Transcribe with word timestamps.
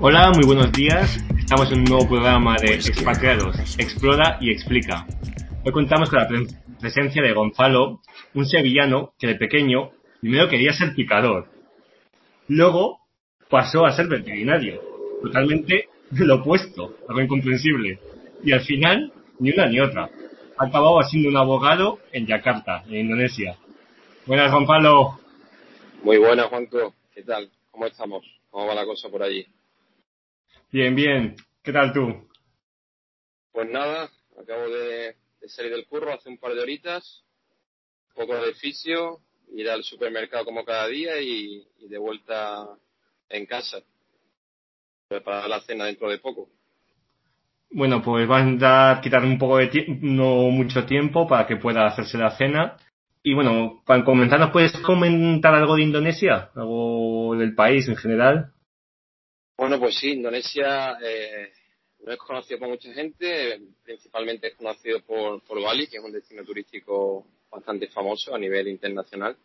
Hola, 0.00 0.30
muy 0.32 0.46
buenos 0.46 0.70
días. 0.70 1.18
Estamos 1.36 1.72
en 1.72 1.80
un 1.80 1.84
nuevo 1.86 2.08
programa 2.08 2.56
de 2.56 2.74
Expatriados, 2.74 3.56
Explora 3.78 4.38
y 4.40 4.52
Explica. 4.52 5.04
Hoy 5.64 5.72
contamos 5.72 6.08
con 6.08 6.20
la 6.20 6.28
presencia 6.78 7.20
de 7.20 7.32
Gonzalo, 7.32 8.00
un 8.32 8.46
sevillano 8.46 9.12
que 9.18 9.26
de 9.26 9.34
pequeño 9.34 9.90
primero 10.20 10.48
quería 10.48 10.72
ser 10.72 10.94
picador. 10.94 11.48
Luego 12.46 13.00
pasó 13.50 13.86
a 13.86 13.90
ser 13.90 14.06
veterinario. 14.06 14.80
Totalmente 15.20 15.88
lo 16.12 16.36
opuesto, 16.36 16.94
algo 17.08 17.20
incomprensible. 17.20 17.98
Y 18.44 18.52
al 18.52 18.60
final, 18.60 19.12
ni 19.40 19.50
una 19.50 19.66
ni 19.66 19.80
otra. 19.80 20.08
Ha 20.58 20.66
acabado 20.66 21.02
siendo 21.02 21.28
un 21.28 21.36
abogado 21.36 21.98
en 22.12 22.24
Yakarta, 22.24 22.84
en 22.86 22.98
Indonesia. 22.98 23.56
Buenas, 24.26 24.52
Gonzalo. 24.52 25.18
Muy 26.04 26.18
buenas, 26.18 26.46
Juanco. 26.46 26.94
¿Qué 27.12 27.24
tal? 27.24 27.50
¿Cómo 27.72 27.86
estamos? 27.86 28.24
¿Cómo 28.48 28.68
va 28.68 28.76
la 28.76 28.84
cosa 28.84 29.08
por 29.08 29.24
allí? 29.24 29.44
Bien, 30.70 30.94
bien. 30.94 31.34
¿Qué 31.62 31.72
tal 31.72 31.94
tú? 31.94 32.28
Pues 33.52 33.70
nada, 33.70 34.10
acabo 34.38 34.68
de, 34.68 35.16
salir 35.46 35.72
del 35.72 35.86
curro 35.86 36.12
hace 36.12 36.28
un 36.28 36.36
par 36.36 36.54
de 36.54 36.60
horitas, 36.60 37.24
un 38.08 38.26
poco 38.26 38.36
de 38.36 38.52
fisio, 38.52 39.20
ir 39.54 39.70
al 39.70 39.82
supermercado 39.82 40.44
como 40.44 40.66
cada 40.66 40.86
día 40.88 41.20
y, 41.22 41.66
y 41.78 41.88
de 41.88 41.96
vuelta 41.96 42.68
en 43.30 43.46
casa. 43.46 43.78
Preparar 45.08 45.48
la 45.48 45.60
cena 45.62 45.86
dentro 45.86 46.10
de 46.10 46.18
poco. 46.18 46.50
Bueno, 47.70 48.02
pues 48.02 48.28
van 48.28 48.58
a 48.62 49.00
quitar 49.02 49.24
un 49.24 49.38
poco 49.38 49.56
de 49.56 49.68
tiempo, 49.68 49.92
no 50.02 50.50
mucho 50.50 50.84
tiempo 50.84 51.26
para 51.26 51.46
que 51.46 51.56
pueda 51.56 51.86
hacerse 51.86 52.18
la 52.18 52.36
cena. 52.36 52.76
Y 53.22 53.32
bueno, 53.32 53.82
para 53.86 54.04
comenzar, 54.04 54.38
¿nos 54.38 54.50
puedes 54.50 54.72
comentar 54.80 55.54
algo 55.54 55.76
de 55.76 55.82
Indonesia? 55.82 56.50
¿Algo 56.54 57.36
del 57.36 57.54
país 57.54 57.88
en 57.88 57.96
general? 57.96 58.52
Bueno, 59.58 59.80
pues 59.80 59.98
sí, 59.98 60.12
Indonesia 60.12 60.96
eh, 61.02 61.52
no 62.06 62.12
es 62.12 62.18
conocido 62.20 62.60
por 62.60 62.68
mucha 62.68 62.92
gente, 62.92 63.60
principalmente 63.82 64.46
es 64.46 64.54
conocido 64.54 65.00
por, 65.00 65.42
por 65.42 65.60
Bali, 65.60 65.88
que 65.88 65.96
es 65.96 66.04
un 66.04 66.12
destino 66.12 66.44
turístico 66.44 67.26
bastante 67.50 67.88
famoso 67.88 68.32
a 68.32 68.38
nivel 68.38 68.68
internacional. 68.68 69.36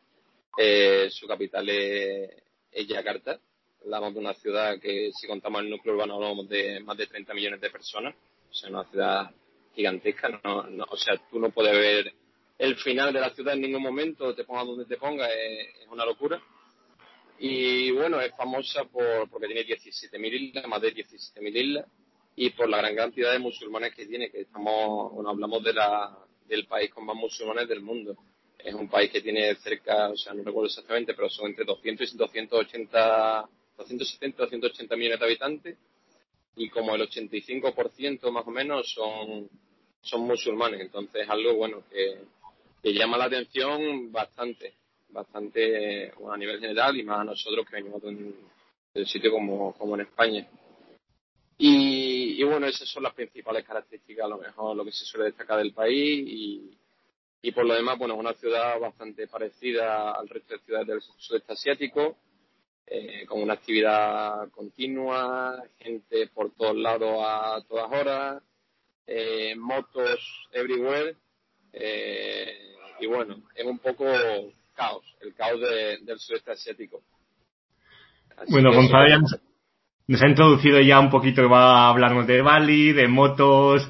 Eh, 0.55 1.07
su 1.09 1.25
capital 1.25 1.67
es, 1.67 2.29
es 2.71 2.87
Yakarta, 2.87 3.39
hablamos 3.81 4.13
de 4.13 4.19
una 4.19 4.35
ciudad 4.35 4.79
que 4.79 5.11
si 5.19 5.25
contamos 5.25 5.61
el 5.61 5.71
núcleo 5.71 5.95
urbano 5.95 6.13
hablamos 6.13 6.47
de 6.47 6.79
más 6.81 6.95
de 6.95 7.07
30 7.07 7.33
millones 7.33 7.59
de 7.59 7.71
personas, 7.71 8.13
o 8.51 8.53
sea, 8.53 8.69
una 8.69 8.83
ciudad 8.91 9.31
gigantesca, 9.73 10.29
no, 10.43 10.61
no, 10.69 10.85
o 10.91 10.95
sea, 10.95 11.17
tú 11.31 11.39
no 11.39 11.49
puedes 11.49 11.73
ver 11.75 12.13
el 12.59 12.75
final 12.75 13.11
de 13.11 13.19
la 13.19 13.31
ciudad 13.31 13.55
en 13.55 13.61
ningún 13.61 13.81
momento, 13.81 14.35
te 14.35 14.43
pongas 14.43 14.67
donde 14.67 14.85
te 14.85 14.97
pongas, 14.97 15.31
es, 15.31 15.87
una 15.89 16.05
locura. 16.05 16.39
Y 17.45 17.91
bueno, 17.91 18.21
es 18.21 18.33
famosa 18.37 18.85
por, 18.85 19.29
porque 19.29 19.47
tiene 19.47 19.65
17.000 19.65 20.33
islas, 20.33 20.65
más 20.65 20.81
de 20.81 20.95
17.000 20.95 21.57
islas, 21.57 21.85
y 22.37 22.51
por 22.51 22.69
la 22.69 22.77
gran 22.77 22.95
cantidad 22.95 23.33
de 23.33 23.39
musulmanes 23.39 23.93
que 23.93 24.05
tiene, 24.05 24.31
que 24.31 24.43
estamos, 24.43 25.11
bueno, 25.11 25.31
hablamos 25.31 25.61
de 25.61 25.73
la, 25.73 26.17
del 26.47 26.65
país 26.67 26.89
con 26.93 27.05
más 27.05 27.17
musulmanes 27.17 27.67
del 27.67 27.81
mundo. 27.81 28.15
Es 28.57 28.73
un 28.73 28.87
país 28.87 29.11
que 29.11 29.19
tiene 29.19 29.53
cerca, 29.55 30.07
o 30.07 30.15
sea, 30.15 30.33
no 30.33 30.41
recuerdo 30.41 30.67
exactamente, 30.67 31.13
pero 31.13 31.29
son 31.29 31.47
entre 31.47 31.65
200 31.65 32.13
y 32.13 32.17
280 32.17 33.49
270 33.77 34.41
o 34.41 34.47
180 34.47 34.95
millones 34.95 35.19
de 35.19 35.25
habitantes 35.25 35.77
y 36.55 36.69
como 36.69 36.95
el 36.95 37.01
85% 37.01 38.31
más 38.31 38.47
o 38.47 38.51
menos 38.51 38.89
son, 38.89 39.49
son 40.01 40.21
musulmanes. 40.21 40.79
Entonces, 40.79 41.27
algo 41.29 41.55
bueno 41.55 41.83
que, 41.91 42.19
que 42.81 42.93
llama 42.93 43.17
la 43.17 43.25
atención 43.25 44.13
bastante, 44.13 44.75
bastante 45.13 46.11
a 46.11 46.37
nivel 46.37 46.59
general 46.59 46.97
y 46.97 47.03
más 47.03 47.21
a 47.21 47.23
nosotros 47.23 47.65
que 47.69 47.75
venimos 47.77 48.01
de 48.01 48.07
un, 48.09 49.05
sitio 49.05 49.31
como, 49.31 49.73
como 49.73 49.95
en 49.95 50.01
España. 50.01 50.47
Y, 51.57 52.41
y, 52.41 52.43
bueno, 52.43 52.65
esas 52.67 52.89
son 52.89 53.03
las 53.03 53.13
principales 53.13 53.63
características, 53.63 54.25
a 54.25 54.29
lo 54.29 54.39
mejor 54.39 54.75
lo 54.75 54.83
que 54.83 54.91
se 54.91 55.05
suele 55.05 55.27
destacar 55.27 55.59
del 55.59 55.73
país 55.73 56.27
y, 56.27 56.77
y 57.41 57.51
por 57.51 57.65
lo 57.65 57.75
demás, 57.75 57.97
bueno, 57.97 58.15
es 58.15 58.19
una 58.21 58.33
ciudad 58.33 58.79
bastante 58.79 59.27
parecida 59.27 60.13
al 60.13 60.29
resto 60.29 60.55
de 60.55 60.61
ciudades 60.61 60.87
del 60.87 61.01
sudeste 61.01 61.53
asiático, 61.53 62.17
eh, 62.87 63.25
con 63.27 63.41
una 63.41 63.53
actividad 63.53 64.49
continua, 64.51 65.63
gente 65.77 66.27
por 66.27 66.51
todos 66.55 66.75
lados 66.75 67.17
a 67.21 67.61
todas 67.67 67.91
horas, 67.91 68.43
eh, 69.05 69.55
motos 69.55 70.19
everywhere, 70.51 71.15
eh, 71.73 72.75
y 72.99 73.07
bueno, 73.07 73.43
es 73.55 73.65
un 73.65 73.79
poco 73.79 74.05
caos, 74.73 75.03
el 75.21 75.33
caos 75.33 75.59
del 75.61 76.19
sudeste 76.19 76.51
asiático. 76.51 77.01
bueno, 78.49 78.73
Gonzalo 78.73 79.07
ya 79.07 79.19
nos, 80.07 80.21
ha 80.21 80.27
introducido 80.27 80.81
ya 80.81 80.99
un 80.99 81.09
poquito, 81.09 81.47
va 81.49 81.85
a 81.85 81.89
hablarnos 81.89 82.27
de 82.27 82.41
Bali, 82.41 82.91
de 82.91 83.07
motos, 83.07 83.89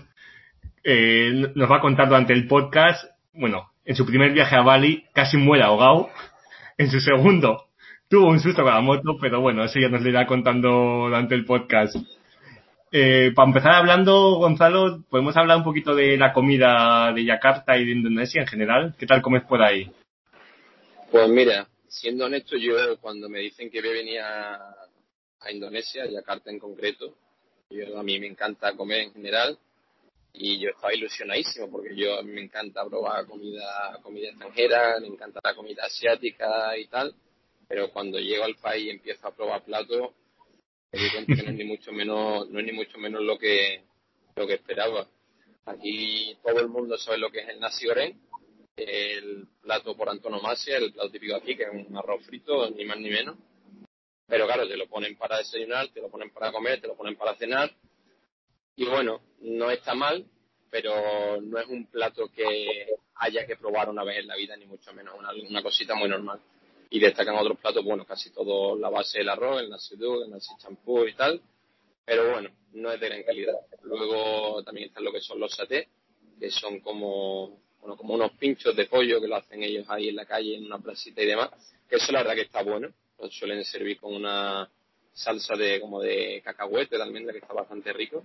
nos 0.86 1.72
va 1.72 1.78
a 1.78 1.82
contar 1.82 2.08
durante 2.08 2.34
el 2.34 2.48
podcast, 2.48 3.06
bueno, 3.34 3.72
en 3.86 3.96
su 3.96 4.06
primer 4.06 4.32
viaje 4.32 4.56
a 4.56 4.62
Bali 4.62 5.06
casi 5.14 5.38
muere 5.38 5.64
ahogado, 5.64 6.10
en 6.78 6.90
su 6.90 7.00
segundo 7.00 7.68
tuvo 8.14 8.30
un 8.30 8.40
susto 8.40 8.62
con 8.62 8.72
la 8.72 8.82
moto, 8.82 9.18
pero 9.20 9.42
bueno, 9.42 9.64
eso 9.64 9.80
ya 9.80 9.90
nos 9.90 10.04
lo 10.04 10.10
irá 10.10 10.28
contando 10.28 10.70
durante 11.06 11.34
el 11.34 11.46
podcast. 11.46 11.96
Eh, 12.92 13.32
para 13.34 13.48
empezar 13.48 13.72
hablando, 13.72 14.36
Gonzalo, 14.36 15.02
podemos 15.10 15.36
hablar 15.36 15.58
un 15.58 15.64
poquito 15.64 15.96
de 15.96 16.16
la 16.16 16.32
comida 16.32 17.12
de 17.12 17.26
Yakarta 17.26 17.76
y 17.76 17.86
de 17.86 17.92
Indonesia 17.92 18.42
en 18.42 18.48
general. 18.48 18.96
¿Qué 19.00 19.08
tal 19.08 19.24
comes 19.24 19.42
por 19.46 19.64
ahí? 19.64 19.92
Pues 21.14 21.30
mira, 21.30 21.70
siendo 21.88 22.26
honesto, 22.26 22.58
yo 22.58 23.00
cuando 23.00 23.30
me 23.30 23.38
dicen 23.38 23.70
que 23.70 23.82
voy 23.82 23.92
a 23.92 23.94
venir 23.94 24.20
a, 24.20 24.76
Indonesia, 25.52 26.08
Yakarta 26.08 26.50
en 26.50 26.58
concreto, 26.58 27.16
yo, 27.70 28.00
a 28.00 28.02
mí 28.02 28.20
me 28.20 28.26
encanta 28.26 28.76
comer 28.76 29.02
en 29.02 29.14
general 29.14 29.56
y 30.34 30.60
yo 30.60 30.72
estaba 30.72 30.92
ilusionadísimo 30.92 31.70
porque 31.70 31.96
yo 31.96 32.18
a 32.18 32.24
me 32.24 32.42
encanta 32.42 32.84
probar 32.88 33.28
comida 33.28 34.00
comida 34.02 34.30
extranjera, 34.30 35.00
me 35.02 35.06
encanta 35.06 35.40
la 35.44 35.54
comida 35.54 35.84
asiática 35.86 36.76
y 36.80 36.88
tal 36.88 37.14
pero 37.68 37.92
cuando 37.92 38.18
llego 38.18 38.46
al 38.46 38.56
país 38.56 38.86
y 38.86 38.90
empiezo 38.90 39.28
a 39.28 39.36
probar 39.36 39.64
platos, 39.64 40.14
evidentemente 40.92 41.44
no 41.44 41.52
es 41.52 41.58
ni 41.58 41.66
mucho 41.66 41.92
menos, 41.92 42.50
no 42.50 42.60
es 42.60 42.66
ni 42.66 42.72
mucho 42.72 42.98
menos 42.98 43.22
lo 43.22 43.38
que, 43.38 43.84
lo 44.36 44.48
que 44.48 44.56
esperaba. 44.56 45.08
Aquí 45.66 46.36
todo 46.44 46.60
el 46.60 46.70
mundo 46.70 46.98
sabe 46.98 47.20
lo 47.20 47.30
que 47.30 47.42
es 47.42 47.50
el 47.50 47.60
nasi 47.60 47.86
goreng, 47.86 48.20
el 48.76 49.48
plato 49.62 49.96
por 49.96 50.10
antonomasia, 50.10 50.78
el 50.78 50.94
plato 50.94 51.12
típico 51.12 51.36
aquí, 51.36 51.56
que 51.56 51.64
es 51.64 51.70
un 51.88 51.96
arroz 51.98 52.26
frito, 52.26 52.70
ni 52.72 52.86
más 52.86 52.98
ni 52.98 53.10
menos. 53.10 53.38
Pero 54.28 54.46
claro, 54.46 54.68
te 54.68 54.78
lo 54.78 54.88
ponen 54.88 55.18
para 55.18 55.38
desayunar, 55.38 55.90
te 55.90 56.02
lo 56.02 56.10
ponen 56.10 56.32
para 56.32 56.52
comer, 56.52 56.82
te 56.82 56.88
lo 56.88 56.96
ponen 56.96 57.16
para 57.16 57.36
cenar. 57.36 57.72
Y 58.76 58.86
bueno, 58.86 59.22
no 59.42 59.70
está 59.70 59.94
mal, 59.94 60.26
pero 60.70 61.40
no 61.42 61.60
es 61.60 61.68
un 61.68 61.86
plato 61.86 62.30
que 62.30 62.88
haya 63.16 63.46
que 63.46 63.58
probar 63.58 63.90
una 63.90 64.04
vez 64.04 64.20
en 64.20 64.28
la 64.28 64.36
vida, 64.36 64.58
ni 64.58 64.66
mucho 64.66 64.92
menos, 64.94 65.16
una, 65.18 65.62
cosita 65.62 65.96
muy 65.96 66.10
normal 66.10 66.40
y 66.90 67.00
destacan 67.00 67.36
otros 67.36 67.58
platos, 67.60 67.84
bueno, 67.84 68.06
casi 68.06 68.32
todo 68.32 68.78
la 68.78 68.90
base 68.90 69.20
del 69.20 69.30
arroz, 69.30 69.62
el 69.62 69.70
nasi 69.70 69.96
el 69.96 70.30
nasi 70.30 70.52
champú 70.60 71.06
y 71.06 71.14
tal, 71.16 71.42
pero 72.06 72.32
bueno, 72.32 72.52
no 72.74 72.92
es 72.92 73.00
de 73.00 73.10
gran 73.10 73.24
calidad. 73.24 73.56
Luego 73.82 74.64
también 74.64 74.90
están 74.90 75.04
lo 75.04 75.12
que 75.12 75.22
son 75.22 75.40
los 75.40 75.54
satés, 75.56 75.88
que 76.40 76.52
son 76.52 76.82
como, 76.82 77.63
bueno, 77.84 77.98
como 77.98 78.14
unos 78.14 78.32
pinchos 78.34 78.76
de 78.76 78.86
pollo 78.86 79.20
que 79.20 79.28
lo 79.28 79.36
hacen 79.36 79.62
ellos 79.62 79.86
ahí 79.90 80.10
en 80.10 80.16
la 80.16 80.26
calle, 80.26 80.56
en 80.56 80.66
una 80.66 80.80
placita 80.80 81.22
y 81.22 81.26
demás, 81.28 81.50
que 81.90 81.98
eso 81.98 82.12
la 82.12 82.20
verdad 82.20 82.36
que 82.36 82.42
está 82.44 82.64
bueno, 82.64 82.90
lo 83.20 83.30
suelen 83.30 83.64
servir 83.66 84.00
con 84.00 84.16
una 84.16 84.70
salsa 85.12 85.56
de 85.56 85.80
como 85.80 86.02
de 86.02 86.42
cacahuete 86.44 86.98
de 86.98 87.04
almendra 87.04 87.34
que 87.34 87.40
está 87.40 87.54
bastante 87.54 87.94
rico 87.94 88.24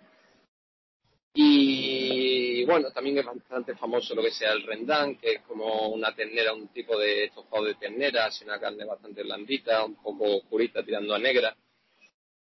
y 1.35 2.65
bueno, 2.65 2.91
también 2.91 3.19
es 3.19 3.25
bastante 3.25 3.75
famoso 3.77 4.15
lo 4.15 4.23
que 4.23 4.31
sea 4.31 4.53
el 4.53 4.65
rendang, 4.65 5.17
que 5.19 5.35
es 5.35 5.43
como 5.43 5.89
una 5.91 6.15
ternera, 6.15 6.53
un 6.53 6.69
tipo 6.69 6.99
de 6.99 7.27
estofado 7.27 7.65
de 7.65 7.75
ternera, 7.75 8.27
así 8.27 8.45
una 8.45 8.59
carne 8.59 8.85
bastante 8.85 9.23
blandita, 9.23 9.85
un 9.85 9.95
poco 10.03 10.39
oscurita, 10.39 10.83
tirando 10.83 11.15
a 11.15 11.19
negra, 11.19 11.57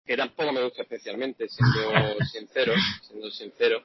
que 0.05 0.17
tampoco 0.17 0.53
me 0.53 0.63
gusta 0.63 0.83
especialmente, 0.83 1.49
siendo 1.49 2.19
sincero, 2.33 2.75
siendo 3.03 3.31
sincero. 3.31 3.83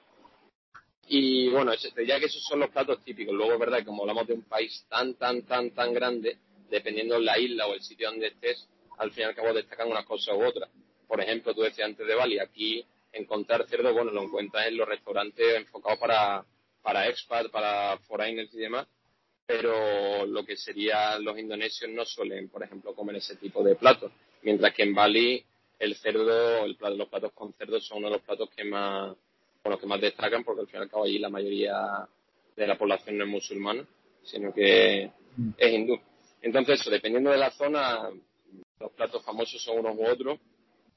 Y 1.08 1.50
bueno, 1.50 1.74
ya 1.74 2.20
que 2.20 2.26
esos 2.26 2.44
son 2.44 2.60
los 2.60 2.70
platos 2.70 3.04
típicos. 3.04 3.34
Luego 3.34 3.54
es 3.54 3.60
verdad 3.60 3.80
que 3.80 3.86
como 3.86 4.04
hablamos 4.04 4.28
de 4.28 4.34
un 4.34 4.44
país 4.44 4.86
tan, 4.90 5.14
tan, 5.16 5.44
tan, 5.44 5.72
tan 5.72 5.94
grande, 5.94 6.38
dependiendo 6.70 7.16
de 7.16 7.22
la 7.22 7.40
isla 7.40 7.68
o 7.68 7.74
el 7.74 7.82
sitio 7.82 8.10
donde 8.10 8.28
estés, 8.28 8.68
al 8.98 9.12
fin 9.12 9.24
y 9.24 9.26
al 9.26 9.36
cabo 9.36 9.54
destacan 9.54 9.90
una 9.90 10.04
cosa 10.04 10.36
u 10.36 10.46
otra. 10.46 10.68
Por 11.08 11.22
ejemplo, 11.22 11.54
tú 11.54 11.62
decías 11.62 11.88
antes 11.88 12.06
de 12.06 12.16
Bali, 12.16 12.40
aquí 12.40 12.86
encontrar 13.14 13.66
cerdo, 13.68 13.94
bueno, 13.94 14.12
lo 14.12 14.24
encuentras 14.24 14.68
en 14.68 14.78
los 14.78 14.88
restaurantes 14.88 15.56
enfocados 15.56 16.00
para, 16.00 16.46
para 16.82 17.08
expat, 17.08 17.50
para 17.50 17.98
foreigners 18.00 18.54
y 18.54 18.58
demás, 18.58 18.86
pero 19.46 20.26
lo 20.26 20.46
que 20.46 20.58
serían 20.58 21.24
los 21.24 21.40
indonesios 21.40 21.90
no 21.90 22.06
suelen, 22.06 22.50
por 22.50 22.64
ejemplo, 22.64 22.94
comer 22.94 23.16
ese 23.16 23.38
tipo 23.38 23.64
de 23.64 23.76
platos, 23.76 24.12
mientras 24.42 24.74
que 24.74 24.84
en 24.84 24.94
Bali 24.94 25.46
el 25.80 25.96
cerdo, 25.96 26.66
el 26.66 26.78
los 26.98 27.08
platos 27.08 27.32
con 27.34 27.54
cerdo 27.54 27.80
son 27.80 28.00
uno 28.00 28.08
de 28.08 28.14
los 28.16 28.24
platos 28.24 28.50
que 28.50 28.66
más, 28.66 29.16
bueno, 29.68 29.82
que 29.82 29.86
más 29.86 30.00
destacan, 30.00 30.46
porque 30.46 30.62
al 30.62 30.68
fin 30.68 30.80
y 30.80 30.84
al 30.84 30.90
cabo 30.90 31.04
allí 31.04 31.20
la 31.20 31.28
mayoría 31.28 32.08
de 32.56 32.68
la 32.68 32.78
población 32.78 33.18
no 33.18 33.26
es 33.26 33.30
musulmana, 33.30 33.86
sino 34.24 34.54
que 34.54 35.12
es 35.58 35.74
hindú. 35.74 36.00
Entonces, 36.42 36.86
dependiendo 36.90 37.32
de 37.32 37.38
la 37.38 37.52
zona, 37.52 38.10
los 38.80 38.92
platos 38.94 39.26
famosos 39.26 39.62
son 39.62 39.80
unos 39.80 39.98
u 39.98 40.06
otros, 40.06 40.40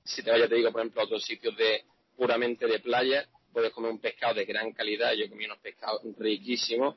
si 0.05 0.22
te 0.22 0.31
vayas, 0.31 0.49
te 0.49 0.55
digo, 0.55 0.70
por 0.70 0.82
ejemplo, 0.82 1.00
a 1.00 1.05
otros 1.05 1.25
sitios 1.25 1.56
de 1.56 1.82
puramente 2.17 2.69
de 2.69 2.78
playa, 2.78 3.26
puedes 3.52 3.72
comer 3.72 3.90
un 3.90 3.99
pescado 3.99 4.34
de 4.34 4.44
gran 4.44 4.70
calidad. 4.73 5.14
Yo 5.14 5.28
comí 5.28 5.46
unos 5.46 5.58
pescados 5.58 6.02
riquísimos, 6.16 6.94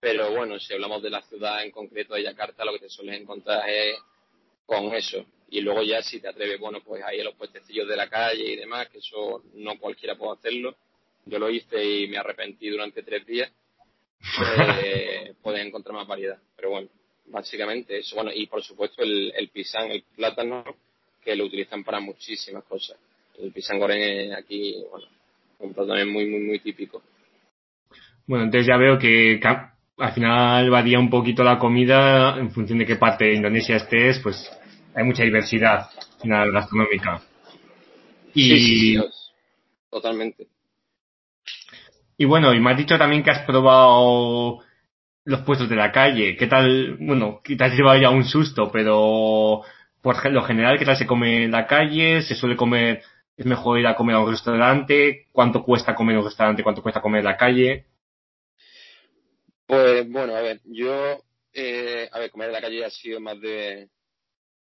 pero 0.00 0.32
bueno, 0.32 0.58
si 0.58 0.74
hablamos 0.74 1.04
de 1.04 1.10
la 1.10 1.22
ciudad 1.22 1.62
en 1.62 1.70
concreto 1.70 2.14
de 2.14 2.24
Yakarta, 2.24 2.64
lo 2.64 2.72
que 2.72 2.80
te 2.80 2.88
sueles 2.88 3.20
encontrar 3.20 3.68
es 3.70 3.96
con 4.66 4.92
eso. 4.92 5.24
Y 5.50 5.60
luego 5.60 5.84
ya 5.84 6.02
si 6.02 6.18
te 6.18 6.26
atreves, 6.26 6.58
bueno, 6.58 6.80
pues 6.84 7.00
ahí 7.04 7.20
a 7.20 7.24
los 7.24 7.36
puestecillos 7.36 7.86
de 7.86 7.94
la 7.94 8.10
calle 8.10 8.44
y 8.44 8.56
demás, 8.56 8.88
que 8.88 8.98
eso 8.98 9.44
no 9.54 9.78
cualquiera 9.78 10.16
puede 10.16 10.32
hacerlo. 10.32 10.74
Yo 11.26 11.38
lo 11.38 11.50
hice 11.50 11.84
y 11.84 12.08
me 12.08 12.18
arrepentí 12.18 12.68
durante 12.68 13.02
tres 13.02 13.26
días. 13.26 13.50
Eh, 14.84 15.34
puedes 15.42 15.64
encontrar 15.64 15.94
más 15.96 16.06
variedad. 16.06 16.38
Pero 16.56 16.70
bueno, 16.70 16.88
básicamente 17.26 17.98
eso. 17.98 18.14
Bueno, 18.16 18.30
y 18.32 18.46
por 18.46 18.62
supuesto 18.62 19.02
el, 19.02 19.32
el 19.36 19.48
pisán, 19.48 19.90
el 19.90 20.04
plátano, 20.14 20.64
que 21.24 21.36
lo 21.36 21.44
utilizan 21.46 21.84
para 21.84 22.00
muchísimas 22.00 22.64
cosas. 22.64 22.98
El 23.38 23.52
pisang 23.52 23.78
goreng 23.78 24.32
aquí, 24.34 24.76
bueno, 24.90 25.06
un 25.60 25.72
plato 25.72 25.94
muy, 26.06 26.26
muy, 26.26 26.40
muy 26.40 26.58
típico. 26.58 27.02
Bueno, 28.26 28.44
entonces 28.44 28.66
ya 28.66 28.76
veo 28.76 28.98
que 28.98 29.40
al 29.98 30.12
final 30.12 30.70
varía 30.70 30.98
un 30.98 31.10
poquito 31.10 31.42
la 31.42 31.58
comida 31.58 32.38
en 32.38 32.50
función 32.50 32.78
de 32.78 32.86
qué 32.86 32.96
parte 32.96 33.24
de 33.24 33.34
Indonesia 33.34 33.76
estés, 33.76 34.18
pues 34.20 34.50
hay 34.94 35.04
mucha 35.04 35.22
diversidad 35.22 35.88
final 36.20 36.52
gastronómica. 36.52 37.22
Y, 38.34 38.42
sí, 38.48 38.58
sí, 38.60 39.00
totalmente. 39.90 40.46
Y 42.16 42.24
bueno, 42.24 42.52
y 42.54 42.60
me 42.60 42.70
has 42.70 42.76
dicho 42.76 42.98
también 42.98 43.22
que 43.22 43.30
has 43.30 43.44
probado 43.46 44.60
los 45.24 45.40
puestos 45.42 45.68
de 45.68 45.76
la 45.76 45.92
calle. 45.92 46.36
¿Qué 46.36 46.46
tal? 46.46 46.96
Bueno, 47.00 47.40
quizás 47.42 47.76
te 47.76 47.82
vaya 47.82 48.10
un 48.10 48.24
susto, 48.24 48.70
pero 48.72 49.62
por 50.00 50.30
lo 50.30 50.42
general, 50.42 50.78
¿qué 50.78 50.84
tal 50.84 50.96
se 50.96 51.06
come 51.06 51.44
en 51.44 51.52
la 51.52 51.66
calle? 51.66 52.22
¿Se 52.22 52.34
suele 52.34 52.56
comer, 52.56 53.02
es 53.36 53.46
mejor 53.46 53.78
ir 53.78 53.86
a 53.86 53.94
comer 53.94 54.16
a 54.16 54.20
un 54.20 54.30
restaurante? 54.30 55.28
¿Cuánto 55.32 55.62
cuesta 55.62 55.94
comer 55.94 56.14
en 56.14 56.18
un 56.20 56.26
restaurante? 56.26 56.62
¿Cuánto 56.62 56.82
cuesta 56.82 57.00
comer 57.00 57.20
en 57.20 57.26
la 57.26 57.36
calle? 57.36 57.86
Pues 59.66 60.08
bueno, 60.10 60.34
a 60.34 60.42
ver, 60.42 60.60
yo, 60.64 61.22
eh, 61.52 62.08
a 62.12 62.18
ver, 62.18 62.30
comer 62.30 62.48
en 62.48 62.54
la 62.54 62.60
calle 62.60 62.84
ha 62.84 62.90
sido 62.90 63.20
más 63.20 63.40
de, 63.40 63.88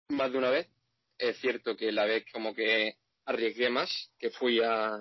más 0.09 0.31
de 0.33 0.39
una 0.39 0.51
vez. 0.51 0.69
Es 1.17 1.39
cierto 1.39 1.77
que 1.77 1.93
la 1.93 2.05
vez 2.05 2.25
como 2.33 2.55
que 2.55 2.95
arriesgué 3.25 3.71
más, 3.71 4.11
que 4.19 4.31
fui 4.31 4.61
a, 4.63 4.99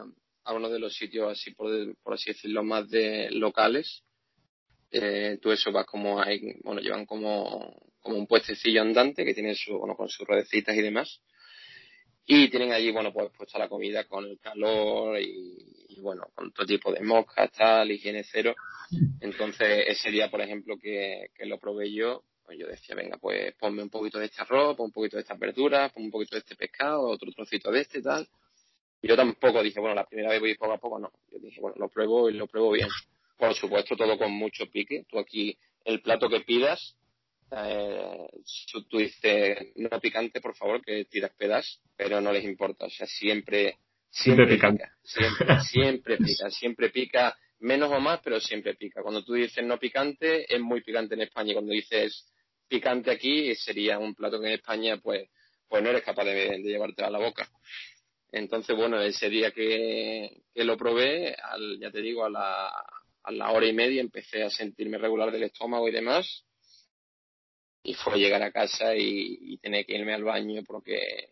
a 0.47 0.53
uno 0.53 0.69
de 0.69 0.79
los 0.79 0.95
sitios 0.95 1.31
así, 1.31 1.51
por, 1.51 1.69
por 1.97 2.13
así 2.13 2.31
decirlo, 2.31 2.63
más 2.63 2.89
de 2.89 3.29
locales. 3.31 4.03
Eh, 4.89 5.37
tú 5.41 5.51
eso 5.51 5.71
vas 5.71 5.85
como 5.85 6.21
hay, 6.21 6.39
bueno, 6.63 6.79
llevan 6.79 7.05
como 7.05 7.75
como 8.07 8.19
un 8.19 8.27
puestecillo 8.27 8.81
andante 8.81 9.25
que 9.25 9.33
tiene 9.33 9.53
su, 9.53 9.77
bueno, 9.77 9.95
con 9.95 10.07
sus 10.07 10.25
ruedecitas 10.25 10.75
y 10.75 10.81
demás. 10.81 11.21
Y 12.25 12.49
tienen 12.49 12.71
allí, 12.71 12.91
bueno, 12.91 13.11
pues 13.11 13.31
puesta 13.37 13.59
la 13.59 13.67
comida 13.67 14.05
con 14.05 14.25
el 14.25 14.39
calor 14.39 15.19
y, 15.19 15.99
bueno, 15.99 16.27
con 16.33 16.51
todo 16.51 16.65
tipo 16.65 16.91
de 16.91 17.01
moscas, 17.01 17.51
tal, 17.51 17.91
higiene 17.91 18.23
cero. 18.23 18.55
Entonces, 19.19 19.85
ese 19.87 20.09
día, 20.09 20.29
por 20.29 20.41
ejemplo, 20.41 20.77
que, 20.77 21.27
que 21.35 21.45
lo 21.45 21.59
probé 21.59 21.91
yo, 21.91 22.23
pues 22.45 22.57
yo 22.57 22.67
decía, 22.67 22.95
venga, 22.95 23.17
pues 23.17 23.53
ponme 23.55 23.83
un 23.83 23.89
poquito 23.89 24.19
de 24.19 24.25
este 24.25 24.41
arroz, 24.41 24.77
pon 24.77 24.85
un 24.85 24.91
poquito 24.91 25.17
de 25.17 25.21
estas 25.21 25.37
verduras, 25.37 25.91
pon 25.91 26.03
un 26.03 26.11
poquito 26.11 26.35
de 26.35 26.39
este 26.39 26.55
pescado, 26.55 27.09
otro 27.09 27.29
trocito 27.31 27.71
de 27.71 27.81
este, 27.81 28.01
tal. 28.01 28.27
Y 29.01 29.07
yo 29.07 29.15
tampoco 29.15 29.61
dije, 29.61 29.79
bueno, 29.79 29.95
la 29.95 30.05
primera 30.05 30.29
vez 30.29 30.39
voy 30.39 30.55
poco 30.55 30.73
a 30.73 30.77
poco, 30.77 30.99
no. 30.99 31.11
Yo 31.31 31.39
dije, 31.39 31.61
bueno, 31.61 31.75
lo 31.77 31.89
pruebo 31.89 32.29
y 32.29 32.33
lo 32.33 32.47
pruebo 32.47 32.71
bien. 32.71 32.89
Por 33.37 33.53
supuesto, 33.53 33.95
todo 33.95 34.17
con 34.17 34.31
mucho 34.31 34.65
pique. 34.67 35.05
Tú 35.09 35.19
aquí, 35.19 35.57
el 35.85 36.01
plato 36.01 36.27
que 36.27 36.41
pidas, 36.41 36.97
eh, 37.51 38.27
tú 38.89 38.97
dices 38.97 39.57
no 39.75 39.89
picante, 40.01 40.41
por 40.41 40.55
favor, 40.55 40.83
que 40.83 41.05
tiras 41.05 41.31
pedas, 41.37 41.81
pero 41.95 42.19
no 42.19 42.31
les 42.31 42.43
importa. 42.43 42.85
O 42.85 42.89
sea, 42.89 43.07
siempre, 43.07 43.77
siempre, 44.09 44.47
pica. 44.47 44.73
Siempre, 45.03 45.59
siempre 45.61 46.17
pica, 46.25 46.49
siempre 46.49 46.89
pica, 46.89 47.37
menos 47.59 47.91
o 47.91 47.99
más, 47.99 48.19
pero 48.23 48.39
siempre 48.39 48.75
pica. 48.75 49.01
Cuando 49.01 49.23
tú 49.23 49.33
dices 49.33 49.63
no 49.63 49.77
picante, 49.77 50.53
es 50.53 50.59
muy 50.59 50.81
picante 50.81 51.15
en 51.15 51.21
España. 51.21 51.53
Cuando 51.53 51.71
dices 51.71 52.27
picante 52.67 53.11
aquí, 53.11 53.55
sería 53.55 53.99
un 53.99 54.13
plato 54.13 54.39
que 54.39 54.47
en 54.47 54.53
España, 54.53 54.97
pues, 54.97 55.29
pues 55.67 55.83
no 55.83 55.89
eres 55.89 56.03
capaz 56.03 56.25
de, 56.25 56.59
llevarte 56.59 57.03
a 57.03 57.09
la 57.09 57.19
boca. 57.19 57.49
Entonces, 58.31 58.75
bueno, 58.75 59.01
ese 59.01 59.29
día 59.29 59.51
que, 59.51 60.41
que 60.53 60.63
lo 60.63 60.77
probé, 60.77 61.33
al, 61.35 61.79
ya 61.79 61.91
te 61.91 62.01
digo, 62.01 62.25
a 62.25 62.29
la, 62.29 62.67
a 63.23 63.31
la 63.31 63.51
hora 63.51 63.67
y 63.67 63.73
media 63.73 64.01
empecé 64.01 64.43
a 64.43 64.49
sentirme 64.49 64.97
regular 64.97 65.31
del 65.31 65.43
estómago 65.43 65.87
y 65.87 65.91
demás 65.91 66.45
y 67.87 67.93
fue 67.93 68.19
llegar 68.19 68.43
a 68.43 68.51
casa 68.51 68.95
y, 68.97 69.57
tener 69.59 69.85
que 69.85 69.95
irme 69.95 70.13
al 70.13 70.25
baño 70.25 70.61
porque, 70.65 71.29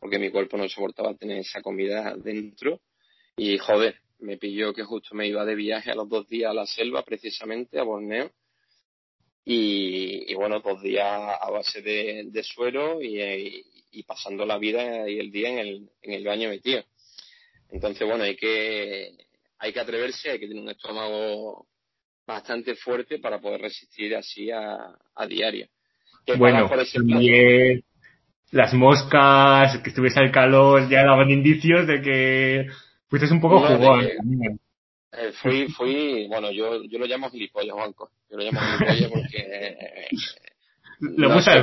porque 0.00 0.18
mi 0.18 0.30
cuerpo 0.30 0.56
no 0.56 0.68
soportaba 0.68 1.14
tener 1.14 1.38
esa 1.38 1.62
comida 1.62 2.16
dentro. 2.16 2.80
Y 3.36 3.56
joder, 3.58 4.00
me 4.18 4.36
pilló 4.36 4.74
que 4.74 4.82
justo 4.82 5.14
me 5.14 5.28
iba 5.28 5.44
de 5.44 5.54
viaje 5.54 5.92
a 5.92 5.94
los 5.94 6.08
dos 6.08 6.28
días 6.28 6.50
a 6.50 6.54
la 6.54 6.66
selva, 6.66 7.04
precisamente, 7.04 7.78
a 7.78 7.84
Borneo. 7.84 8.32
Y, 9.44 10.34
bueno, 10.34 10.58
dos 10.58 10.82
días 10.82 11.06
a 11.06 11.50
base 11.50 11.82
de, 11.82 12.42
suero 12.42 13.00
y, 13.00 13.64
y, 13.92 14.02
pasando 14.02 14.44
la 14.44 14.58
vida 14.58 15.08
y 15.08 15.18
el 15.18 15.30
día 15.30 15.50
en 15.50 15.58
el, 15.58 15.90
en 16.02 16.12
el 16.12 16.24
baño 16.24 16.48
metido. 16.48 16.82
Entonces, 17.70 18.06
bueno, 18.06 18.24
hay 18.24 18.36
que, 18.36 19.10
hay 19.58 19.72
que 19.72 19.80
atreverse, 19.80 20.30
hay 20.30 20.40
que 20.40 20.48
tener 20.48 20.62
un 20.62 20.70
estómago 20.70 21.66
bastante 22.26 22.74
fuerte 22.74 23.18
para 23.18 23.40
poder 23.40 23.60
resistir 23.60 24.14
así 24.16 24.50
a, 24.50 24.94
a 25.14 25.26
diario 25.26 25.68
bueno, 26.36 26.68
también 26.92 27.82
las 28.50 28.74
moscas, 28.74 29.78
que 29.78 29.90
estuviese 29.90 30.20
al 30.20 30.30
calor, 30.30 30.88
ya 30.88 31.04
daban 31.04 31.30
indicios 31.30 31.86
de 31.86 32.02
que 32.02 32.66
fuiste 33.08 33.32
un 33.32 33.40
poco 33.40 33.60
jugón. 33.60 34.04
Eh, 35.14 35.32
fui, 35.42 35.68
fui, 35.68 36.26
bueno, 36.28 36.50
yo, 36.50 36.82
yo 36.84 36.98
lo 36.98 37.06
llamo 37.06 37.30
gilipollas, 37.30 37.74
Juanco. 37.74 38.10
Yo 38.30 38.38
lo 38.38 38.44
llamo 38.44 38.60
gilipollas 38.60 39.10
porque... 39.10 40.06
lo 41.00 41.28
no, 41.28 41.42
sea, 41.42 41.62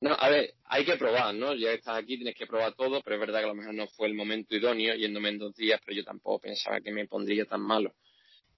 no, 0.00 0.14
a 0.14 0.28
ver, 0.28 0.54
hay 0.64 0.84
que 0.84 0.96
probar, 0.96 1.34
¿no? 1.34 1.54
Ya 1.54 1.72
estás 1.72 1.98
aquí, 1.98 2.16
tienes 2.16 2.36
que 2.36 2.46
probar 2.46 2.74
todo, 2.74 3.00
pero 3.02 3.16
es 3.16 3.20
verdad 3.20 3.40
que 3.40 3.46
a 3.46 3.48
lo 3.48 3.54
mejor 3.54 3.74
no 3.74 3.88
fue 3.88 4.06
el 4.06 4.14
momento 4.14 4.54
idóneo 4.54 4.94
yéndome 4.94 5.30
en 5.30 5.38
dos 5.38 5.54
días, 5.56 5.80
pero 5.84 5.96
yo 5.96 6.04
tampoco 6.04 6.40
pensaba 6.40 6.80
que 6.80 6.92
me 6.92 7.06
pondría 7.06 7.44
tan 7.46 7.62
malo. 7.62 7.94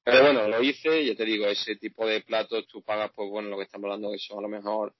Pero 0.04 0.22
bueno, 0.22 0.48
lo 0.48 0.62
hice, 0.62 1.04
ya 1.04 1.14
te 1.14 1.25
digo, 1.25 1.46
ese 1.46 1.76
tipo 1.76 2.06
de 2.06 2.22
platos 2.22 2.66
tú 2.66 2.82
pagas, 2.82 3.10
pues 3.14 3.28
bueno, 3.31 3.48
lo 3.48 3.56
que 3.56 3.64
estamos 3.64 3.84
hablando 3.84 4.10
que 4.10 4.19
son 4.19 4.38
a 4.38 4.42
lo 4.42 4.48
mejor, 4.48 4.94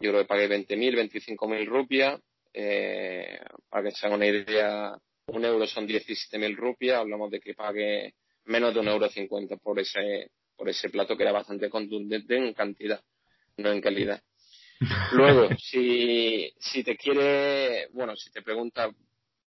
yo 0.00 0.10
creo 0.10 0.22
que 0.22 0.28
pagué 0.28 0.48
20.000, 0.48 0.94
25.000 0.94 1.66
rupias, 1.66 2.20
eh, 2.52 3.38
para 3.68 3.84
que 3.84 3.90
se 3.92 4.06
hagan 4.06 4.18
una 4.18 4.26
idea, 4.26 4.96
un 5.26 5.44
euro 5.44 5.66
son 5.66 5.86
17.000 5.86 6.56
rupias, 6.56 6.98
hablamos 6.98 7.30
de 7.30 7.40
que 7.40 7.54
pague 7.54 8.14
menos 8.44 8.74
de 8.74 8.80
un 8.80 8.88
euro 8.88 9.08
cincuenta 9.08 9.56
por 9.56 9.78
ese, 9.78 10.30
por 10.56 10.68
ese 10.68 10.88
plato 10.90 11.16
que 11.16 11.22
era 11.22 11.32
bastante 11.32 11.70
contundente 11.70 12.36
en 12.36 12.52
cantidad, 12.54 13.02
no 13.56 13.70
en 13.70 13.80
calidad. 13.80 14.22
Luego, 15.12 15.48
si, 15.58 16.52
si 16.58 16.82
te 16.82 16.96
quiere, 16.96 17.88
bueno, 17.92 18.16
si 18.16 18.30
te 18.30 18.42
pregunta 18.42 18.90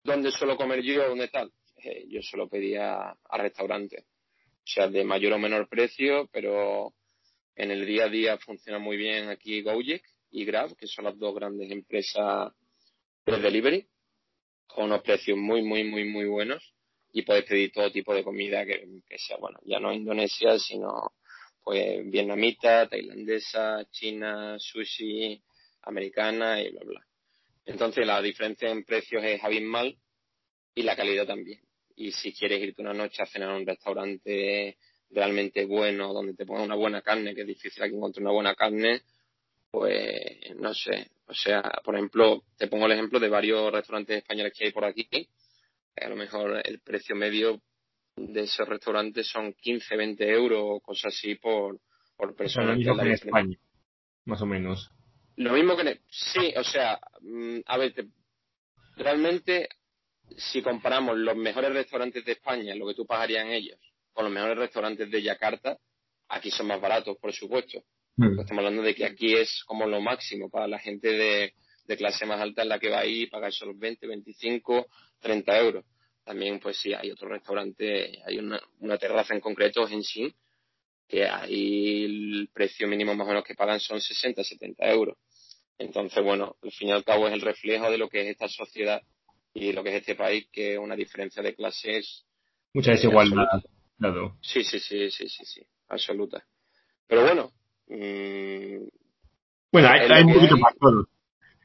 dónde 0.04 0.32
suelo 0.32 0.58
comer 0.58 0.82
yo, 0.82 1.08
dónde 1.08 1.28
tal, 1.28 1.51
eh, 1.78 2.06
yo 2.08 2.22
solo 2.22 2.48
pedía 2.48 3.10
a 3.10 3.38
restaurantes 3.38 4.06
o 4.62 4.68
sea, 4.74 4.88
de 4.88 5.04
mayor 5.04 5.34
o 5.34 5.40
menor 5.40 5.68
precio, 5.68 6.30
pero 6.32 6.94
en 7.56 7.72
el 7.72 7.86
día 7.86 8.06
a 8.06 8.10
día 8.10 8.38
funciona 8.38 8.80
muy 8.80 8.96
bien 8.96 9.30
aquí 9.30 9.62
Gojek 9.62 10.04
y 10.30 10.46
Grab, 10.46 10.75
que 10.75 10.88
son 10.88 11.06
las 11.06 11.18
dos 11.18 11.34
grandes 11.36 11.72
empresas 11.72 12.54
de 13.25 13.40
delivery, 13.40 13.88
con 14.68 14.86
unos 14.86 15.01
precios 15.01 15.38
muy, 15.38 15.63
muy, 15.63 15.84
muy, 15.84 16.06
muy 16.06 16.25
buenos 16.25 16.74
y 17.12 17.24
puedes 17.24 17.44
pedir 17.46 17.72
todo 17.72 17.92
tipo 17.92 18.13
de 18.13 18.24
comida 18.24 18.66
que, 18.66 19.01
sea, 19.18 19.38
bueno, 19.38 19.60
ya 19.66 19.80
no 19.80 19.92
Indonesia, 19.92 20.58
sino 20.60 21.12
pues 21.63 22.10
vietnamita, 22.10 22.88
tailandesa, 22.88 23.86
china, 23.91 24.58
sushi, 24.60 25.41
americana 25.84 26.62
y 26.62 26.72
bla, 26.72 26.82
bla. 26.84 27.08
Entonces 27.65 28.06
la 28.06 28.22
diferencia 28.22 28.70
en 28.70 28.84
precios 28.84 29.24
es 29.24 29.44
abismal 29.44 29.98
y 30.75 30.84
la 30.84 30.96
calidad 30.96 31.27
también 31.27 31.62
y 32.01 32.12
si 32.12 32.34
quieres 32.34 32.62
irte 32.62 32.82
una 32.82 32.94
noche 32.94 33.22
a 33.22 33.27
cenar 33.27 33.51
a 33.51 33.56
un 33.56 33.65
restaurante 33.65 34.77
realmente 35.12 35.65
bueno, 35.65 36.13
donde 36.13 36.34
te 36.34 36.46
pongan 36.46 36.65
una 36.65 36.75
buena 36.75 37.01
carne, 37.01 37.36
que 37.36 37.41
es 37.41 37.48
difícil 37.48 37.84
aquí 37.84 37.96
encontrar 37.96 38.24
una 38.24 38.32
buena 38.32 38.56
carne, 38.56 39.01
pues 39.70 40.56
no 40.56 40.74
sé. 40.74 41.12
O 41.27 41.34
sea, 41.34 41.62
por 41.84 41.96
ejemplo, 41.96 42.44
te 42.58 42.68
pongo 42.68 42.88
el 42.88 42.94
ejemplo 42.94 43.20
de 43.20 43.30
varios 43.30 43.72
restaurantes 43.72 44.18
españoles 44.18 44.53
que 44.58 44.65
hay 44.65 44.72
por 44.72 44.86
aquí. 44.86 45.08
A 45.98 46.10
lo 46.10 46.15
mejor 46.15 46.62
el 46.65 46.80
precio 46.80 47.15
medio 47.15 47.62
de 48.15 48.41
esos 48.41 48.68
restaurantes 48.68 49.27
son 49.27 49.53
15, 49.53 49.96
20 49.96 50.30
euros 50.30 50.62
o 50.63 50.80
cosas 50.80 51.13
así 51.13 51.36
por, 51.36 51.80
por 52.15 52.36
persona. 52.36 52.74
en 52.74 53.12
España, 53.12 53.58
más 54.25 54.41
o 54.41 54.46
menos. 54.46 54.91
Lo 55.38 55.53
mismo 55.53 55.75
que... 55.75 56.01
Sí, 56.10 56.53
o 56.56 56.63
sea, 56.63 57.00
mm, 57.22 57.60
a 57.65 57.77
ver, 57.77 57.94
realmente 58.98 59.70
si 60.38 60.62
comparamos 60.62 61.18
los 61.18 61.36
mejores 61.36 61.74
restaurantes 61.74 62.24
de 62.24 62.34
España, 62.34 62.75
lo 62.75 62.88
que 62.88 62.94
tú 62.94 63.06
pagarías 63.06 63.46
en 63.46 63.51
ellos, 63.51 63.80
con 64.13 64.25
los 64.25 64.34
mejores 64.34 64.58
restaurantes 64.58 65.10
de 65.10 65.22
Yakarta, 65.22 65.77
aquí 66.30 66.51
son 66.51 66.68
más 66.68 66.80
baratos, 66.80 67.18
por 67.18 67.34
supuesto. 67.34 67.84
Mm. 68.18 68.39
estamos 68.41 68.60
hablando 68.60 68.82
de 68.82 68.94
que 68.94 69.06
aquí 69.06 69.34
es 69.34 69.63
como 69.65 69.88
lo 69.88 70.01
máximo 70.01 70.50
para 70.50 70.68
la 70.68 70.80
gente 70.80 71.08
de, 71.08 71.53
de 71.86 71.98
clase 71.98 72.25
más 72.25 72.41
alta 72.41 72.62
en 72.63 72.70
la 72.70 72.80
que 72.80 72.89
va 72.89 73.00
ahí 73.00 73.24
y 73.24 73.27
pagar 73.27 73.53
solo 73.53 73.74
20, 73.75 74.06
25, 74.06 74.88
30 75.20 75.60
euros. 75.60 75.86
También, 76.24 76.60
pues 76.60 76.78
sí, 76.78 76.94
hay 76.94 77.12
otro 77.12 77.30
restaurante, 77.30 78.22
hay 78.25 78.38
una, 78.38 78.60
una 78.80 78.98
terraza 78.98 79.34
en 79.34 79.42
concreto 79.42 79.88
en 79.88 80.01
Shin, 80.01 80.34
que 81.08 81.28
ahí 81.28 82.06
el 82.06 82.50
precio 82.54 82.88
mínimo 82.88 83.16
más 83.16 83.25
o 83.25 83.30
menos 83.30 83.44
que 83.44 83.56
pagan 83.56 83.80
son 83.80 84.00
60, 84.00 84.44
70 84.44 84.86
euros. 84.90 85.18
Entonces, 85.78 86.24
bueno, 86.24 86.56
al 86.62 86.72
fin 86.72 86.90
y 86.90 86.92
al 86.92 87.04
cabo 87.04 87.28
es 87.28 87.34
el 87.34 87.42
reflejo 87.42 87.90
de 87.90 87.98
lo 87.98 88.08
que 88.08 88.22
es 88.22 88.28
esta 88.28 88.48
sociedad 88.48 89.01
y 89.54 89.74
lo 89.74 89.84
que 89.84 89.90
es 89.90 90.01
este 90.01 90.16
país, 90.16 90.48
que 90.51 90.74
es 90.74 90.80
una 90.80 90.96
diferencia 90.96 91.42
de 91.42 91.56
clases. 91.56 92.25
Mucha 92.74 92.92
desigualdad, 92.92 93.63
claro. 93.98 94.38
Sí, 94.42 94.63
sí, 94.63 94.80
sí, 94.80 95.10
sí, 95.10 95.28
sí, 95.28 95.46
sí, 95.46 95.62
absoluta. 95.90 96.46
Pero 97.08 97.24
bueno. 97.24 97.51
Mmm, 97.88 98.88
bueno, 99.72 99.88
hay, 99.88 100.24
un 100.24 100.34
poquito 100.34 100.58
más 100.58 100.74
todo. 100.78 101.08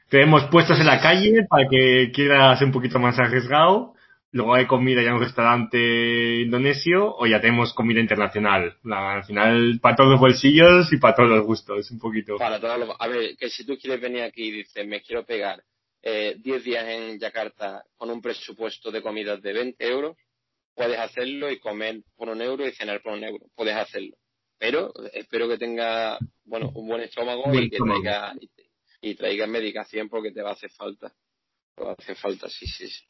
Tenemos 0.09 0.45
puestos 0.45 0.79
en 0.79 0.85
la 0.85 1.01
calle 1.01 1.45
para 1.49 1.67
que 1.67 2.11
quieras 2.13 2.61
un 2.61 2.71
poquito 2.71 2.99
más 2.99 3.19
arriesgado. 3.19 3.93
Luego 4.37 4.53
hay 4.53 4.67
comida 4.67 5.01
ya 5.01 5.09
en 5.09 5.15
un 5.15 5.23
restaurante 5.23 6.41
indonesio 6.41 7.15
o 7.17 7.25
ya 7.25 7.41
tenemos 7.41 7.73
comida 7.73 7.99
internacional. 7.99 8.77
al 8.83 9.23
final, 9.23 9.79
para 9.81 9.95
todos 9.95 10.11
los 10.11 10.19
bolsillos 10.19 10.93
y 10.93 10.97
para 10.97 11.15
todos 11.15 11.29
los 11.29 11.43
gustos, 11.43 11.89
un 11.89 11.97
poquito. 11.97 12.37
Para 12.37 12.59
todos 12.59 12.77
los, 12.77 12.95
a 12.99 13.07
ver, 13.07 13.35
que 13.35 13.49
si 13.49 13.65
tú 13.65 13.75
quieres 13.79 13.99
venir 13.99 14.21
aquí 14.21 14.43
y 14.43 14.51
dices, 14.51 14.85
me 14.85 15.01
quiero 15.01 15.25
pegar 15.25 15.63
eh, 16.03 16.35
10 16.37 16.63
días 16.63 16.87
en 16.87 17.17
Yakarta 17.17 17.83
con 17.97 18.11
un 18.11 18.21
presupuesto 18.21 18.91
de 18.91 19.01
comidas 19.01 19.41
de 19.41 19.53
20 19.53 19.87
euros, 19.87 20.15
puedes 20.75 20.99
hacerlo 20.99 21.49
y 21.49 21.57
comer 21.57 22.03
por 22.15 22.29
un 22.29 22.39
euro 22.39 22.67
y 22.67 22.73
cenar 22.73 23.01
por 23.01 23.13
un 23.13 23.23
euro. 23.23 23.47
Puedes 23.55 23.75
hacerlo. 23.75 24.17
Pero 24.59 24.93
espero 25.13 25.49
que 25.49 25.57
tenga, 25.57 26.19
bueno, 26.45 26.71
un 26.75 26.87
buen 26.87 27.01
estómago 27.01 27.51
y 27.55 27.71
que 27.71 27.77
traiga, 27.77 28.35
y, 29.01 29.15
traiga 29.15 29.47
medicación 29.47 30.09
porque 30.09 30.31
te 30.31 30.43
va 30.43 30.51
a 30.51 30.53
hacer 30.53 30.69
falta. 30.69 31.11
Te 31.75 31.83
va 31.83 31.89
a 31.89 31.95
hacer 31.97 32.15
falta, 32.15 32.47
sí, 32.49 32.67
sí, 32.67 32.87
sí. 32.87 33.03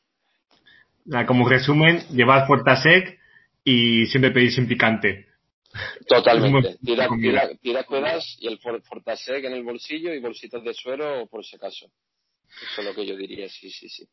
Como 1.26 1.48
resumen, 1.48 2.08
llevar 2.10 2.48
sec 2.82 3.20
y 3.64 4.06
siempre 4.08 4.32
pedir 4.32 4.52
sin 4.52 4.68
picante. 4.68 5.28
Totalmente. 6.08 6.78
Tira, 6.84 7.08
tira, 7.20 7.50
tira 7.62 8.20
y 8.40 8.48
el 8.48 8.60
Fortasec 8.60 9.44
en 9.44 9.54
el 9.54 9.64
bolsillo 9.64 10.14
y 10.14 10.20
bolsitas 10.20 10.64
de 10.64 10.74
suero 10.74 11.28
por 11.28 11.46
si 11.46 11.56
acaso. 11.56 11.88
Eso 12.46 12.82
es 12.82 12.86
lo 12.86 12.94
que 12.94 13.06
yo 13.06 13.16
diría, 13.16 13.48
sí, 13.50 13.70
sí, 13.70 13.90
sí. 13.90 14.08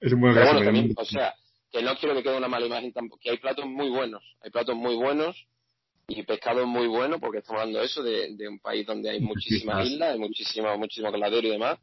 Es 0.00 0.12
un 0.12 0.20
buen 0.20 0.34
Pero 0.34 0.46
bueno, 0.46 0.64
también, 0.64 0.92
o 0.96 1.04
sea, 1.04 1.34
que 1.70 1.82
no 1.82 1.96
quiero 1.96 2.14
que 2.14 2.22
quede 2.22 2.36
una 2.36 2.48
mala 2.48 2.66
imagen 2.66 2.92
tampoco, 2.92 3.20
que 3.22 3.30
hay 3.30 3.38
platos 3.38 3.66
muy 3.66 3.88
buenos, 3.88 4.22
hay 4.40 4.50
platos 4.50 4.76
muy 4.76 4.94
buenos 4.94 5.36
y 6.06 6.22
pescado 6.22 6.66
muy 6.66 6.86
bueno, 6.86 7.18
porque 7.18 7.38
estamos 7.38 7.60
hablando 7.60 7.80
de 7.80 7.86
eso, 7.86 8.02
de, 8.02 8.48
un 8.48 8.60
país 8.60 8.86
donde 8.86 9.10
hay 9.10 9.20
muchísimas 9.20 9.86
islas, 9.86 10.12
hay 10.12 10.18
muchísimo, 10.18 10.78
muchísimo 10.78 11.10
caladero 11.10 11.48
y 11.48 11.50
demás, 11.50 11.78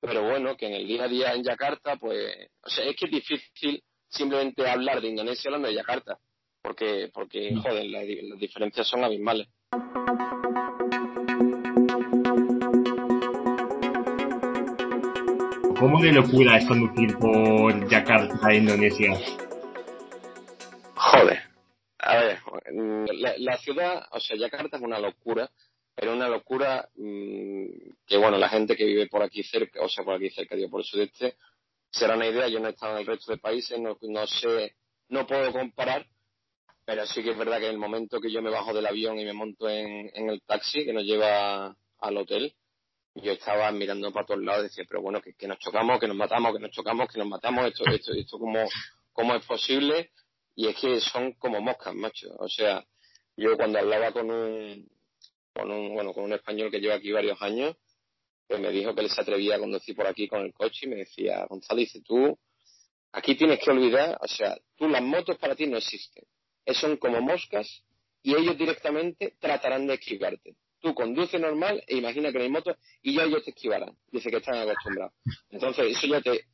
pero 0.00 0.22
bueno, 0.22 0.56
que 0.56 0.66
en 0.66 0.74
el 0.74 0.86
día 0.86 1.04
a 1.04 1.08
día 1.08 1.34
en 1.34 1.42
Yakarta, 1.42 1.96
pues, 1.96 2.48
o 2.62 2.70
sea, 2.70 2.84
es 2.84 2.96
que 2.96 3.06
es 3.06 3.10
difícil 3.10 3.82
simplemente 4.08 4.68
hablar 4.68 5.00
de 5.00 5.08
Indonesia 5.08 5.48
hablando 5.48 5.68
de 5.68 5.74
Yakarta, 5.74 6.18
porque, 6.62 7.10
porque 7.12 7.54
joder, 7.54 7.86
las 7.86 8.38
diferencias 8.38 8.86
son 8.86 9.04
abismales. 9.04 9.48
¿Cómo 15.78 16.02
de 16.02 16.10
locura 16.12 16.56
es 16.56 16.66
conducir 16.66 17.16
por 17.18 17.88
Yakarta, 17.88 18.52
Indonesia? 18.52 19.12
Joder. 20.96 21.38
A 22.00 22.16
ver, 22.16 22.38
la, 23.38 23.56
ciudad, 23.58 24.06
o 24.10 24.18
sea, 24.18 24.36
Yakarta 24.36 24.76
es 24.76 24.82
una 24.82 24.98
locura, 24.98 25.48
pero 25.94 26.14
una 26.14 26.28
locura 26.28 26.88
mm, 26.96 27.66
que, 28.06 28.16
bueno, 28.16 28.38
la 28.38 28.48
gente 28.48 28.74
que 28.74 28.86
vive 28.86 29.06
por 29.06 29.22
aquí 29.22 29.44
cerca, 29.44 29.80
o 29.80 29.88
sea, 29.88 30.04
por 30.04 30.14
aquí 30.14 30.30
cerca, 30.30 30.56
digo, 30.56 30.70
por 30.70 30.80
el 30.80 30.86
sudeste, 30.86 31.36
será 31.90 32.16
una 32.16 32.26
idea. 32.26 32.48
Yo 32.48 32.60
no 32.60 32.68
he 32.68 32.72
estado 32.72 32.94
en 32.94 33.00
el 33.00 33.06
resto 33.06 33.32
de 33.32 33.38
países, 33.38 33.78
no, 33.78 33.96
no 34.00 34.26
sé, 34.26 34.76
no 35.08 35.26
puedo 35.26 35.52
comparar, 35.52 36.06
pero 36.84 37.06
sí 37.06 37.22
que 37.22 37.30
es 37.30 37.38
verdad 37.38 37.58
que 37.58 37.66
en 37.66 37.72
el 37.72 37.78
momento 37.78 38.20
que 38.20 38.30
yo 38.30 38.40
me 38.42 38.50
bajo 38.50 38.72
del 38.72 38.86
avión 38.86 39.18
y 39.18 39.24
me 39.24 39.32
monto 39.32 39.68
en, 39.68 40.10
el 40.14 40.42
taxi 40.42 40.84
que 40.84 40.92
nos 40.92 41.04
lleva 41.04 41.76
al 42.00 42.16
hotel, 42.16 42.54
yo 43.14 43.32
estaba 43.32 43.70
mirando 43.72 44.12
para 44.12 44.26
todos 44.26 44.42
lados 44.42 44.60
y 44.60 44.68
decía, 44.68 44.84
pero 44.88 45.02
bueno, 45.02 45.20
que, 45.20 45.48
nos 45.48 45.58
chocamos, 45.58 45.98
que 45.98 46.06
nos 46.06 46.16
matamos, 46.16 46.52
que 46.54 46.60
nos 46.60 46.70
chocamos, 46.70 47.08
que 47.12 47.18
nos 47.18 47.28
matamos, 47.28 47.66
esto, 47.66 47.84
esto, 47.90 48.12
esto, 48.12 48.38
¿cómo, 48.38 48.66
cómo 49.12 49.34
es 49.34 49.44
posible? 49.44 50.12
Y 50.54 50.68
es 50.68 50.76
que 50.76 51.00
son 51.00 51.32
como 51.34 51.60
moscas, 51.60 51.94
macho. 51.94 52.28
O 52.38 52.48
sea, 52.48 52.84
yo 53.36 53.56
cuando 53.56 53.78
hablaba 53.78 54.12
con 54.12 54.30
un, 54.30 54.88
con 55.54 55.70
un, 55.70 55.94
bueno, 55.94 56.12
con 56.12 56.24
un 56.24 56.32
español 56.32 56.70
que 56.70 56.80
lleva 56.80 56.94
aquí 56.94 57.12
varios 57.12 57.40
años, 57.42 57.76
pues 58.48 58.60
me 58.60 58.70
dijo 58.72 58.94
que 58.94 59.02
él 59.02 59.10
se 59.10 59.20
atrevía 59.20 59.56
a 59.56 59.58
conducir 59.60 59.94
por 59.94 60.06
aquí 60.08 60.26
con 60.26 60.40
el 60.40 60.52
coche 60.52 60.86
y 60.86 60.88
me 60.88 60.96
decía, 60.96 61.46
Gonzalo, 61.48 61.78
dice, 61.78 62.00
tú, 62.00 62.36
aquí 63.12 63.36
tienes 63.36 63.60
que 63.60 63.70
olvidar, 63.70 64.18
o 64.20 64.26
sea, 64.26 64.56
tú 64.76 64.88
las 64.88 65.02
motos 65.02 65.36
para 65.38 65.54
ti 65.54 65.66
no 65.66 65.76
existen. 65.76 66.24
Son 66.66 66.96
como 66.96 67.20
moscas 67.20 67.84
y 68.22 68.34
ellos 68.34 68.58
directamente 68.58 69.36
tratarán 69.38 69.86
de 69.86 69.94
esquivarte 69.94 70.56
tú 70.80 70.94
conduces 70.94 71.40
normal 71.40 71.82
e 71.86 71.96
imagina 71.96 72.30
que 72.30 72.38
no 72.38 72.44
hay 72.44 72.50
moto 72.50 72.76
y 73.02 73.14
ya 73.14 73.24
ellos 73.24 73.44
te 73.44 73.50
esquivarán. 73.50 73.96
Dice 74.10 74.30
que 74.30 74.36
están 74.36 74.56
acostumbrados. 74.56 75.14
Entonces, 75.50 75.96
eso 75.96 76.06
ya 76.06 76.20
te, 76.20 76.44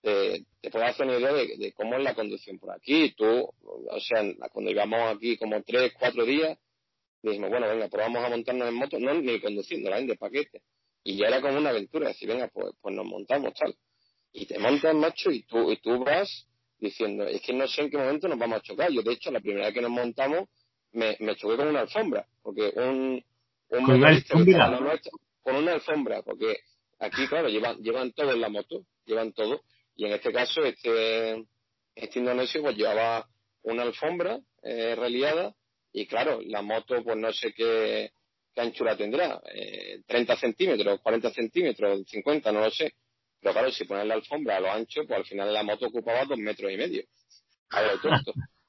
te, 0.00 0.44
te 0.60 0.70
puede 0.70 0.84
hacer 0.84 1.06
una 1.06 1.18
idea 1.18 1.32
de, 1.32 1.72
cómo 1.72 1.96
es 1.96 2.02
la 2.02 2.14
conducción 2.14 2.58
por 2.58 2.70
aquí. 2.72 3.14
Tú, 3.16 3.26
o 3.62 4.00
sea, 4.00 4.22
cuando 4.52 4.70
íbamos 4.70 5.16
aquí 5.16 5.36
como 5.36 5.62
tres, 5.62 5.92
cuatro 5.98 6.24
días, 6.24 6.58
dijimos, 7.22 7.50
bueno, 7.50 7.68
venga, 7.68 7.88
probamos 7.88 8.24
a 8.24 8.28
montarnos 8.28 8.68
en 8.68 8.74
moto, 8.74 8.98
no 8.98 9.14
ni 9.14 9.40
conduciendo, 9.40 9.90
la 9.90 10.00
de 10.00 10.16
paquete. 10.16 10.62
Y 11.04 11.16
ya 11.16 11.26
era 11.26 11.40
como 11.40 11.58
una 11.58 11.70
aventura, 11.70 12.08
decir, 12.08 12.28
venga, 12.28 12.48
pues, 12.48 12.74
pues 12.80 12.94
nos 12.94 13.04
montamos, 13.04 13.52
tal. 13.54 13.74
Y 14.32 14.46
te 14.46 14.58
montas, 14.58 14.94
macho, 14.94 15.30
y 15.30 15.42
tú, 15.42 15.70
y 15.70 15.76
tú 15.78 16.02
vas 16.04 16.46
diciendo, 16.78 17.24
es 17.24 17.40
que 17.42 17.52
no 17.52 17.66
sé 17.68 17.82
en 17.82 17.90
qué 17.90 17.98
momento 17.98 18.28
nos 18.28 18.38
vamos 18.38 18.58
a 18.58 18.62
chocar. 18.62 18.90
Yo, 18.90 19.02
de 19.02 19.12
hecho, 19.12 19.30
la 19.30 19.40
primera 19.40 19.66
vez 19.66 19.74
que 19.74 19.82
nos 19.82 19.90
montamos, 19.90 20.48
me, 20.92 21.16
me 21.20 21.36
choqué 21.36 21.56
con 21.56 21.68
una 21.68 21.80
alfombra, 21.80 22.26
porque 22.42 22.72
un, 22.76 23.22
con 23.68 23.90
una 23.90 24.08
alfombra. 24.08 25.00
con 25.42 25.56
una 25.56 25.72
alfombra, 25.72 26.22
porque 26.22 26.56
aquí, 26.98 27.26
claro, 27.26 27.48
llevan, 27.48 27.78
llevan 27.82 28.12
todo 28.12 28.32
en 28.32 28.40
la 28.40 28.48
moto, 28.48 28.84
llevan 29.04 29.32
todo. 29.32 29.62
Y 29.96 30.06
en 30.06 30.12
este 30.12 30.32
caso, 30.32 30.62
este, 30.64 31.44
este 31.94 32.18
indonesio 32.18 32.62
pues 32.62 32.76
llevaba 32.76 33.26
una 33.62 33.82
alfombra 33.82 34.40
eh, 34.62 34.94
reliada 34.94 35.54
y 35.92 36.06
claro, 36.06 36.40
la 36.42 36.62
moto 36.62 37.02
pues 37.04 37.16
no 37.16 37.32
sé 37.32 37.52
qué, 37.52 38.12
qué 38.54 38.60
anchura 38.60 38.96
tendrá, 38.96 39.40
eh, 39.54 40.00
30 40.06 40.36
centímetros, 40.36 41.00
40 41.00 41.30
centímetros, 41.32 42.02
50, 42.06 42.52
no 42.52 42.60
lo 42.60 42.70
sé. 42.70 42.92
Pero 43.40 43.54
claro, 43.54 43.70
si 43.72 43.84
pones 43.84 44.06
la 44.06 44.14
alfombra 44.14 44.56
a 44.56 44.60
lo 44.60 44.70
ancho, 44.70 45.02
pues 45.06 45.18
al 45.18 45.24
final 45.24 45.52
la 45.52 45.62
moto 45.62 45.86
ocupaba 45.86 46.24
dos 46.24 46.38
metros 46.38 46.70
y 46.70 46.76
medio. 46.76 47.02
A 47.70 47.82
lo 47.82 48.00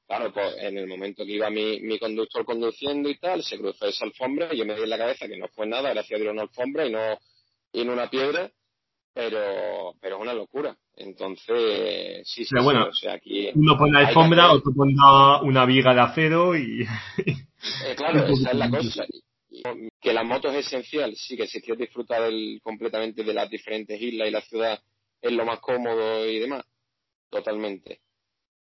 Claro, 0.05 0.33
pues 0.33 0.55
en 0.59 0.77
el 0.77 0.87
momento 0.87 1.25
que 1.25 1.31
iba 1.31 1.49
mi, 1.49 1.79
mi 1.79 1.97
conductor 1.97 2.43
conduciendo 2.43 3.09
y 3.09 3.17
tal, 3.17 3.41
se 3.41 3.57
cruzó 3.57 3.87
esa 3.87 4.05
alfombra 4.05 4.49
y 4.51 4.57
yo 4.57 4.65
me 4.65 4.75
di 4.75 4.83
en 4.83 4.89
la 4.89 4.97
cabeza 4.97 5.27
que 5.27 5.37
no 5.37 5.47
fue 5.47 5.65
nada, 5.65 5.93
gracias 5.93 6.19
a 6.19 6.21
Dios 6.21 6.33
una 6.33 6.43
alfombra 6.43 6.85
y 6.85 6.91
no, 6.91 7.17
y 7.71 7.81
en 7.81 7.89
una 7.89 8.09
piedra, 8.09 8.51
pero, 9.13 9.95
pero 10.01 10.17
es 10.17 10.21
una 10.21 10.33
locura. 10.33 10.75
Entonces, 10.95 12.27
sí, 12.27 12.45
sí, 12.45 12.55
bueno, 12.61 12.87
o 12.89 12.93
sea, 12.93 13.13
aquí... 13.13 13.49
Uno 13.55 13.77
pone 13.77 13.97
alfombra, 13.97 14.51
otro 14.51 14.73
pone 14.75 14.93
una 15.43 15.65
viga 15.65 15.93
de 15.93 16.01
acero 16.01 16.55
y... 16.55 16.83
Eh, 16.83 17.95
claro, 17.95 18.25
esa 18.27 18.51
es 18.51 18.57
la 18.57 18.69
cosa. 18.69 19.05
Que 20.01 20.13
la 20.13 20.23
moto 20.23 20.49
es 20.49 20.65
esencial, 20.65 21.15
sí, 21.15 21.37
que 21.37 21.47
si 21.47 21.61
quieres 21.61 21.87
disfrutar 21.87 22.31
completamente 22.61 23.23
de 23.23 23.33
las 23.33 23.49
diferentes 23.49 24.01
islas 24.01 24.27
y 24.27 24.31
la 24.31 24.41
ciudad 24.41 24.79
es 25.21 25.31
lo 25.31 25.45
más 25.45 25.59
cómodo 25.59 26.25
y 26.27 26.39
demás, 26.39 26.65
totalmente. 27.29 28.01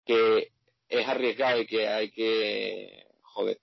Que 0.05 0.53
es 0.89 1.09
arriesgado 1.09 1.63
y 1.63 1.67
que 1.67 1.89
hay 1.89 2.11
que, 2.11 3.07
joder, 3.23 3.59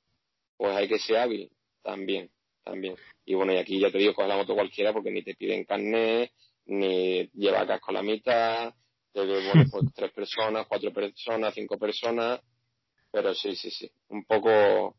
pues 0.57 0.75
hay 0.75 0.87
que 0.87 0.99
ser 0.99 1.17
hábil 1.17 1.51
también, 1.83 2.29
también. 2.63 2.95
Y 3.25 3.35
bueno, 3.35 3.53
y 3.53 3.57
aquí 3.57 3.79
ya 3.79 3.91
te 3.91 3.99
digo, 3.99 4.13
coge 4.13 4.27
la 4.27 4.37
moto 4.37 4.55
cualquiera 4.55 4.91
porque 4.91 5.11
ni 5.11 5.23
te 5.23 5.35
piden 5.35 5.65
carnet, 5.65 6.31
ni 6.65 7.29
lleva 7.33 7.67
casco 7.67 7.91
a 7.91 7.93
la 7.93 8.03
mitad, 8.03 8.73
te 9.13 9.25
bueno, 9.25 9.65
pues 9.71 9.85
tres 9.95 10.11
personas, 10.11 10.67
cuatro 10.67 10.91
personas, 10.91 11.53
cinco 11.53 11.77
personas, 11.77 12.41
pero 13.11 13.33
sí, 13.33 13.55
sí, 13.55 13.69
sí, 13.71 13.89
un 14.09 14.25
poco... 14.25 14.95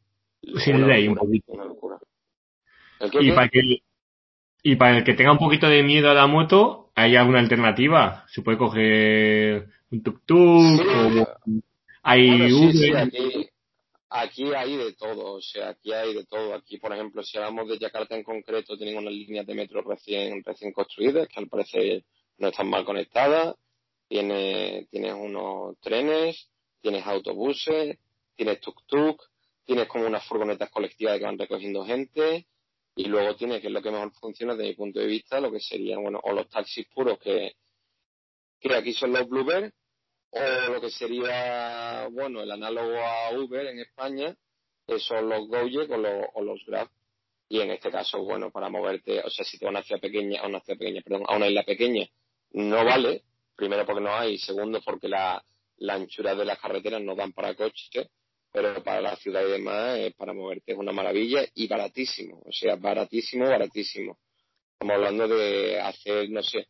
Sin 0.64 0.86
ley, 0.86 1.06
un 1.06 1.16
poquito. 1.16 1.52
Una 1.52 1.66
locura. 1.66 1.98
Y, 3.20 3.32
para 3.32 3.48
que, 3.48 3.60
y 4.62 4.76
para 4.76 4.98
el 4.98 5.04
que 5.04 5.14
tenga 5.14 5.32
un 5.32 5.38
poquito 5.38 5.68
de 5.68 5.82
miedo 5.82 6.10
a 6.10 6.14
la 6.14 6.26
moto, 6.26 6.90
¿hay 6.94 7.16
alguna 7.16 7.40
alternativa? 7.40 8.24
¿Se 8.28 8.42
puede 8.42 8.58
coger 8.58 9.68
un 9.90 10.02
tuk-tuk 10.02 10.80
o 10.80 11.26
hay 12.02 12.50
aquí, 14.08 14.52
hay 14.54 14.76
de 14.76 14.92
todo, 14.94 15.34
o 15.34 15.42
sea, 15.42 15.70
aquí 15.70 15.92
hay 15.92 16.14
de 16.14 16.24
todo. 16.24 16.54
Aquí, 16.54 16.78
por 16.78 16.92
ejemplo, 16.92 17.22
si 17.22 17.38
hablamos 17.38 17.68
de 17.68 17.78
Yakarta 17.78 18.16
en 18.16 18.24
concreto, 18.24 18.76
tienen 18.76 18.98
unas 18.98 19.12
líneas 19.12 19.46
de 19.46 19.54
metro 19.54 19.82
recién, 19.82 20.42
recién 20.44 20.72
construidas 20.72 21.28
que 21.28 21.40
al 21.40 21.48
parecer 21.48 22.04
no 22.38 22.48
están 22.48 22.68
mal 22.68 22.84
conectadas. 22.84 23.54
Tienes, 24.08 24.88
tienes 24.90 25.14
unos 25.14 25.78
trenes, 25.80 26.48
tienes 26.80 27.06
autobuses, 27.06 27.96
tienes 28.34 28.60
tuk-tuk, 28.60 29.20
tienes 29.64 29.86
como 29.86 30.06
unas 30.06 30.26
furgonetas 30.26 30.70
colectivas 30.70 31.18
que 31.18 31.24
van 31.24 31.38
recogiendo 31.38 31.84
gente 31.84 32.46
Y 33.00 33.06
luego 33.06 33.34
tiene, 33.34 33.62
que 33.62 33.68
es 33.68 33.72
lo 33.72 33.80
que 33.80 33.90
mejor 33.90 34.12
funciona 34.12 34.54
desde 34.54 34.68
mi 34.68 34.74
punto 34.74 35.00
de 35.00 35.06
vista, 35.06 35.40
lo 35.40 35.50
que 35.50 35.58
serían, 35.58 36.02
bueno, 36.02 36.20
o 36.22 36.34
los 36.34 36.50
taxis 36.50 36.86
puros 36.88 37.18
que, 37.18 37.54
que 38.60 38.74
aquí 38.74 38.92
son 38.92 39.14
los 39.14 39.26
Bluebird, 39.26 39.72
o 40.28 40.70
lo 40.70 40.82
que 40.82 40.90
sería, 40.90 42.08
bueno, 42.12 42.42
el 42.42 42.50
análogo 42.50 42.98
a 42.98 43.30
Uber 43.38 43.68
en 43.68 43.78
España, 43.78 44.36
que 44.86 44.98
son 44.98 45.30
los 45.30 45.48
Gojek 45.48 45.90
o 45.90 45.96
los, 45.96 46.26
o 46.34 46.42
los 46.42 46.62
Grab. 46.66 46.90
Y 47.48 47.60
en 47.60 47.70
este 47.70 47.90
caso, 47.90 48.22
bueno, 48.22 48.50
para 48.50 48.68
moverte, 48.68 49.20
o 49.20 49.30
sea, 49.30 49.46
si 49.46 49.56
te 49.56 49.64
vas 49.64 49.70
a 49.70 49.78
una 49.78 49.82
ciudad 49.82 50.00
pequeña, 50.02 50.42
a 50.42 50.46
una 50.46 50.60
ciudad 50.60 50.78
pequeña, 50.78 51.00
perdón, 51.00 51.22
a 51.26 51.36
una 51.36 51.48
isla 51.48 51.62
pequeña, 51.62 52.06
no 52.50 52.84
vale, 52.84 53.24
primero 53.56 53.86
porque 53.86 54.02
no 54.02 54.14
hay, 54.14 54.36
segundo 54.36 54.82
porque 54.84 55.08
la, 55.08 55.42
la 55.78 55.94
anchura 55.94 56.34
de 56.34 56.44
las 56.44 56.58
carreteras 56.58 57.00
no 57.00 57.14
dan 57.14 57.32
para 57.32 57.54
coches, 57.54 58.10
pero 58.52 58.82
para 58.82 59.00
la 59.00 59.16
ciudad 59.16 59.46
y 59.46 59.50
demás, 59.50 59.98
para 60.16 60.32
moverte 60.32 60.72
es 60.72 60.78
una 60.78 60.92
maravilla 60.92 61.46
y 61.54 61.68
baratísimo, 61.68 62.42
o 62.44 62.52
sea, 62.52 62.76
baratísimo, 62.76 63.48
baratísimo. 63.48 64.18
Estamos 64.72 64.96
hablando 64.96 65.28
de 65.28 65.78
hacer, 65.80 66.30
no 66.30 66.42
sé, 66.42 66.66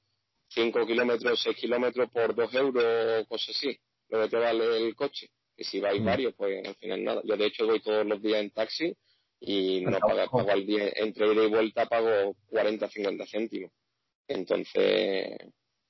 5 0.48 0.86
kilómetros, 0.86 1.40
6 1.42 1.56
kilómetros 1.56 2.10
por 2.10 2.34
2 2.34 2.54
euros, 2.54 3.26
cosas 3.28 3.56
así, 3.56 3.78
lo 4.08 4.22
que 4.22 4.28
te 4.28 4.36
vale 4.36 4.76
el 4.76 4.94
coche. 4.94 5.28
Y 5.56 5.64
si 5.64 5.78
vais 5.78 6.00
mm. 6.00 6.04
varios, 6.04 6.34
pues 6.34 6.66
al 6.66 6.74
final 6.74 7.04
nada. 7.04 7.22
Yo 7.24 7.36
de 7.36 7.46
hecho 7.46 7.66
voy 7.66 7.80
todos 7.80 8.06
los 8.06 8.20
días 8.20 8.40
en 8.40 8.50
taxi 8.50 8.96
y 9.40 9.80
no 9.82 9.98
pago, 9.98 10.30
pago 10.30 10.50
al 10.50 10.66
día, 10.66 10.90
entre 10.96 11.32
ida 11.32 11.44
y 11.44 11.48
vuelta 11.48 11.86
pago 11.86 12.34
40, 12.48 12.88
50 12.88 13.26
céntimos. 13.26 13.70
Entonces, 14.26 15.36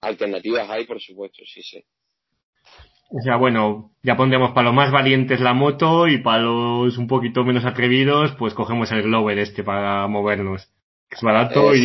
alternativas 0.01 0.69
hay, 0.69 0.87
por 0.87 1.01
supuesto, 1.01 1.43
sí, 1.45 1.63
sí. 1.63 1.83
O 3.13 3.21
sea, 3.23 3.37
bueno, 3.37 3.91
ya 4.03 4.17
pondremos 4.17 4.53
para 4.53 4.67
los 4.67 4.75
más 4.75 4.93
valientes 4.93 5.41
la 5.41 5.53
moto 5.53 6.07
y 6.07 6.19
para 6.19 6.43
los 6.43 6.97
un 6.97 7.09
poquito 7.09 7.45
menos 7.45 7.65
atrevidos, 7.65 8.33
pues 8.39 8.55
cogemos 8.55 8.93
el 8.93 9.03
Glover 9.03 9.39
este 9.39 9.65
para 9.65 10.07
movernos. 10.07 10.71
Es 11.11 11.21
barato 11.21 11.75
y 11.75 11.85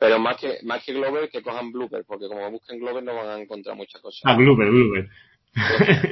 pero 0.00 0.18
más 0.18 0.36
que, 0.38 0.58
más 0.64 0.82
que 0.82 0.94
Glover, 0.94 1.28
que 1.28 1.42
cojan 1.42 1.70
Blooper, 1.70 2.04
porque 2.06 2.26
como 2.26 2.50
busquen 2.50 2.78
Glover 2.78 3.02
no 3.04 3.14
van 3.14 3.28
a 3.28 3.38
encontrar 3.38 3.76
muchas 3.76 4.00
cosas. 4.00 4.22
Ah, 4.24 4.34
Blooper, 4.34 4.70
Blooper. 4.70 5.10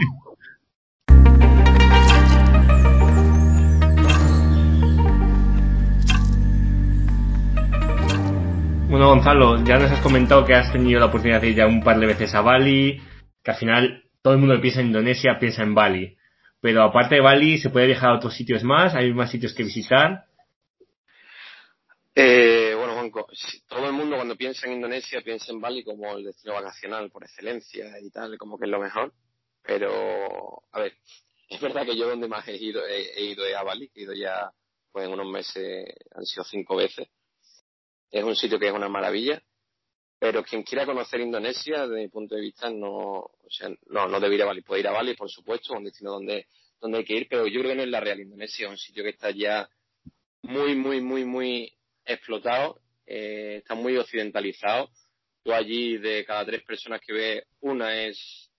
bueno, 8.91 9.09
Gonzalo, 9.09 9.65
ya 9.65 9.79
nos 9.79 9.91
has 9.91 10.03
comentado 10.03 10.45
que 10.45 10.55
has 10.55 10.71
tenido 10.71 11.01
la 11.01 11.07
oportunidad 11.07 11.41
de 11.41 11.49
ir 11.49 11.57
ya 11.57 11.67
un 11.67 11.83
par 11.83 11.99
de 11.99 12.09
veces 12.09 12.35
a 12.35 12.43
Bali, 12.43 13.01
que 13.49 13.53
al 13.53 13.59
final 13.59 14.05
todo 14.21 14.35
el 14.35 14.41
mundo 14.41 14.57
que 14.57 14.61
piensa 14.61 14.81
en 14.81 14.89
Indonesia 14.89 15.39
piensa 15.41 15.63
en 15.63 15.75
Bali. 15.75 16.19
Pero 16.61 16.83
aparte 16.83 17.15
de 17.15 17.23
Bali, 17.23 17.57
¿se 17.57 17.71
puede 17.71 17.87
viajar 17.87 18.11
a 18.11 18.17
otros 18.17 18.35
sitios 18.35 18.63
más? 18.63 18.95
¿Hay 18.95 19.11
más 19.15 19.31
sitios 19.31 19.55
que 19.55 19.63
visitar? 19.63 20.27
Eh, 22.15 22.75
bueno, 22.77 23.11
todo 23.67 23.87
el 23.87 23.93
mundo 23.95 24.17
cuando 24.17 24.37
piensa 24.37 24.67
en 24.67 24.75
Indonesia 24.75 25.23
piensa 25.25 25.51
en 25.51 25.63
Bali 25.63 25.83
como 25.83 26.15
el 26.15 26.25
destino 26.25 26.53
vacacional 26.53 27.11
por 27.11 27.25
excelencia 27.25 27.99
y 28.03 28.11
tal, 28.11 28.37
como 28.37 28.59
que 28.59 28.67
es 28.67 28.71
lo 28.71 28.81
mejor. 28.81 29.15
Pero, 29.63 30.65
a 30.73 30.81
ver, 30.81 30.93
es 31.49 31.61
verdad 31.63 31.87
que 31.87 31.97
yo 31.97 32.07
donde 32.07 32.29
más 32.29 32.47
he 32.49 32.57
ido, 32.57 32.87
he, 32.87 33.23
ido 33.23 33.45
a 33.57 33.63
Bali, 33.63 33.91
he 33.95 34.03
ido 34.03 34.13
ya, 34.13 34.53
pues 34.93 35.07
en 35.07 35.13
unos 35.15 35.33
meses, 35.33 35.87
han 36.15 36.27
sido 36.27 36.45
cinco 36.45 36.77
veces. 36.77 37.09
Es 38.11 38.25
un 38.25 38.37
sitio 38.37 38.59
que 38.59 38.67
es 38.67 38.75
una 38.75 38.91
maravilla, 38.91 39.43
pero 40.19 40.43
quien 40.43 40.65
quiera 40.65 40.85
conocer 40.85 41.21
Indonesia, 41.21 41.87
desde 41.87 42.03
mi 42.03 42.09
punto 42.09 42.35
de 42.35 42.41
vista, 42.41 42.69
no, 42.71 42.91
o 42.91 43.51
sea, 43.51 43.71
no, 43.87 44.09
no 44.09 44.19
debe 44.19 44.35
ir 44.35 44.43
a 44.43 44.47
Bali. 44.47 44.63
Puede 44.63 44.81
ir 44.81 44.89
a 44.89 44.93
Bali, 44.93 45.15
por 45.15 45.31
supuesto, 45.31 45.75
un 45.75 45.85
destino 45.85 46.13
donde, 46.13 46.49
donde 46.81 46.99
hay 46.99 47.05
que 47.05 47.15
ir, 47.15 47.29
pero 47.31 47.47
yo 47.47 47.61
creo 47.61 47.73
que 47.73 47.77
no 47.77 47.83
es 47.83 47.89
la 47.89 48.01
real 48.01 48.21
Indonesia, 48.21 48.67
es 48.67 48.71
un 48.71 48.79
sitio 48.79 49.05
que 49.05 49.11
está 49.11 49.31
ya 49.31 49.69
muy, 50.43 50.75
muy, 50.75 51.01
muy, 51.01 51.25
muy 51.25 51.73
explotado, 52.05 52.81
eh, 53.07 53.59
está 53.59 53.75
muy 53.75 53.97
occidentalizado. 53.97 54.91
Tú 55.45 55.53
allí 55.53 55.99
de 55.99 56.25
cada 56.25 56.45
tres 56.45 56.63
personas 56.65 57.01
que 57.01 57.13
ves, 57.13 57.45
una 57.61 57.97
es 58.03 58.51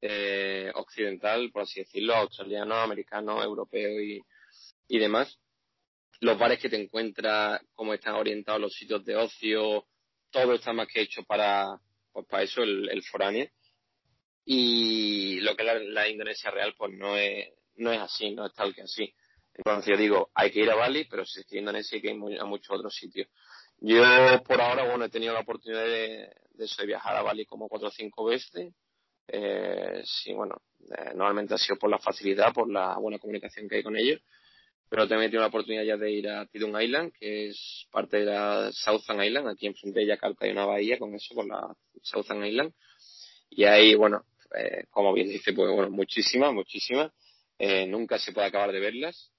eh, 0.00 0.72
occidental, 0.74 1.50
por 1.52 1.62
así 1.62 1.80
decirlo, 1.80 2.14
australiano, 2.16 2.74
americano, 2.74 3.42
europeo 3.42 4.00
y, 4.00 4.20
y 4.88 4.98
demás. 4.98 5.38
Los 6.20 6.38
bares 6.38 6.58
que 6.58 6.68
te 6.68 6.80
encuentras, 6.80 7.60
cómo 7.74 7.94
están 7.94 8.14
orientados 8.14 8.60
los 8.60 8.74
sitios 8.74 9.04
de 9.04 9.16
ocio, 9.16 9.86
todo 10.34 10.54
está 10.54 10.72
más 10.72 10.88
que 10.88 11.00
hecho 11.00 11.22
para, 11.22 11.78
pues 12.12 12.26
para 12.26 12.42
eso, 12.42 12.62
el, 12.62 12.88
el 12.90 13.02
foráneo. 13.04 13.48
Y 14.44 15.40
lo 15.40 15.56
que 15.56 15.62
es 15.62 15.82
la, 15.86 16.08
Indonesia 16.08 16.50
real, 16.50 16.74
pues 16.76 16.92
no 16.92 17.16
es, 17.16 17.48
no 17.76 17.92
es 17.92 18.00
así, 18.00 18.32
no 18.32 18.44
es 18.44 18.52
tal 18.52 18.74
que 18.74 18.82
así. 18.82 19.14
Entonces 19.54 19.92
yo 19.92 19.96
digo, 19.96 20.30
hay 20.34 20.50
que 20.50 20.60
ir 20.60 20.70
a 20.70 20.74
Bali, 20.74 21.04
pero 21.04 21.24
si 21.24 21.40
estoy 21.40 21.58
en 21.58 21.62
Indonesia 21.62 21.96
hay 21.96 22.02
que 22.02 22.10
ir 22.10 22.40
a 22.40 22.44
muchos 22.44 22.76
otros 22.76 22.94
sitios. 22.94 23.28
Yo 23.78 24.02
por 24.44 24.60
ahora, 24.60 24.88
bueno, 24.88 25.04
he 25.04 25.08
tenido 25.08 25.32
la 25.32 25.40
oportunidad 25.40 25.84
de, 25.84 26.28
de, 26.50 26.86
viajar 26.86 27.16
a 27.16 27.22
Bali 27.22 27.46
como 27.46 27.68
cuatro 27.68 27.88
o 27.88 27.92
cinco 27.92 28.24
veces. 28.24 28.74
Eh, 29.28 30.02
sí, 30.04 30.32
bueno, 30.32 30.56
eh, 30.80 31.12
normalmente 31.14 31.54
ha 31.54 31.58
sido 31.58 31.76
por 31.78 31.90
la 31.90 31.98
facilidad, 31.98 32.52
por 32.52 32.70
la 32.70 32.98
buena 32.98 33.18
comunicación 33.18 33.68
que 33.68 33.76
hay 33.76 33.82
con 33.82 33.96
ellos. 33.96 34.20
Pero 34.88 35.08
también 35.08 35.30
tenido 35.30 35.42
la 35.42 35.48
oportunidad 35.48 35.82
ya 35.82 35.96
de 35.96 36.12
ir 36.12 36.28
a 36.28 36.46
Tidung 36.46 36.80
Island, 36.80 37.12
que 37.18 37.48
es 37.48 37.86
parte 37.90 38.18
de 38.18 38.26
la 38.26 38.70
Southern 38.72 39.22
Island. 39.22 39.48
Aquí 39.48 39.66
enfrente 39.66 40.00
de 40.00 40.06
Yakarta 40.06 40.44
hay 40.44 40.52
una 40.52 40.66
bahía 40.66 40.98
con 40.98 41.14
eso, 41.14 41.34
con 41.34 41.48
la 41.48 41.74
Southern 42.02 42.44
Island. 42.44 42.72
Y 43.50 43.64
ahí, 43.64 43.94
bueno, 43.94 44.24
eh, 44.56 44.84
como 44.90 45.12
bien 45.12 45.28
dice, 45.28 45.52
pues 45.52 45.70
bueno, 45.72 45.90
muchísimas, 45.90 46.52
muchísimas. 46.52 47.12
Eh, 47.58 47.86
nunca 47.86 48.18
se 48.18 48.32
puede 48.32 48.46
acabar 48.46 48.72
de 48.72 48.80
verlas. 48.80 49.32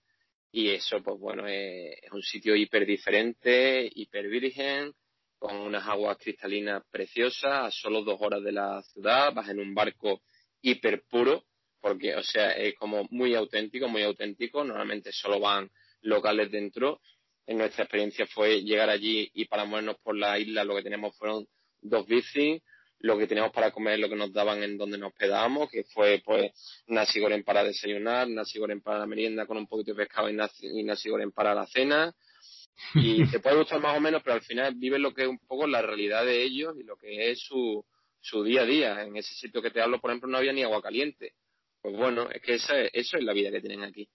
Y 0.51 0.69
eso, 0.69 1.03
pues 1.03 1.19
bueno, 1.19 1.47
es, 1.47 1.99
un 2.12 2.21
sitio 2.21 2.55
hiper 2.55 2.86
diferente, 2.86 3.89
hiper 3.93 4.27
virgen, 4.27 4.93
con 5.38 5.58
unas 5.58 5.86
aguas 5.86 6.17
cristalinas 6.17 6.81
preciosas, 6.89 7.65
a 7.65 7.71
solo 7.71 8.03
dos 8.03 8.17
horas 8.21 8.41
de 8.41 8.53
la 8.53 8.81
ciudad, 8.84 9.34
vas 9.34 9.49
en 9.49 9.60
un 9.60 9.75
barco 9.75 10.21
hiper 10.62 11.03
puro, 11.10 11.43
porque, 11.86 12.15
o 12.15 12.24
sea, 12.24 12.54
es 12.54 12.74
como 12.74 13.06
muy 13.12 13.36
auténtico, 13.36 13.88
muy 13.88 14.02
auténtico. 14.02 14.63
Normalmente 14.63 15.12
solo 15.12 15.39
van 15.39 15.69
locales 16.02 16.50
dentro. 16.50 17.00
En 17.45 17.60
nuestra 17.60 17.84
experiencia 17.84 18.26
fue 18.26 18.63
llegar 18.63 18.89
allí 18.89 19.30
y 19.36 19.45
para 19.45 19.65
movernos 19.65 19.98
por 20.02 20.17
la 20.17 20.39
isla 20.39 20.63
lo 20.63 20.76
que 20.76 20.82
teníamos 20.82 21.15
fueron 21.15 21.45
dos 21.80 22.08
bicis, 22.08 22.63
lo 23.02 23.19
que 23.19 23.28
teníamos 23.28 23.52
para 23.52 23.69
comer, 23.69 24.00
lo 24.00 24.10
que 24.10 24.15
nos 24.15 24.34
daban 24.34 24.63
en 24.63 24.80
donde 24.80 24.98
nos 24.98 25.12
hospedábamos, 25.12 25.69
que 25.69 25.84
fue 25.84 26.24
pues 26.26 26.52
nasi 26.88 27.19
goreng 27.19 27.43
para 27.43 27.63
desayunar, 27.63 28.28
nasi 28.30 28.58
goreng 28.58 28.82
para 28.82 28.98
la 28.98 29.06
merienda 29.06 29.45
con 29.45 29.58
un 29.58 29.67
poquito 29.67 29.91
de 29.91 29.98
pescado 29.98 30.28
y 30.28 30.34
nasi, 30.34 30.65
y 30.65 31.10
goreng 31.12 31.34
para 31.34 31.54
la 31.54 31.67
cena. 31.67 32.15
Y 32.95 33.26
te 33.32 33.39
puede 33.41 33.58
gustar 33.58 33.80
más 33.80 33.95
o 33.95 34.02
menos, 34.02 34.24
pero 34.24 34.34
al 34.34 34.41
final 34.41 34.74
vives 34.74 35.00
lo 35.00 35.13
que 35.13 35.21
es 35.21 35.28
un 35.28 35.38
poco 35.38 35.67
la 35.67 35.84
realidad 35.84 36.26
de 36.26 36.41
ellos 36.41 36.74
y 36.80 36.84
lo 36.84 36.98
que 36.98 37.30
es 37.30 37.41
su, 37.41 37.86
su 38.21 38.43
día 38.43 38.62
a 38.62 38.65
día. 38.65 39.04
En 39.04 39.15
ese 39.17 39.36
sitio 39.36 39.62
que 39.62 39.69
te 39.69 39.84
hablo, 39.84 40.02
por 40.02 40.10
ejemplo, 40.10 40.28
no 40.28 40.39
había 40.39 40.52
ni 40.52 40.63
agua 40.63 40.82
caliente. 40.82 41.36
Pues 41.86 41.98
bueno, 41.98 42.28
es 42.32 42.41
que 42.41 42.56
esa, 42.56 42.82
eso 42.82 43.17
es 43.17 43.24
la 43.24 43.32
vida 43.32 43.52
que 43.52 43.62
tienen 43.62 43.84
aquí. 43.84 44.10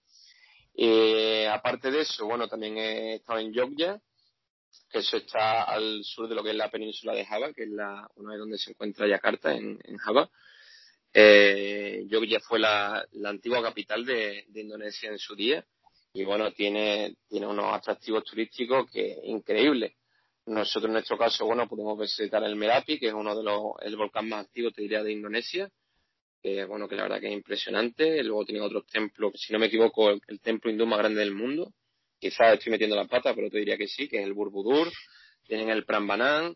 Eh, 0.75 1.47
aparte 1.47 1.89
de 1.89 2.01
eso, 2.01 2.25
bueno, 2.25 2.49
también 2.49 2.77
he 2.77 3.13
estado 3.13 3.39
en 3.39 3.55
Jogja, 3.55 3.97
que 4.89 4.99
eso 4.99 5.15
está 5.15 5.63
al 5.63 6.03
sur 6.03 6.27
de 6.27 6.35
lo 6.35 6.43
que 6.43 6.49
es 6.49 6.57
la 6.57 6.69
península 6.69 7.13
de 7.13 7.23
Java, 7.23 7.53
que 7.53 7.63
es 7.63 7.69
la, 7.69 8.09
de 8.13 8.37
donde 8.37 8.57
se 8.57 8.71
encuentra 8.71 9.07
Yakarta, 9.07 9.55
en, 9.55 9.79
Java. 9.99 10.29
Eh, 11.13 12.05
ya 12.09 12.41
fue 12.41 12.59
la, 12.59 13.07
antigua 13.23 13.63
capital 13.63 14.03
de, 14.03 14.43
de, 14.49 14.61
Indonesia 14.61 15.09
en 15.09 15.17
su 15.17 15.33
día 15.33 15.65
y 16.11 16.25
bueno, 16.25 16.51
tiene, 16.51 17.15
tiene 17.29 17.47
unos 17.47 17.73
atractivos 17.73 18.25
turísticos 18.25 18.91
que 18.91 19.17
increíbles. 19.23 19.93
Nosotros 20.45 20.89
en 20.89 20.93
nuestro 20.93 21.17
caso, 21.17 21.45
bueno, 21.45 21.69
pudimos 21.69 21.97
visitar 21.97 22.43
el 22.43 22.57
Merapi, 22.57 22.99
que 22.99 23.07
es 23.07 23.13
uno 23.13 23.33
de 23.33 23.43
los, 23.43 23.75
el 23.81 23.95
volcán 23.95 24.27
más 24.27 24.47
activo, 24.47 24.71
te 24.71 24.81
diría, 24.81 25.03
de 25.03 25.13
Indonesia, 25.13 25.71
que 26.41 26.65
bueno, 26.65 26.87
que 26.87 26.95
la 26.95 27.03
verdad 27.03 27.19
que 27.19 27.27
es 27.27 27.33
impresionante. 27.33 28.23
Luego 28.23 28.45
tiene 28.45 28.61
otros 28.61 28.85
templos, 28.87 29.33
si 29.35 29.53
no 29.53 29.59
me 29.59 29.67
equivoco, 29.67 30.09
el, 30.09 30.41
templo 30.41 30.71
hindú 30.71 30.85
más 30.85 30.99
grande 30.99 31.19
del 31.19 31.33
mundo, 31.33 31.73
quizás 32.19 32.53
estoy 32.53 32.71
metiendo 32.71 32.95
la 32.95 33.05
pata, 33.05 33.33
pero 33.35 33.49
te 33.49 33.59
diría 33.59 33.77
que 33.77 33.87
sí, 33.87 34.07
que 34.07 34.19
es 34.19 34.25
el 34.25 34.33
Burbudur, 34.33 34.91
tienen 35.47 35.69
el 35.69 35.85
Prambanan, 35.85 36.55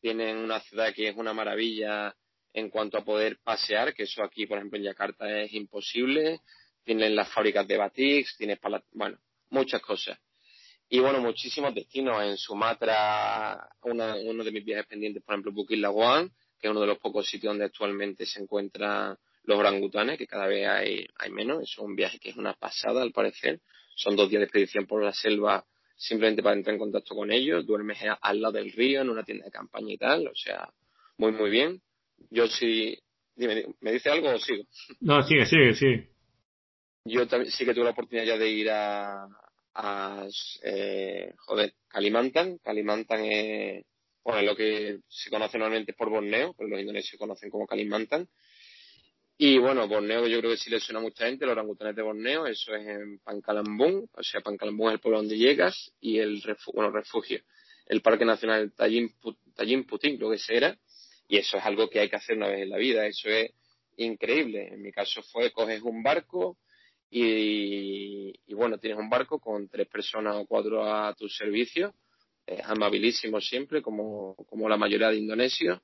tienen 0.00 0.38
una 0.38 0.60
ciudad 0.60 0.94
que 0.94 1.08
es 1.08 1.16
una 1.16 1.32
maravilla 1.32 2.14
en 2.52 2.70
cuanto 2.70 2.96
a 2.98 3.04
poder 3.04 3.38
pasear, 3.42 3.92
que 3.92 4.04
eso 4.04 4.22
aquí, 4.22 4.46
por 4.46 4.58
ejemplo, 4.58 4.78
en 4.78 4.84
Yakarta 4.84 5.42
es 5.42 5.52
imposible, 5.52 6.40
tienen 6.84 7.14
las 7.14 7.30
fábricas 7.30 7.66
de 7.66 7.76
Batix, 7.76 8.36
tienes, 8.36 8.58
bueno, 8.92 9.18
muchas 9.50 9.82
cosas. 9.82 10.18
Y 10.88 11.00
bueno, 11.00 11.20
muchísimos 11.20 11.74
destinos. 11.74 12.22
En 12.22 12.36
Sumatra, 12.36 13.68
uno 13.82 14.44
de 14.44 14.52
mis 14.52 14.64
viajes 14.64 14.86
pendientes, 14.86 15.22
por 15.22 15.34
ejemplo, 15.34 15.52
Bukit 15.52 15.80
que 16.58 16.68
es 16.68 16.70
uno 16.70 16.80
de 16.80 16.86
los 16.86 16.98
pocos 16.98 17.26
sitios 17.26 17.50
donde 17.50 17.64
actualmente 17.64 18.26
se 18.26 18.40
encuentran 18.40 19.16
los 19.44 19.58
orangutanes, 19.58 20.18
que 20.18 20.26
cada 20.26 20.46
vez 20.46 20.66
hay, 20.66 21.06
hay 21.18 21.30
menos. 21.30 21.62
Es 21.62 21.78
un 21.78 21.94
viaje 21.94 22.18
que 22.18 22.30
es 22.30 22.36
una 22.36 22.54
pasada, 22.54 23.02
al 23.02 23.12
parecer 23.12 23.60
son 23.94 24.14
dos 24.14 24.28
días 24.28 24.40
de 24.40 24.44
expedición 24.44 24.86
por 24.86 25.02
la 25.02 25.12
selva 25.12 25.64
simplemente 25.96 26.42
para 26.42 26.56
entrar 26.56 26.74
en 26.74 26.80
contacto 26.80 27.14
con 27.14 27.32
ellos, 27.32 27.66
duermes 27.66 27.98
al 28.20 28.40
lado 28.40 28.52
del 28.52 28.70
río, 28.72 29.00
en 29.00 29.08
una 29.08 29.24
tienda 29.24 29.46
de 29.46 29.50
campaña 29.50 29.94
y 29.94 29.96
tal, 29.96 30.28
o 30.28 30.34
sea, 30.34 30.68
muy, 31.16 31.32
muy 31.32 31.50
bien. 31.50 31.80
Yo 32.30 32.46
sí, 32.46 32.98
dime, 33.34 33.64
¿me 33.80 33.92
dice 33.92 34.10
algo 34.10 34.28
o 34.28 34.38
sigo? 34.38 34.64
No, 35.00 35.22
sigue, 35.22 35.46
sigue, 35.46 35.74
sigue. 35.74 36.10
Yo 37.04 37.26
también 37.26 37.50
sí 37.50 37.64
que 37.64 37.72
tuve 37.72 37.84
la 37.84 37.90
oportunidad 37.90 38.26
ya 38.26 38.36
de 38.36 38.50
ir 38.50 38.70
a, 38.70 39.26
a 39.74 40.26
eh, 40.62 41.32
joder, 41.38 41.72
Kalimantan. 41.88 42.58
Kalimantan 42.58 43.24
es 43.24 43.84
bueno, 44.26 44.42
lo 44.42 44.56
que 44.56 44.98
se 45.08 45.30
conoce 45.30 45.56
normalmente 45.56 45.92
por 45.92 46.10
Borneo, 46.10 46.52
pero 46.58 46.68
los 46.68 46.80
indonesios 46.80 47.16
conocen 47.16 47.48
como 47.48 47.64
Kalimantan. 47.64 48.28
Y 49.38 49.58
bueno, 49.58 49.86
Borneo 49.86 50.26
yo 50.26 50.40
creo 50.40 50.50
que 50.50 50.56
sí 50.56 50.68
le 50.68 50.80
suena 50.80 50.98
a 50.98 51.02
mucha 51.02 51.26
gente, 51.26 51.46
los 51.46 51.52
orangutanes 51.52 51.94
de 51.94 52.02
Borneo, 52.02 52.44
eso 52.44 52.74
es 52.74 52.88
en 52.88 53.20
Pankalambung, 53.20 54.08
o 54.12 54.22
sea, 54.24 54.40
Pankalambung 54.40 54.88
es 54.88 54.94
el 54.94 55.00
pueblo 55.00 55.18
donde 55.18 55.38
llegas 55.38 55.92
y 56.00 56.18
el 56.18 56.42
bueno, 56.74 56.90
refugio, 56.90 57.40
el 57.86 58.00
Parque 58.02 58.24
Nacional 58.24 58.72
Tajin 58.72 59.14
Putin, 59.86 60.16
creo 60.16 60.30
que 60.30 60.36
ese 60.36 60.76
y 61.28 61.36
eso 61.36 61.58
es 61.58 61.64
algo 61.64 61.88
que 61.88 62.00
hay 62.00 62.08
que 62.08 62.16
hacer 62.16 62.36
una 62.36 62.48
vez 62.48 62.62
en 62.62 62.70
la 62.70 62.78
vida, 62.78 63.06
eso 63.06 63.28
es 63.28 63.52
increíble. 63.96 64.66
En 64.72 64.82
mi 64.82 64.90
caso 64.90 65.22
fue, 65.22 65.52
coges 65.52 65.82
un 65.82 66.02
barco 66.02 66.58
y, 67.08 68.32
bueno, 68.54 68.78
tienes 68.78 68.98
un 68.98 69.08
barco 69.08 69.38
con 69.38 69.68
tres 69.68 69.86
personas 69.86 70.34
o 70.34 70.46
cuatro 70.46 70.84
a 70.84 71.14
tu 71.14 71.28
servicio, 71.28 71.94
amabilísimo 72.64 73.40
siempre, 73.40 73.82
como, 73.82 74.36
como 74.48 74.68
la 74.68 74.76
mayoría 74.76 75.10
de 75.10 75.16
indonesios, 75.16 75.80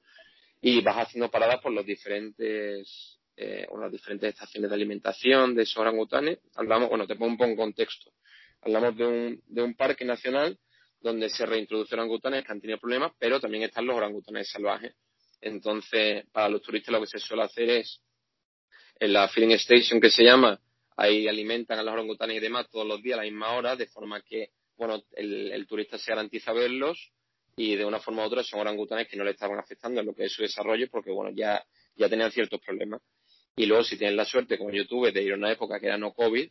y 0.61 0.81
vas 0.81 1.07
haciendo 1.07 1.31
paradas 1.31 1.61
por 1.61 1.73
los 1.73 1.85
diferentes 1.85 3.19
eh, 3.37 3.67
las 3.79 3.91
diferentes 3.91 4.29
estaciones 4.29 4.71
de 4.71 4.75
alimentación 4.77 5.55
de 5.55 5.63
esos 5.63 5.79
orangutanes. 5.79 6.39
Hablamos, 6.55 6.89
bueno, 6.89 7.07
te 7.07 7.17
pongo 7.17 7.33
un 7.33 7.39
poco 7.39 7.57
contexto. 7.57 8.13
Hablamos 8.61 8.97
de 8.97 9.07
un, 9.07 9.43
de 9.47 9.63
un 9.63 9.75
parque 9.75 10.05
nacional 10.05 10.59
donde 11.01 11.29
se 11.29 11.47
reintroducen 11.47 11.99
orangutanes 11.99 12.45
que 12.45 12.53
han 12.53 12.61
tenido 12.61 12.79
problemas, 12.79 13.13
pero 13.19 13.41
también 13.41 13.65
están 13.65 13.87
los 13.87 13.97
orangutanes 13.97 14.51
salvajes. 14.51 14.95
Entonces, 15.41 16.25
para 16.31 16.49
los 16.49 16.63
turistas 16.63 16.93
lo 16.93 17.01
que 17.01 17.09
se 17.09 17.19
suele 17.19 17.43
hacer 17.43 17.69
es, 17.69 18.01
en 19.01 19.13
la 19.13 19.29
filling 19.29 19.51
station 19.53 20.01
que 20.01 20.11
se 20.11 20.23
llama, 20.23 20.61
ahí 20.97 21.27
alimentan 21.27 21.79
a 21.79 21.83
los 21.83 21.93
orangutanes 21.93 22.37
y 22.37 22.41
demás 22.41 22.69
todos 22.71 22.87
los 22.87 23.03
días 23.03 23.19
a 23.19 23.23
la 23.23 23.29
misma 23.29 23.55
hora, 23.55 23.75
de 23.75 23.87
forma 23.87 24.21
que, 24.21 24.51
bueno, 24.77 25.03
el, 25.13 25.53
el 25.53 25.67
turista 25.67 25.99
se 25.99 26.11
garantiza 26.11 26.53
verlos 26.53 27.13
y 27.57 27.77
de 27.77 27.85
una 27.85 28.01
forma 28.01 28.23
u 28.23 28.27
otra 28.27 28.43
son 28.43 28.61
orangutanes 28.61 29.09
que 29.09 29.17
no 29.17 29.25
le 29.25 29.33
estaban 29.33 29.59
afectando 29.59 30.01
en 30.01 30.07
lo 30.07 30.15
que 30.15 30.25
es 30.25 30.33
su 30.33 30.43
desarrollo 30.43 30.89
porque, 30.91 31.11
bueno, 31.11 31.31
ya, 31.35 31.65
ya 31.97 32.09
tenían 32.09 32.33
ciertos 32.33 32.61
problemas. 32.61 33.03
Y 33.55 33.67
luego, 33.67 33.85
si 33.85 33.99
tienes 33.99 34.17
la 34.17 34.25
suerte, 34.25 34.57
como 34.57 34.71
yo 34.71 34.87
tuve, 34.87 35.13
de 35.13 35.23
ir 35.23 35.33
a 35.33 35.37
una 35.37 35.53
época 35.53 35.79
que 35.79 35.87
era 35.87 35.99
no 35.99 36.15
COVID, 36.15 36.49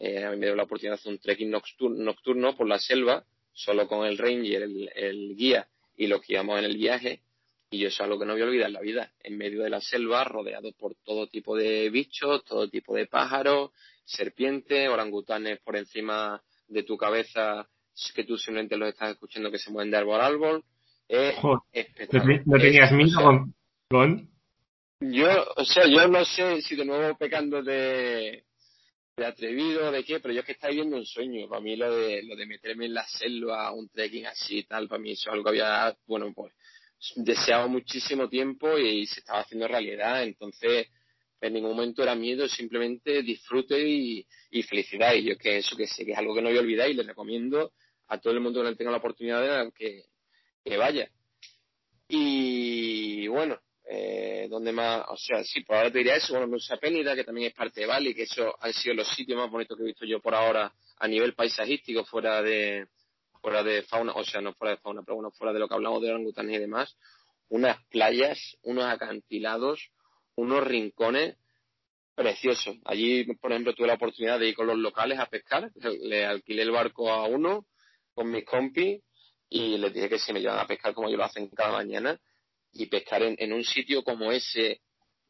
eh, 0.00 0.24
a 0.24 0.30
mí 0.30 0.36
me 0.36 0.46
dio 0.46 0.54
la 0.54 0.62
oportunidad 0.62 0.94
de 0.94 1.00
hacer 1.00 1.12
un 1.12 1.18
trekking 1.18 1.50
nocturno, 1.50 2.56
por 2.56 2.66
la 2.66 2.78
selva, 2.78 3.24
solo 3.52 3.86
con 3.86 4.06
el 4.06 4.16
ranger, 4.16 4.62
el, 4.62 5.34
guía 5.36 5.68
y 5.96 6.06
los 6.06 6.22
que 6.22 6.36
en 6.36 6.50
el 6.50 6.76
viaje. 6.76 7.22
Y 7.70 7.80
yo 7.80 7.88
eso 7.88 7.96
es 7.96 8.00
algo 8.00 8.18
que 8.18 8.24
no 8.24 8.32
voy 8.32 8.42
a 8.42 8.46
olvidar 8.46 8.68
en 8.68 8.72
la 8.72 8.80
vida. 8.80 9.12
En 9.22 9.36
medio 9.36 9.62
de 9.62 9.68
la 9.68 9.82
selva, 9.82 10.24
rodeado 10.24 10.72
por 10.72 10.94
todo 11.04 11.26
tipo 11.26 11.54
de 11.54 11.90
bichos, 11.90 12.44
todo 12.44 12.70
tipo 12.70 12.94
de 12.94 13.06
pájaros, 13.06 13.72
serpientes, 14.04 14.88
orangutanes 14.88 15.60
por 15.60 15.76
encima 15.76 16.42
de 16.68 16.82
tu 16.82 16.96
cabeza, 16.96 17.68
que 18.14 18.24
tú 18.24 18.38
simplemente 18.38 18.76
los 18.76 18.90
estás 18.90 19.10
escuchando 19.10 19.50
que 19.50 19.58
se 19.58 19.70
mueven 19.70 19.90
de 19.90 19.96
árbol 19.96 20.20
a 20.20 20.26
árbol. 20.26 20.64
Es 21.08 21.34
¿No 21.42 22.58
tenías 22.58 22.92
miedo 22.92 23.20
con, 23.22 23.54
yo, 25.00 25.28
o 25.56 25.64
sea, 25.64 25.86
yo 25.86 26.08
no 26.08 26.24
sé 26.24 26.60
si 26.60 26.74
de 26.74 26.84
nuevo 26.84 27.16
pecando 27.16 27.62
de, 27.62 28.44
de 29.16 29.26
atrevido, 29.26 29.90
de 29.92 30.04
qué, 30.04 30.18
pero 30.18 30.34
yo 30.34 30.40
es 30.40 30.46
que 30.46 30.52
estaba 30.52 30.70
viviendo 30.72 30.96
un 30.96 31.06
sueño. 31.06 31.48
Para 31.48 31.60
mí 31.60 31.76
lo 31.76 31.94
de, 31.94 32.22
lo 32.24 32.34
de 32.34 32.46
meterme 32.46 32.86
en 32.86 32.94
la 32.94 33.06
selva, 33.06 33.72
un 33.72 33.88
trekking 33.88 34.26
así 34.26 34.58
y 34.58 34.62
tal, 34.64 34.88
para 34.88 35.00
mí 35.00 35.12
eso 35.12 35.30
es 35.30 35.34
algo 35.34 35.44
que 35.44 35.50
había, 35.50 35.96
bueno, 36.06 36.32
pues 36.34 36.52
deseado 37.16 37.68
muchísimo 37.68 38.28
tiempo 38.28 38.76
y, 38.76 39.06
se 39.06 39.20
estaba 39.20 39.40
haciendo 39.40 39.68
realidad. 39.68 40.24
Entonces, 40.24 40.88
en 41.40 41.52
ningún 41.52 41.70
momento 41.70 42.02
era 42.02 42.14
miedo, 42.14 42.48
simplemente 42.48 43.22
disfrute 43.22 43.78
y, 43.80 44.26
y 44.50 44.62
felicidad. 44.62 45.14
Y 45.14 45.24
yo 45.24 45.38
que 45.38 45.58
eso 45.58 45.76
que 45.76 45.86
sé 45.86 46.04
que 46.04 46.12
es 46.12 46.18
algo 46.18 46.34
que 46.34 46.42
no 46.42 46.48
voy 46.48 46.58
a 46.58 46.62
olvidar 46.62 46.88
y 46.90 46.94
le 46.94 47.02
recomiendo 47.02 47.72
a 48.08 48.18
todo 48.18 48.32
el 48.32 48.40
mundo 48.40 48.62
que 48.62 48.74
tenga 48.74 48.90
la 48.90 48.98
oportunidad 48.98 49.64
de 49.64 49.72
que, 49.72 50.04
que 50.64 50.76
vaya. 50.76 51.10
Y 52.08 53.28
bueno, 53.28 53.60
eh, 53.90 54.48
donde 54.50 54.72
más, 54.72 55.04
o 55.08 55.16
sea, 55.16 55.44
sí, 55.44 55.62
por 55.62 55.76
ahora 55.76 55.90
te 55.90 55.98
diría 55.98 56.16
eso, 56.16 56.32
bueno, 56.32 56.46
Nusa 56.46 56.76
Penida, 56.76 57.14
que 57.14 57.24
también 57.24 57.48
es 57.48 57.54
parte 57.54 57.80
de 57.80 57.86
Bali, 57.86 58.14
que 58.14 58.22
eso 58.22 58.54
han 58.60 58.72
sido 58.72 58.94
los 58.94 59.08
sitios 59.08 59.38
más 59.38 59.50
bonitos 59.50 59.76
que 59.76 59.82
he 59.82 59.86
visto 59.86 60.04
yo 60.04 60.20
por 60.20 60.34
ahora 60.34 60.72
a 60.98 61.08
nivel 61.08 61.34
paisajístico, 61.34 62.04
fuera 62.04 62.42
de, 62.42 62.86
fuera 63.40 63.62
de 63.62 63.82
fauna, 63.82 64.12
o 64.12 64.24
sea, 64.24 64.40
no 64.40 64.52
fuera 64.54 64.74
de 64.74 64.80
fauna, 64.80 65.02
pero 65.02 65.16
bueno, 65.16 65.30
fuera 65.30 65.52
de 65.52 65.58
lo 65.58 65.68
que 65.68 65.74
hablamos 65.74 66.02
de 66.02 66.10
orangutanes 66.10 66.56
y 66.56 66.58
demás, 66.58 66.96
unas 67.48 67.82
playas, 67.86 68.58
unos 68.62 68.84
acantilados, 68.84 69.90
unos 70.38 70.64
rincones 70.64 71.36
preciosos. 72.14 72.76
Allí, 72.84 73.24
por 73.34 73.50
ejemplo, 73.50 73.74
tuve 73.74 73.88
la 73.88 73.94
oportunidad 73.94 74.38
de 74.38 74.48
ir 74.48 74.54
con 74.54 74.68
los 74.68 74.78
locales 74.78 75.18
a 75.18 75.26
pescar, 75.26 75.70
le 75.74 76.24
alquilé 76.24 76.62
el 76.62 76.70
barco 76.70 77.10
a 77.10 77.26
uno 77.26 77.66
con 78.14 78.30
mis 78.30 78.44
compis 78.44 79.02
y 79.48 79.78
les 79.78 79.92
dije 79.92 80.08
que 80.08 80.18
si 80.18 80.32
me 80.32 80.40
llevan 80.40 80.60
a 80.60 80.66
pescar 80.66 80.94
como 80.94 81.10
yo 81.10 81.16
lo 81.16 81.24
hacen 81.24 81.48
cada 81.48 81.72
mañana 81.72 82.20
y 82.72 82.86
pescar 82.86 83.22
en, 83.22 83.52
un 83.52 83.64
sitio 83.64 84.04
como 84.04 84.30
ese 84.30 84.80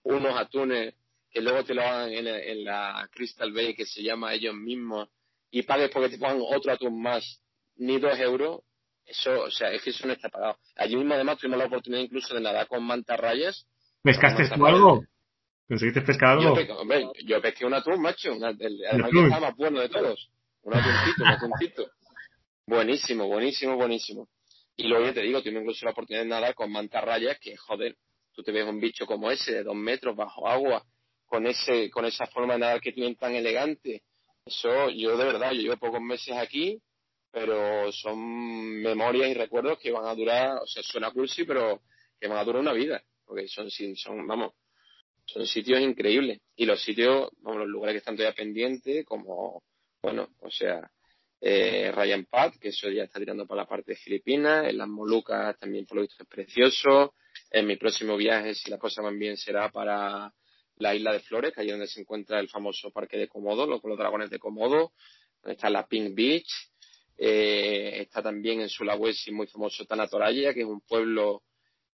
unos 0.02 0.38
atunes 0.38 0.94
que 1.30 1.40
luego 1.40 1.64
te 1.64 1.74
lo 1.74 1.82
hagan 1.82 2.12
en, 2.12 2.64
la 2.64 3.08
Crystal 3.12 3.52
Bay 3.52 3.74
que 3.74 3.86
se 3.86 4.02
llama 4.02 4.34
ellos 4.34 4.54
mismos 4.54 5.08
y 5.50 5.62
pagues 5.62 5.90
porque 5.90 6.10
te 6.10 6.18
pongan 6.18 6.40
otro 6.40 6.72
atún 6.72 7.00
más 7.00 7.40
ni 7.76 7.98
dos 7.98 8.18
euros 8.18 8.62
eso 9.04 9.42
o 9.42 9.50
sea 9.50 9.70
es 9.72 9.82
que 9.82 9.90
eso 9.90 10.06
no 10.06 10.14
está 10.14 10.28
pagado 10.28 10.58
allí 10.76 10.96
mismo 10.96 11.14
además 11.14 11.38
tuvimos 11.38 11.58
la 11.58 11.66
oportunidad 11.66 12.02
incluso 12.02 12.34
de 12.34 12.40
nadar 12.40 12.66
con 12.66 12.82
mantarrayas 12.82 13.66
¿pescaste 14.12 14.48
tú 14.54 14.66
algo? 14.66 15.04
¿conseguiste 15.68 16.02
pescar 16.02 16.38
algo? 16.38 16.56
Yo, 17.24 17.40
pesqué 17.42 17.66
un 17.66 17.74
atún 17.74 18.00
macho 18.00 18.32
el, 18.32 18.86
además 18.86 19.10
que 19.10 19.22
estaba 19.22 19.48
más 19.48 19.56
bueno 19.56 19.80
de 19.80 19.88
todos 19.88 20.30
un 20.62 20.74
atuncito 20.74 21.22
un 21.22 21.28
atuncito 21.28 21.90
buenísimo 22.66 23.26
buenísimo 23.26 23.76
buenísimo 23.76 24.28
y 24.80 24.84
luego 24.84 25.06
ya 25.06 25.12
te 25.12 25.22
digo, 25.22 25.42
tuve 25.42 25.58
incluso 25.58 25.84
la 25.84 25.90
oportunidad 25.90 26.22
de 26.22 26.30
nadar 26.30 26.54
con 26.54 26.70
mantarrayas, 26.70 27.36
que 27.40 27.56
joder, 27.56 27.96
tú 28.32 28.44
te 28.44 28.52
ves 28.52 28.64
un 28.64 28.78
bicho 28.78 29.06
como 29.06 29.28
ese, 29.28 29.52
de 29.52 29.62
dos 29.64 29.74
metros 29.74 30.14
bajo 30.14 30.46
agua, 30.48 30.84
con 31.26 31.48
ese, 31.48 31.90
con 31.90 32.04
esa 32.04 32.26
forma 32.28 32.54
de 32.54 32.60
nadar 32.60 32.80
que 32.80 32.92
tienen 32.92 33.16
tan 33.16 33.34
elegante. 33.34 34.04
Eso, 34.46 34.88
yo 34.90 35.16
de 35.16 35.24
verdad, 35.24 35.50
yo 35.50 35.62
llevo 35.62 35.76
pocos 35.78 36.00
meses 36.00 36.36
aquí, 36.36 36.80
pero 37.32 37.90
son 37.90 38.80
memorias 38.80 39.30
y 39.30 39.34
recuerdos 39.34 39.80
que 39.80 39.90
van 39.90 40.06
a 40.06 40.14
durar, 40.14 40.58
o 40.62 40.66
sea, 40.68 40.80
suena 40.84 41.10
cursi, 41.10 41.42
pero 41.42 41.82
que 42.20 42.28
van 42.28 42.38
a 42.38 42.44
durar 42.44 42.62
una 42.62 42.72
vida, 42.72 43.02
porque 43.28 43.46
son, 43.46 43.70
son, 43.70 44.26
vamos, 44.26 44.54
son 45.26 45.46
sitios 45.46 45.80
increíbles. 45.80 46.40
Y 46.56 46.64
los 46.64 46.82
sitios, 46.82 47.30
vamos, 47.42 47.60
los 47.60 47.68
lugares 47.68 47.94
que 47.94 47.98
están 47.98 48.16
todavía 48.16 48.34
pendientes, 48.34 49.04
como, 49.04 49.62
bueno, 50.02 50.30
o 50.40 50.50
sea, 50.50 50.90
eh, 51.40 51.92
Ryan 51.94 52.24
Pat, 52.24 52.56
que 52.56 52.68
eso 52.68 52.88
ya 52.90 53.04
está 53.04 53.20
tirando 53.20 53.46
para 53.46 53.62
la 53.62 53.68
parte 53.68 53.92
de 53.92 53.96
Filipinas, 53.96 54.66
en 54.66 54.78
las 54.78 54.88
Molucas 54.88 55.56
también 55.58 55.86
por 55.86 55.96
lo 55.96 56.02
visto 56.02 56.22
es 56.22 56.28
precioso, 56.28 57.14
en 57.50 57.66
mi 57.66 57.76
próximo 57.76 58.16
viaje, 58.16 58.54
si 58.54 58.70
la 58.70 58.78
cosa 58.78 59.02
van 59.02 59.18
bien, 59.18 59.36
será 59.36 59.70
para 59.70 60.32
la 60.76 60.94
isla 60.94 61.12
de 61.12 61.20
Flores, 61.20 61.52
que 61.54 61.62
es 61.62 61.70
donde 61.70 61.86
se 61.86 62.00
encuentra 62.00 62.40
el 62.40 62.48
famoso 62.48 62.90
parque 62.90 63.18
de 63.18 63.28
Komodo, 63.28 63.66
los, 63.66 63.82
los 63.84 63.98
dragones 63.98 64.30
de 64.30 64.38
Komodo, 64.38 64.92
donde 65.42 65.54
está 65.54 65.70
la 65.70 65.86
Pink 65.86 66.14
Beach, 66.14 66.50
eh, 67.16 68.00
está 68.00 68.22
también 68.22 68.60
en 68.60 68.68
Sulawesi 68.68 69.32
muy 69.32 69.46
famoso 69.48 69.84
Tanatoraya, 69.84 70.54
que 70.54 70.60
es 70.60 70.66
un 70.66 70.80
pueblo 70.80 71.42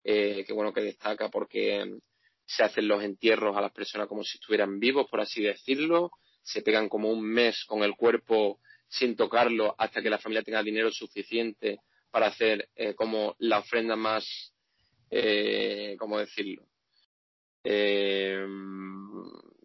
eh, 0.03 0.43
que 0.45 0.53
bueno 0.53 0.73
que 0.73 0.81
destaca 0.81 1.29
porque 1.29 1.99
se 2.45 2.63
hacen 2.63 2.87
los 2.87 3.03
entierros 3.03 3.55
a 3.55 3.61
las 3.61 3.71
personas 3.71 4.07
como 4.07 4.23
si 4.23 4.37
estuvieran 4.37 4.79
vivos, 4.79 5.07
por 5.09 5.21
así 5.21 5.41
decirlo, 5.41 6.11
se 6.41 6.61
pegan 6.61 6.89
como 6.89 7.09
un 7.09 7.21
mes 7.21 7.63
con 7.65 7.83
el 7.83 7.95
cuerpo 7.95 8.59
sin 8.87 9.15
tocarlo 9.15 9.75
hasta 9.77 10.01
que 10.01 10.09
la 10.09 10.19
familia 10.19 10.43
tenga 10.43 10.61
dinero 10.61 10.91
suficiente 10.91 11.79
para 12.11 12.27
hacer 12.27 12.69
eh, 12.75 12.93
como 12.93 13.35
la 13.39 13.59
ofrenda 13.59 13.95
más, 13.95 14.53
eh, 15.09 15.95
¿cómo 15.97 16.19
decirlo? 16.19 16.63
Eh, 17.63 18.45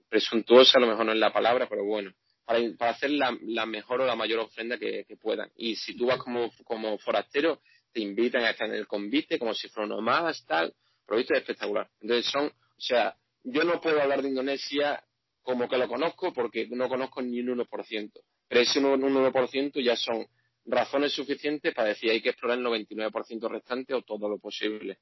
presuntuosa, 0.08 0.78
a 0.78 0.80
lo 0.80 0.86
mejor 0.86 1.04
no 1.04 1.12
es 1.12 1.18
la 1.18 1.32
palabra, 1.32 1.68
pero 1.68 1.84
bueno, 1.84 2.12
para, 2.44 2.60
para 2.78 2.92
hacer 2.92 3.10
la, 3.10 3.36
la, 3.42 3.66
mejor 3.66 4.00
o 4.00 4.06
la 4.06 4.16
mayor 4.16 4.38
ofrenda 4.38 4.78
que, 4.78 5.04
puedan. 5.20 5.50
Y 5.56 5.76
si 5.76 5.94
tú 5.94 6.06
vas 6.06 6.18
como, 6.18 6.50
como 6.64 6.96
forastero, 6.98 7.60
te 7.98 8.04
invitan 8.04 8.44
a 8.44 8.50
estar 8.50 8.68
en 8.68 8.76
el 8.76 8.86
convite 8.86 9.40
como 9.40 9.52
si 9.54 9.68
fuera 9.68 9.86
uno 9.86 10.00
más, 10.00 10.46
tal, 10.46 10.72
es 11.08 11.30
espectacular. 11.30 11.90
Entonces 12.00 12.30
son, 12.30 12.46
o 12.46 12.80
sea, 12.80 13.16
yo 13.42 13.64
no 13.64 13.80
puedo 13.80 14.00
hablar 14.00 14.22
de 14.22 14.28
Indonesia 14.28 15.02
como 15.42 15.68
que 15.68 15.78
lo 15.78 15.88
conozco 15.88 16.32
porque 16.32 16.68
no 16.68 16.88
conozco 16.88 17.22
ni 17.22 17.40
un 17.40 17.58
1% 17.58 18.12
pero 18.48 18.62
ese 18.62 18.80
1%, 18.80 19.84
ya 19.84 19.96
son 19.96 20.26
razones 20.64 21.12
suficientes 21.12 21.74
para 21.74 21.88
decir 21.88 22.10
hay 22.10 22.22
que 22.22 22.30
explorar 22.30 22.58
el 22.58 22.64
99% 22.64 23.48
restante 23.50 23.94
o 23.94 24.02
todo 24.02 24.28
lo 24.28 24.38
posible. 24.38 24.98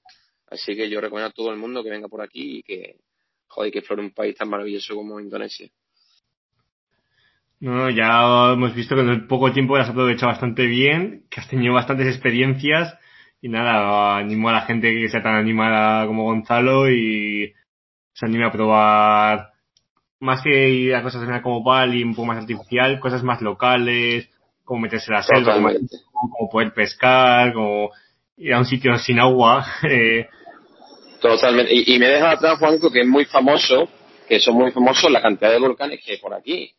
Así 0.49 0.75
que 0.75 0.89
yo 0.89 1.01
recomiendo 1.01 1.29
a 1.29 1.33
todo 1.33 1.51
el 1.53 1.59
mundo 1.59 1.83
que 1.83 1.91
venga 1.91 2.09
por 2.09 2.23
aquí 2.23 2.59
y 2.59 2.63
que, 2.63 2.97
joder, 3.47 3.73
que 3.73 3.79
explore 3.79 4.03
un 4.03 4.13
país 4.13 4.37
tan 4.37 4.49
maravilloso 4.49 4.95
como 4.95 5.21
Indonesia. 5.21 5.69
No, 7.61 7.89
ya 7.91 8.53
hemos 8.53 8.75
visto 8.75 8.95
que 8.95 9.01
en 9.01 9.09
el 9.09 9.27
poco 9.27 9.53
tiempo 9.53 9.77
has 9.77 9.89
aprovechado 9.89 10.31
bastante 10.31 10.67
bien, 10.67 11.25
que 11.31 11.41
has 11.41 11.49
tenido 11.49 11.73
bastantes 11.75 12.07
experiencias 12.07 12.99
y 13.41 13.49
nada, 13.49 14.19
animo 14.19 14.49
a 14.49 14.53
la 14.53 14.63
gente 14.63 14.93
que 14.93 15.09
sea 15.09 15.23
tan 15.23 15.37
animada 15.37 16.07
como 16.07 16.25
Gonzalo 16.25 16.91
y 16.91 17.55
se 18.13 18.27
anime 18.27 18.47
a 18.47 18.53
probar 18.53 19.51
más 20.21 20.43
que 20.43 20.69
ir 20.69 20.95
a 20.95 21.03
cosas 21.03 21.23
como 21.43 21.63
Bali, 21.63 22.03
un 22.03 22.15
poco 22.15 22.27
más 22.27 22.39
artificial, 22.39 22.99
cosas 23.01 23.23
más 23.23 23.41
locales, 23.43 24.29
cómo 24.65 24.81
meterse 24.81 25.13
la 25.13 25.23
selva, 25.23 25.55
cómo, 25.55 26.51
poder 26.51 26.73
pescar, 26.73 27.53
cómo 27.53 27.91
ir 28.37 28.55
a 28.55 28.59
un 28.59 28.67
sitio 28.67 28.97
sin 28.99 29.19
agua. 29.19 29.65
Eh. 29.89 30.29
Totalmente. 31.21 31.73
Y, 31.75 31.99
me 31.99 32.09
deja 32.09 32.33
atrás, 32.33 32.59
Juanco, 32.59 32.91
que 32.91 33.01
es 33.01 33.07
muy 33.07 33.25
famoso, 33.25 33.89
que 34.29 34.39
son 34.39 34.55
muy 34.55 34.71
famosos 34.71 35.11
la 35.11 35.23
cantidad 35.23 35.51
de 35.51 35.59
volcanes 35.59 36.01
que 36.05 36.13
hay 36.13 36.19
por 36.19 36.35
aquí. 36.35 36.76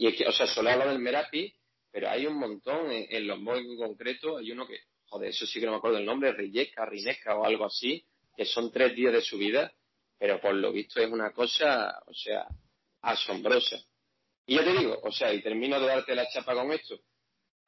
Y 0.00 0.06
es 0.06 0.16
que, 0.16 0.26
o 0.26 0.32
sea, 0.32 0.46
solo 0.46 0.70
hablo 0.70 0.88
del 0.88 0.98
Merapi, 0.98 1.52
pero 1.92 2.08
hay 2.08 2.26
un 2.26 2.38
montón 2.38 2.90
en, 2.90 3.06
en 3.10 3.30
en 3.30 3.76
concreto. 3.76 4.38
Hay 4.38 4.50
uno 4.50 4.66
que, 4.66 4.78
joder, 5.10 5.28
eso 5.28 5.44
sí 5.44 5.60
que 5.60 5.66
no 5.66 5.72
me 5.72 5.76
acuerdo 5.76 5.98
el 5.98 6.06
nombre, 6.06 6.32
Rilleca, 6.32 6.86
Rinesca 6.86 7.36
o 7.36 7.44
algo 7.44 7.66
así, 7.66 8.02
que 8.34 8.46
son 8.46 8.72
tres 8.72 8.96
días 8.96 9.12
de 9.12 9.20
subida, 9.20 9.70
pero 10.18 10.40
por 10.40 10.54
lo 10.54 10.72
visto 10.72 11.02
es 11.02 11.10
una 11.10 11.32
cosa, 11.32 12.02
o 12.06 12.14
sea, 12.14 12.46
asombrosa. 13.02 13.76
Y 14.46 14.54
yo 14.56 14.64
te 14.64 14.72
digo, 14.72 14.98
o 15.02 15.12
sea, 15.12 15.34
y 15.34 15.42
termino 15.42 15.78
de 15.78 15.88
darte 15.88 16.14
la 16.14 16.26
chapa 16.30 16.54
con 16.54 16.72
esto. 16.72 16.98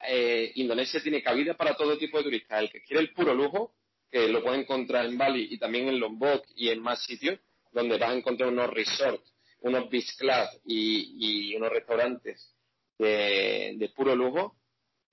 Eh, 0.09 0.53
Indonesia 0.55 1.03
tiene 1.03 1.23
cabida 1.23 1.53
para 1.53 1.77
todo 1.77 1.99
tipo 1.99 2.17
de 2.17 2.25
turistas. 2.25 2.63
El 2.63 2.71
que 2.71 2.81
quiere 2.81 3.03
el 3.03 3.13
puro 3.13 3.35
lujo, 3.35 3.75
que 4.11 4.27
lo 4.29 4.43
puede 4.43 4.61
encontrar 4.61 5.05
en 5.05 5.19
Bali 5.19 5.49
y 5.51 5.59
también 5.59 5.87
en 5.87 6.01
Lombok 6.01 6.47
y 6.57 6.71
en 6.71 6.81
más 6.81 7.05
sitios, 7.05 7.39
donde 7.73 7.99
vas 7.99 8.09
a 8.09 8.15
encontrar 8.15 8.49
unos 8.49 8.71
resorts, 8.71 9.32
unos 9.63 9.89
beach 9.91 10.17
clubs 10.17 10.61
y, 10.65 11.55
unos 11.57 11.71
restaurantes 11.71 12.55
de, 12.99 13.93
puro 13.95 14.15
lujo, 14.15 14.57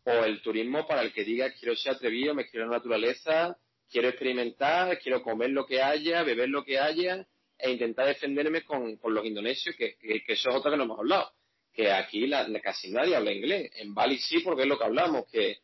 o 0.03 0.11
el 0.23 0.41
turismo 0.41 0.87
para 0.87 1.01
el 1.01 1.13
que 1.13 1.23
diga 1.23 1.51
quiero 1.53 1.75
ser 1.75 1.93
atrevido, 1.93 2.33
me 2.33 2.47
quiero 2.47 2.67
la 2.67 2.77
naturaleza, 2.77 3.57
quiero 3.89 4.09
experimentar, 4.09 4.99
quiero 4.99 5.21
comer 5.21 5.51
lo 5.51 5.65
que 5.65 5.81
haya, 5.81 6.23
beber 6.23 6.49
lo 6.49 6.63
que 6.63 6.79
haya 6.79 7.27
e 7.57 7.71
intentar 7.71 8.07
defenderme 8.07 8.63
con, 8.63 8.99
los 9.03 9.25
indonesios, 9.25 9.75
que, 9.75 9.97
eso 10.27 10.49
es 10.49 10.55
otra 10.55 10.71
que 10.71 10.77
no 10.77 10.83
hemos 10.83 10.99
hablado 10.99 11.31
que 11.71 11.91
aquí 11.91 12.27
la, 12.27 12.45
casi 12.61 12.91
nadie 12.91 13.15
habla 13.15 13.31
inglés. 13.31 13.71
En 13.75 13.93
Bali 13.93 14.17
sí, 14.17 14.39
porque 14.39 14.63
es 14.63 14.67
lo 14.67 14.77
que 14.77 14.83
hablamos, 14.83 15.25
que, 15.31 15.59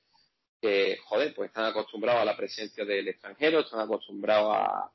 que, 0.61 0.97
joder, 1.03 1.33
pues 1.33 1.49
están 1.49 1.65
acostumbrados 1.65 2.21
a 2.21 2.25
la 2.25 2.37
presencia 2.37 2.85
del 2.85 3.07
extranjero, 3.07 3.59
están 3.59 3.81
acostumbrados 3.81 4.55
a, 4.55 4.91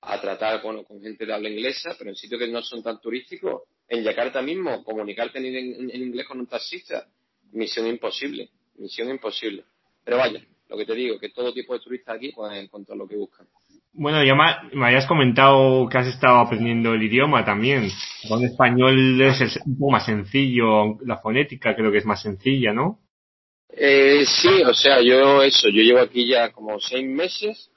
a 0.00 0.20
tratar 0.20 0.62
bueno, 0.62 0.84
con 0.84 1.00
gente 1.00 1.26
de 1.26 1.32
habla 1.32 1.48
inglesa, 1.48 1.94
pero 1.98 2.10
en 2.10 2.16
sitios 2.16 2.40
que 2.40 2.48
no 2.48 2.62
son 2.62 2.82
tan 2.82 3.00
turísticos, 3.00 3.62
en 3.88 4.02
Yakarta 4.02 4.42
mismo, 4.42 4.84
comunicarte 4.84 5.38
en, 5.38 5.90
en, 5.90 6.02
inglés 6.02 6.26
con 6.26 6.40
un 6.40 6.46
taxista, 6.46 7.06
misión 7.52 7.86
imposible, 7.86 8.50
misión 8.76 9.10
imposible. 9.10 9.64
Pero 10.04 10.18
vaya, 10.18 10.40
lo 10.68 10.76
que 10.76 10.86
te 10.86 10.94
digo, 10.94 11.18
que 11.18 11.30
todo 11.30 11.52
tipo 11.52 11.74
de 11.74 11.80
turistas 11.80 12.16
aquí 12.16 12.32
pueden 12.32 12.64
encontrar 12.64 12.96
lo 12.98 13.06
que 13.08 13.16
buscan. 13.16 13.46
Bueno, 13.92 14.22
ya 14.22 14.34
me, 14.34 14.86
habías 14.86 15.06
comentado 15.06 15.88
que 15.88 15.96
has 15.96 16.06
estado 16.06 16.38
aprendiendo 16.38 16.92
el 16.92 17.02
idioma 17.02 17.44
también. 17.44 17.88
Con 18.28 18.44
español 18.44 19.20
es 19.22 19.58
un 19.64 19.78
poco 19.78 19.92
más 19.92 20.04
sencillo, 20.04 20.98
la 21.04 21.16
fonética 21.16 21.74
creo 21.74 21.90
que 21.90 21.98
es 21.98 22.04
más 22.04 22.20
sencilla, 22.20 22.72
¿no? 22.74 23.00
Eh, 23.70 24.24
sí, 24.26 24.62
o 24.64 24.74
sea, 24.74 25.00
yo 25.00 25.42
eso, 25.42 25.68
yo 25.68 25.82
llevo 25.82 26.00
aquí 26.00 26.28
ya 26.28 26.52
como 26.52 26.78
seis 26.78 27.06
meses 27.06 27.70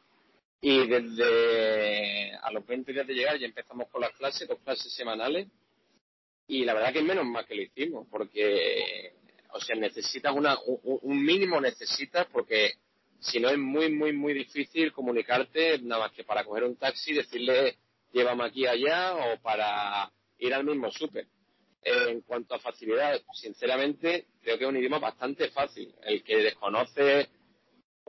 y 0.62 0.88
desde 0.88 2.36
a 2.36 2.52
los 2.52 2.66
20 2.66 2.92
días 2.92 3.08
de 3.08 3.14
llegar 3.14 3.38
ya 3.38 3.46
empezamos 3.46 3.88
con 3.90 4.02
las 4.02 4.12
clases, 4.12 4.48
dos 4.48 4.60
clases 4.60 4.94
semanales 4.94 5.48
y 6.48 6.66
la 6.66 6.74
verdad 6.74 6.92
que 6.92 7.00
es 7.00 7.06
menos 7.06 7.26
más 7.26 7.46
que 7.46 7.56
lo 7.56 7.62
hicimos 7.62 8.08
porque, 8.10 9.14
o 9.54 9.60
sea, 9.62 9.76
necesitas 9.76 10.34
una, 10.36 10.58
un 10.64 11.24
mínimo 11.24 11.62
necesitas 11.62 12.28
porque 12.32 12.74
si 13.20 13.40
no 13.40 13.50
es 13.50 13.58
muy, 13.58 13.92
muy, 13.92 14.14
muy 14.14 14.34
difícil 14.34 14.92
comunicarte 14.92 15.80
nada 15.80 16.04
más 16.04 16.12
que 16.14 16.24
para 16.24 16.44
coger 16.44 16.64
un 16.64 16.78
taxi, 16.78 17.14
decirle 17.14 17.78
llévame 18.12 18.46
aquí 18.46 18.66
allá 18.66 19.16
o 19.16 19.42
para 19.42 20.12
ir 20.40 20.54
al 20.54 20.64
mismo 20.64 20.92
súper. 20.92 21.28
En 21.82 22.22
cuanto 22.22 22.56
a 22.56 22.60
facilidad, 22.60 23.22
sinceramente, 23.34 24.28
creo 24.42 24.58
que 24.58 24.64
es 24.66 24.70
un 24.70 24.78
idioma 24.78 25.00
bastante 25.00 25.50
fácil. 25.50 25.94
El 26.04 26.24
que 26.24 26.38
desconoce, 26.38 27.30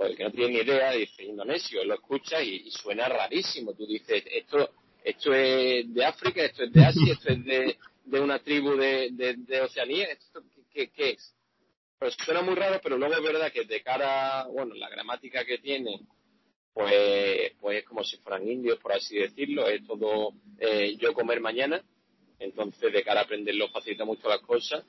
o 0.01 0.07
el 0.07 0.17
que 0.17 0.25
no 0.25 0.31
tiene 0.31 0.55
ni 0.55 0.59
idea, 0.61 0.93
dice 0.93 1.25
indonesio, 1.25 1.85
lo 1.85 1.95
escucha 1.95 2.43
y, 2.43 2.71
suena 2.71 3.07
rarísimo. 3.07 3.75
Tú 3.75 3.87
dices, 3.87 4.25
esto, 4.33 4.71
esto 5.05 5.35
es 5.35 5.93
de 5.93 6.05
África, 6.05 6.43
esto 6.43 6.65
es 6.65 6.73
de 6.73 6.85
Asia, 6.85 7.13
esto 7.13 7.29
es 7.29 7.45
de, 7.45 7.77
de 8.07 8.21
una 8.21 8.39
tribu 8.39 8.77
de, 8.77 9.11
de, 9.13 9.61
Oceanía, 9.61 10.07
¿esto 10.07 10.43
qué, 10.73 10.89
qué 10.89 11.11
es? 11.11 11.35
pues 11.99 12.17
suena 12.25 12.41
muy 12.41 12.55
raro, 12.55 12.81
pero 12.83 12.97
luego 12.97 13.15
es 13.15 13.23
verdad 13.23 13.53
que 13.53 13.67
de 13.67 13.83
cara, 13.83 14.47
bueno, 14.47 14.75
la 14.75 14.89
gramática 14.89 15.45
que 15.45 15.59
tiene, 15.59 16.01
pues, 16.73 17.53
pues 17.61 17.81
es 17.81 17.85
como 17.85 18.03
si 18.03 18.17
fueran 18.17 18.49
indios, 18.49 18.79
por 18.79 18.93
así 18.95 19.19
decirlo, 19.19 19.69
es 19.69 19.87
todo 19.87 20.33
eh, 20.59 20.97
yo 20.97 21.13
comer 21.13 21.41
mañana, 21.41 21.85
entonces 22.39 22.91
de 22.91 23.03
cara 23.03 23.21
a 23.21 23.25
aprenderlo 23.25 23.69
facilita 23.69 24.07
mucho 24.07 24.31
las 24.31 24.41
cosas. 24.41 24.83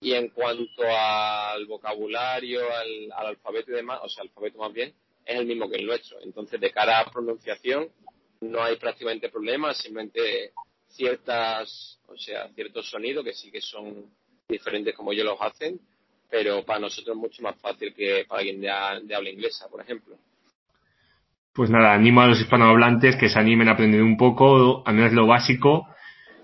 Y 0.00 0.14
en 0.14 0.28
cuanto 0.30 0.82
al 0.82 1.66
vocabulario, 1.66 2.60
al, 2.74 3.28
alfabeto 3.28 3.70
y 3.70 3.74
demás, 3.74 4.00
o 4.02 4.08
sea, 4.08 4.22
alfabeto 4.22 4.58
más 4.58 4.72
bien, 4.72 4.94
es 5.24 5.38
el 5.38 5.46
mismo 5.46 5.68
que 5.68 5.76
el 5.76 5.86
nuestro. 5.86 6.18
Entonces, 6.22 6.58
de 6.58 6.70
cara 6.70 7.00
a 7.00 7.10
pronunciación, 7.10 7.88
no 8.40 8.62
hay 8.62 8.76
prácticamente 8.76 9.28
problemas, 9.28 9.76
simplemente 9.78 10.52
ciertas, 10.88 12.00
o 12.08 12.16
sea, 12.16 12.48
ciertos 12.54 12.88
sonidos 12.88 13.24
que 13.24 13.34
sí 13.34 13.50
que 13.50 13.60
son 13.60 14.06
diferentes 14.48 14.94
como 14.94 15.12
ellos 15.12 15.26
los 15.26 15.40
hacen, 15.40 15.80
pero 16.30 16.64
para 16.64 16.80
nosotros 16.80 17.16
es 17.16 17.20
mucho 17.20 17.42
más 17.42 17.60
fácil 17.60 17.94
que 17.94 18.24
para 18.26 18.40
alguien 18.40 18.60
de, 18.60 18.70
habla 18.70 19.30
inglesa, 19.30 19.68
por 19.68 19.80
ejemplo. 19.80 20.16
Pues 21.52 21.68
nada, 21.68 21.92
animo 21.92 22.20
a 22.22 22.26
los 22.26 22.40
hispanohablantes 22.40 23.16
que 23.16 23.28
se 23.28 23.38
animen 23.38 23.68
a 23.68 23.72
aprender 23.72 24.02
un 24.02 24.16
poco, 24.16 24.82
al 24.86 24.94
menos 24.94 25.12
lo 25.12 25.26
básico. 25.26 25.86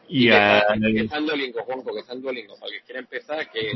Y, 0.09 0.31
a... 0.31 0.63
que, 0.81 1.01
está 1.01 1.19
en 1.19 1.27
Duolingo, 1.27 1.63
Juanjo, 1.63 1.93
que 1.93 2.01
está 2.01 2.13
en 2.13 2.23
Duolingo, 2.23 2.55
para 2.59 2.73
que 2.73 2.81
quiera 2.83 3.01
empezar, 3.01 3.51
que, 3.51 3.71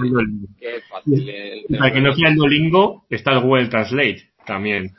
es 0.61 0.85
fácil. 0.89 1.67
para 1.77 1.89
el 1.89 1.93
que 1.95 2.01
no 2.01 2.15
quiera 2.15 2.31
el 2.31 2.37
Duolingo, 2.37 3.05
está 3.11 3.33
el 3.33 3.41
Google 3.41 3.69
Translate 3.69 4.31
también. 4.47 4.95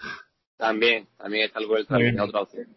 También, 0.58 1.08
también 1.18 1.46
está 1.46 1.60
el 1.60 1.68
Google 1.68 1.86
Translate, 1.86 2.22
otra 2.22 2.42
opción. 2.42 2.68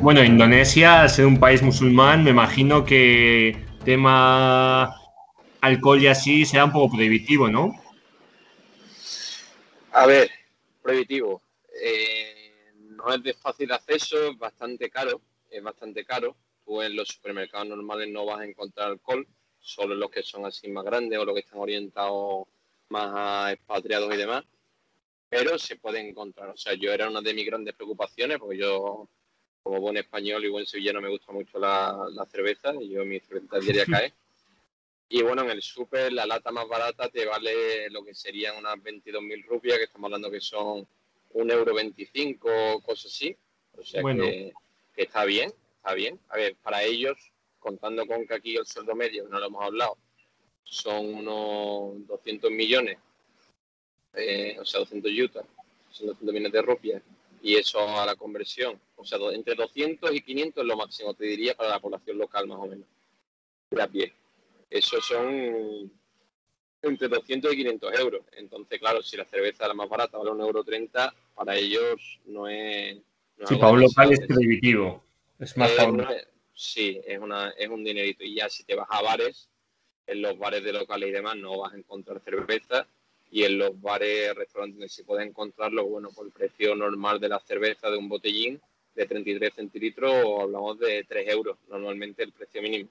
Bueno, 0.00 0.22
Indonesia, 0.22 1.02
al 1.02 1.10
ser 1.10 1.26
un 1.26 1.40
país 1.40 1.60
musulmán, 1.60 2.22
me 2.22 2.30
imagino 2.30 2.84
que 2.84 3.56
tema 3.84 4.94
alcohol 5.60 6.00
y 6.00 6.06
así 6.06 6.44
será 6.44 6.66
un 6.66 6.72
poco 6.72 6.94
prohibitivo, 6.94 7.48
¿no? 7.48 7.74
A 9.98 10.06
ver, 10.06 10.30
prohibitivo. 10.80 11.42
Eh, 11.82 12.62
no 12.82 13.12
es 13.12 13.20
de 13.20 13.34
fácil 13.34 13.72
acceso, 13.72 14.30
es 14.30 14.38
bastante 14.38 14.88
caro, 14.88 15.20
es 15.50 15.60
bastante 15.60 16.04
caro. 16.04 16.36
Tú 16.64 16.80
en 16.80 16.94
los 16.94 17.08
supermercados 17.08 17.66
normales 17.66 18.08
no 18.08 18.24
vas 18.24 18.38
a 18.38 18.44
encontrar 18.44 18.90
alcohol, 18.90 19.26
solo 19.58 19.96
los 19.96 20.08
que 20.08 20.22
son 20.22 20.46
así 20.46 20.68
más 20.68 20.84
grandes 20.84 21.18
o 21.18 21.24
los 21.24 21.34
que 21.34 21.40
están 21.40 21.58
orientados 21.58 22.46
más 22.90 23.10
a 23.12 23.52
expatriados 23.52 24.14
y 24.14 24.18
demás. 24.18 24.44
Pero 25.28 25.58
se 25.58 25.74
puede 25.74 25.98
encontrar. 26.08 26.50
O 26.50 26.56
sea, 26.56 26.74
yo 26.74 26.92
era 26.92 27.10
una 27.10 27.20
de 27.20 27.34
mis 27.34 27.46
grandes 27.46 27.74
preocupaciones 27.74 28.38
porque 28.38 28.58
yo 28.58 29.08
como 29.64 29.80
buen 29.80 29.96
español 29.96 30.44
y 30.44 30.48
buen 30.48 30.64
sevillano 30.64 31.00
me 31.00 31.08
gusta 31.08 31.32
mucho 31.32 31.58
la, 31.58 32.08
cerveza 32.30 32.72
y 32.80 32.90
yo 32.90 33.04
mi 33.04 33.18
cerveza 33.18 33.58
diaria 33.58 33.84
cae. 33.84 34.14
Y 35.08 35.22
bueno, 35.22 35.42
en 35.42 35.50
el 35.50 35.62
súper 35.62 36.12
la 36.12 36.26
lata 36.26 36.50
más 36.50 36.68
barata 36.68 37.08
te 37.08 37.24
vale 37.24 37.88
lo 37.90 38.04
que 38.04 38.14
serían 38.14 38.56
unas 38.56 38.76
22.000 38.76 39.46
rupias, 39.46 39.78
que 39.78 39.84
estamos 39.84 40.08
hablando 40.08 40.30
que 40.30 40.40
son 40.40 40.86
un 41.30 41.50
euro 41.50 41.74
25, 41.74 42.82
cosas 42.82 43.12
así. 43.12 43.36
O 43.76 43.84
sea 43.84 44.02
que, 44.02 44.52
está 44.96 45.24
bien, 45.24 45.52
está 45.76 45.94
bien. 45.94 46.20
A 46.28 46.36
ver, 46.36 46.56
para 46.56 46.82
ellos, 46.82 47.16
contando 47.58 48.06
con 48.06 48.26
que 48.26 48.34
aquí 48.34 48.56
el 48.56 48.66
sueldo 48.66 48.94
medio, 48.94 49.26
no 49.28 49.38
lo 49.38 49.46
hemos 49.46 49.64
hablado, 49.64 49.96
son 50.64 51.14
unos 51.14 52.06
200 52.06 52.50
millones, 52.50 52.98
eh, 54.14 54.56
o 54.60 54.64
sea, 54.64 54.80
200 54.80 55.10
yutas, 55.12 55.46
son 55.90 56.08
200 56.08 56.34
millones 56.34 56.52
de 56.52 56.62
rupias 56.62 57.02
y 57.42 57.54
eso 57.54 57.80
a 57.80 58.04
la 58.04 58.16
conversión, 58.16 58.80
o 58.96 59.04
sea, 59.04 59.18
entre 59.32 59.54
200 59.54 60.12
y 60.12 60.20
500 60.20 60.62
es 60.62 60.68
lo 60.68 60.76
máximo, 60.76 61.14
te 61.14 61.24
diría, 61.24 61.54
para 61.54 61.70
la 61.70 61.80
población 61.80 62.18
local 62.18 62.46
más 62.48 62.58
o 62.58 62.66
menos, 62.66 62.86
de 63.70 63.82
a 63.82 63.86
pie. 63.86 64.12
Eso 64.70 65.00
son 65.00 65.90
entre 66.82 67.08
200 67.08 67.52
y 67.52 67.56
500 67.56 67.98
euros. 67.98 68.22
Entonces, 68.36 68.78
claro, 68.78 69.02
si 69.02 69.16
la 69.16 69.24
cerveza 69.24 69.64
es 69.64 69.68
la 69.68 69.74
más 69.74 69.88
barata 69.88 70.18
vale 70.18 70.30
un 70.30 70.40
euro 70.40 70.62
30, 70.62 71.14
para 71.34 71.56
ellos 71.56 72.20
no 72.26 72.48
es... 72.48 72.98
sí, 73.46 73.56
para 73.56 73.72
un 73.72 73.80
local 73.80 74.12
es 74.12 74.20
prohibitivo. 74.26 75.02
Es 75.38 75.56
más 75.56 75.70
eh, 75.70 76.26
Sí, 76.52 77.00
es, 77.06 77.18
una, 77.18 77.50
es 77.50 77.68
un 77.68 77.84
dinerito. 77.84 78.24
Y 78.24 78.34
ya 78.34 78.48
si 78.48 78.64
te 78.64 78.74
vas 78.74 78.88
a 78.90 79.00
bares, 79.00 79.48
en 80.06 80.22
los 80.22 80.38
bares 80.38 80.64
de 80.64 80.72
locales 80.72 81.10
y 81.10 81.12
demás 81.12 81.36
no 81.36 81.58
vas 81.58 81.72
a 81.72 81.76
encontrar 81.76 82.20
cerveza 82.20 82.86
y 83.30 83.44
en 83.44 83.58
los 83.58 83.80
bares, 83.80 84.34
restaurantes 84.34 84.76
donde 84.76 84.88
se 84.88 85.04
puede 85.04 85.24
encontrarlo, 85.24 85.86
bueno, 85.86 86.10
por 86.10 86.26
el 86.26 86.32
precio 86.32 86.74
normal 86.74 87.20
de 87.20 87.28
la 87.28 87.38
cerveza 87.40 87.90
de 87.90 87.98
un 87.98 88.08
botellín 88.08 88.60
de 88.94 89.06
33 89.06 89.54
centilitros, 89.54 90.12
hablamos 90.40 90.78
de 90.78 91.04
3 91.04 91.28
euros, 91.28 91.58
normalmente 91.68 92.22
el 92.22 92.32
precio 92.32 92.62
mínimo. 92.62 92.88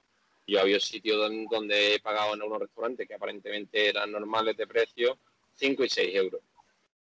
Yo 0.48 0.62
había 0.62 0.80
sitios 0.80 1.18
donde 1.50 1.94
he 1.94 2.00
pagado 2.00 2.32
en 2.32 2.42
unos 2.42 2.60
restaurantes 2.60 3.06
que 3.06 3.12
aparentemente 3.12 3.90
eran 3.90 4.10
normales 4.10 4.56
de 4.56 4.66
precio 4.66 5.18
5 5.52 5.84
y 5.84 5.88
6 5.90 6.14
euros. 6.16 6.40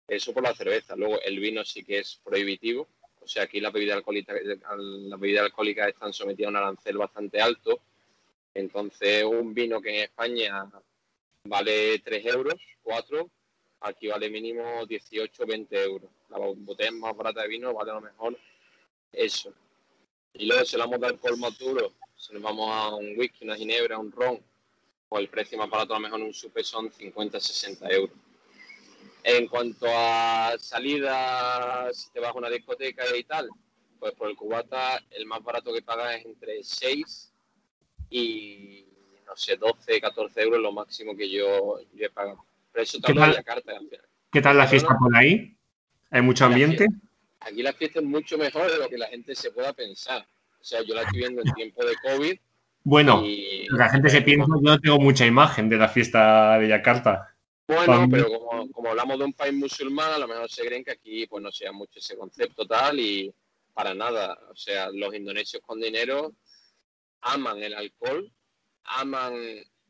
Eso 0.08 0.34
por 0.34 0.41
la 0.41 0.55
cerveza. 0.55 0.95
Luego 0.95 1.21
el 1.21 1.39
vino 1.39 1.63
sí 1.63 1.84
que 1.84 1.99
es 1.99 2.19
prohibitivo, 2.23 2.88
O 3.21 3.27
sea, 3.27 3.43
aquí 3.43 3.60
las 3.60 3.71
bebidas 3.71 3.97
alcohólicas, 3.97 4.36
las 4.43 5.19
bebidas 5.19 5.45
alcohólicas 5.45 5.89
están 5.89 6.12
sometidas 6.12 6.47
a 6.47 6.49
un 6.49 6.55
arancel 6.55 6.97
bastante 6.97 7.39
alto. 7.39 7.79
Entonces, 8.55 9.23
un 9.23 9.53
vino 9.53 9.79
que 9.79 9.89
en 9.89 10.03
España 10.05 10.67
vale 11.43 11.99
3 11.99 12.25
euros, 12.25 12.55
4, 12.81 13.29
aquí 13.81 14.08
vale 14.08 14.27
mínimo 14.31 14.88
18 14.88 15.45
20 15.45 15.84
euros. 15.84 16.10
La 16.29 16.39
botella 16.39 16.91
más 16.93 17.15
barata 17.15 17.43
de 17.43 17.47
vino 17.47 17.75
vale 17.75 17.91
a 17.91 17.95
lo 17.95 18.01
mejor 18.01 18.39
eso. 19.12 19.53
Y 20.34 20.47
luego, 20.47 20.65
si 20.65 20.75
hablamos 20.75 20.99
de 20.99 21.08
alcohol 21.08 21.38
más 21.38 21.55
duro, 21.60 21.93
si 22.15 22.34
nos 22.34 22.41
vamos 22.41 22.69
a 22.71 22.95
un 22.95 23.17
whisky, 23.17 23.45
una 23.45 23.56
ginebra, 23.56 23.97
un 23.97 24.12
ron, 24.12 24.39
pues 25.08 25.21
el 25.21 25.30
precio 25.30 25.58
más 25.58 25.69
barato 25.69 25.93
a 25.93 25.97
lo 25.97 26.04
mejor 26.04 26.19
en 26.19 26.28
un 26.28 26.34
supe 26.34 26.63
son 26.63 26.91
50 26.91 27.39
60 27.39 27.89
euros. 27.89 28.17
En 29.23 29.47
cuanto 29.47 29.88
a 29.89 30.56
salidas, 30.60 31.97
si 31.97 32.12
te 32.12 32.19
vas 32.19 32.30
a 32.30 32.38
una 32.38 32.49
discoteca 32.49 33.04
y 33.15 33.23
tal, 33.23 33.49
pues 33.99 34.13
por 34.13 34.30
el 34.30 34.36
cubata 34.36 35.01
el 35.12 35.25
más 35.25 35.43
barato 35.43 35.73
que 35.73 35.82
pagas 35.82 36.17
es 36.17 36.25
entre 36.25 36.63
6 36.63 37.34
y, 38.10 38.86
no 39.25 39.36
sé, 39.36 39.58
12, 39.58 39.99
14 39.99 40.41
euros 40.41 40.62
lo 40.62 40.71
máximo 40.71 41.15
que 41.15 41.30
yo, 41.30 41.80
he 41.97 42.10
pagado. 42.10 42.45
Pero 42.71 42.84
eso 42.84 42.99
te 42.99 43.13
la 43.13 43.41
carta. 43.41 43.73
¿Qué 44.32 44.41
tal 44.41 44.58
la 44.58 44.67
fiesta 44.67 44.95
por 44.99 45.15
ahí? 45.15 45.56
¿Hay 46.12 46.21
mucho 46.21 46.45
ambiente? 46.45 46.88
aquí 47.39 47.62
la 47.62 47.73
fiesta 47.73 47.99
es 47.99 48.06
mucho 48.06 48.38
mejor 48.38 48.71
de 48.71 48.78
lo 48.78 48.89
que 48.89 48.97
la 48.97 49.08
gente 49.08 49.36
se 49.36 49.51
pueda 49.51 49.73
pensar. 49.73 50.25
O 50.65 50.67
sea, 50.67 50.82
yo 50.82 50.95
la 50.95 51.04
estoy 51.04 51.19
viendo 51.19 51.43
en 51.45 51.54
tiempo 51.54 51.86
de 51.86 51.95
COVID. 52.01 52.39
Bueno, 52.84 53.23
la 53.69 53.88
gente 53.88 54.10
se 54.10 54.23
piensa, 54.23 54.47
yo 54.47 54.71
no 54.71 54.80
tengo 54.80 54.97
mucha 54.97 55.23
imagen 55.23 55.69
de 55.69 55.78
la 55.78 55.88
fiesta 55.88 56.58
de 56.58 56.67
Yakarta. 56.69 57.36
Bueno, 57.67 58.08
pero 58.10 58.28
como, 58.71 58.89
hablamos 58.89 59.19
de 59.19 59.25
un 59.25 59.34
país 59.34 59.54
musulmán, 59.54 60.13
a 60.13 60.17
lo 60.17 60.28
mejor 60.28 60.49
se 60.49 60.65
creen 60.65 60.84
que 60.84 60.93
aquí 60.93 61.28
pues 61.28 61.43
no 61.43 61.51
sea 61.51 61.71
mucho 61.71 61.99
ese 61.99 62.17
concepto 62.17 62.65
tal 62.65 62.99
y 62.99 63.32
para 63.75 63.93
nada. 63.93 64.39
O 64.49 64.56
sea, 64.56 64.89
los 64.91 65.13
indonesios 65.13 65.62
con 65.63 65.80
dinero 65.80 66.34
aman 67.21 67.62
el 67.62 67.75
alcohol, 67.75 68.28
aman 68.86 69.36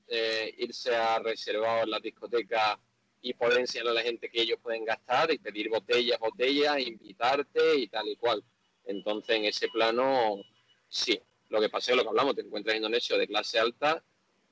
eh, 0.09 0.55
irse 0.57 0.93
a 0.93 1.19
reservar 1.19 1.85
en 1.85 1.91
la 1.91 1.99
discoteca 2.01 2.77
y 3.21 3.33
poder 3.33 3.61
enseñar 3.61 3.87
a 3.87 3.93
la 3.93 4.01
gente 4.01 4.29
que 4.29 4.41
ellos 4.41 4.59
pueden 4.61 4.83
gastar 4.83 5.31
y 5.31 5.37
pedir 5.37 5.69
botellas, 5.69 6.19
botellas, 6.19 6.81
invitarte 6.81 7.77
y 7.77 7.87
tal 7.87 8.09
y 8.09 8.17
cual. 8.17 8.43
Entonces, 8.83 9.37
en 9.37 9.45
ese 9.45 9.69
plano, 9.69 10.43
sí. 10.87 11.19
Lo 11.49 11.61
que 11.61 11.69
pasa 11.69 11.91
es 11.91 11.97
lo 11.97 12.03
que 12.03 12.09
hablamos, 12.09 12.35
te 12.35 12.41
encuentras 12.41 12.75
indonesio 12.75 13.17
de 13.17 13.27
clase 13.27 13.59
alta 13.59 14.03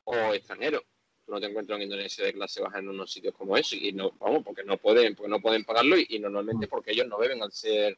o 0.05 0.33
extranjero. 0.33 0.83
Tú 1.25 1.31
no 1.31 1.39
te 1.39 1.47
encuentras 1.47 1.77
en 1.77 1.83
Indonesia 1.83 2.25
de 2.25 2.33
clase 2.33 2.61
baja 2.61 2.79
en 2.79 2.89
unos 2.89 3.11
sitios 3.11 3.33
como 3.33 3.57
eso 3.57 3.75
y 3.75 3.93
no 3.93 4.11
vamos 4.19 4.43
porque 4.43 4.63
no 4.63 4.77
pueden 4.77 5.15
porque 5.15 5.29
no 5.29 5.41
pueden 5.41 5.63
pagarlo 5.63 5.95
y, 5.97 6.19
normalmente 6.19 6.67
porque 6.67 6.91
ellos 6.91 7.07
no 7.07 7.17
beben 7.17 7.41
al 7.41 7.51
ser 7.51 7.97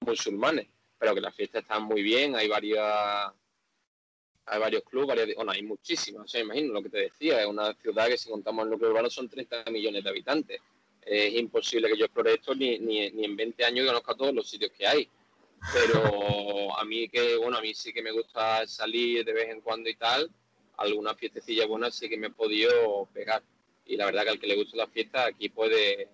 musulmanes. 0.00 0.68
Pero 0.98 1.14
que 1.14 1.20
las 1.20 1.34
fiestas 1.34 1.62
están 1.62 1.82
muy 1.82 2.02
bien 2.02 2.36
hay 2.36 2.48
varias 2.48 3.32
hay 4.44 4.60
varios 4.60 4.82
clubes 4.84 5.34
bueno 5.36 5.52
hay 5.52 5.62
muchísimas 5.62 6.24
o 6.24 6.28
sea 6.28 6.40
imagino 6.40 6.72
lo 6.72 6.82
que 6.82 6.88
te 6.88 6.98
decía 6.98 7.40
es 7.40 7.46
una 7.46 7.74
ciudad 7.74 8.08
que 8.08 8.18
si 8.18 8.28
contamos 8.30 8.64
el 8.64 8.70
núcleo 8.70 8.90
urbano 8.90 9.10
son 9.10 9.28
30 9.28 9.64
millones 9.70 10.04
de 10.04 10.10
habitantes. 10.10 10.60
Es 11.04 11.34
imposible 11.34 11.88
que 11.88 11.98
yo 11.98 12.04
explore 12.04 12.34
esto 12.34 12.54
ni, 12.54 12.78
ni, 12.78 13.10
ni 13.10 13.24
en 13.24 13.36
20 13.36 13.64
años 13.64 13.86
conozca 13.86 14.14
todos 14.14 14.32
los 14.32 14.48
sitios 14.48 14.70
que 14.70 14.86
hay 14.86 15.08
pero 15.72 16.78
a 16.78 16.84
mí 16.84 17.08
que 17.08 17.36
bueno 17.36 17.58
a 17.58 17.60
mí 17.60 17.74
sí 17.74 17.92
que 17.92 18.02
me 18.02 18.10
gusta 18.10 18.66
salir 18.66 19.24
de 19.24 19.32
vez 19.32 19.48
en 19.50 19.60
cuando 19.60 19.88
y 19.88 19.94
tal 19.94 20.30
algunas 20.82 21.16
fiestecillas 21.16 21.68
buenas 21.68 21.94
sí 21.94 22.08
que 22.08 22.16
me 22.16 22.28
he 22.28 22.30
podido 22.30 23.08
pegar. 23.12 23.42
Y 23.84 23.96
la 23.96 24.06
verdad 24.06 24.24
que 24.24 24.30
al 24.30 24.38
que 24.38 24.46
le 24.46 24.56
gusta 24.56 24.76
la 24.76 24.86
fiesta 24.86 25.26
aquí 25.26 25.48
puede, 25.48 26.08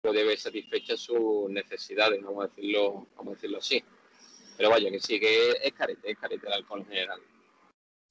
puede 0.00 0.24
ver 0.24 0.38
satisfechas 0.38 1.00
sus 1.00 1.50
necesidades, 1.50 2.22
vamos 2.22 2.44
a 2.44 2.48
decirlo, 2.48 3.06
vamos 3.16 3.32
a 3.32 3.34
decirlo 3.34 3.58
así. 3.58 3.82
Pero 4.56 4.70
vaya, 4.70 4.90
que 4.90 5.00
sí, 5.00 5.20
que 5.20 5.52
es 5.62 5.72
carete, 5.72 6.10
es 6.10 6.18
carete 6.18 6.46
el 6.46 6.52
alcohol 6.52 6.80
en 6.80 6.86
general. 6.86 7.20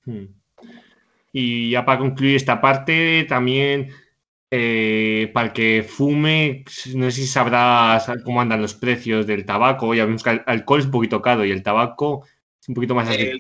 Hmm. 0.06 0.26
Y 1.34 1.72
ya 1.72 1.86
para 1.86 2.00
concluir 2.00 2.38
esta 2.38 2.60
parte, 2.62 3.26
también 3.28 3.92
eh, 4.52 5.30
para 5.34 5.48
el 5.48 5.54
que 5.54 5.84
fume, 5.88 6.64
no 6.96 7.12
sé 7.12 7.22
si 7.22 7.28
sabrás 7.28 8.10
cómo 8.24 8.42
andan 8.42 8.62
los 8.62 8.74
precios 8.74 9.28
del 9.28 9.46
tabaco. 9.46 9.94
Ya 9.94 10.06
vemos 10.06 10.24
que 10.24 10.32
el 10.32 10.44
alcohol 10.46 10.80
es 10.80 10.86
un 10.86 10.92
poquito 10.92 11.22
caro 11.22 11.46
y 11.46 11.52
el 11.52 11.64
tabaco 11.64 12.26
es 12.60 12.70
un 12.70 12.76
poquito 12.76 12.96
más 12.96 13.10
accesible 13.10 13.40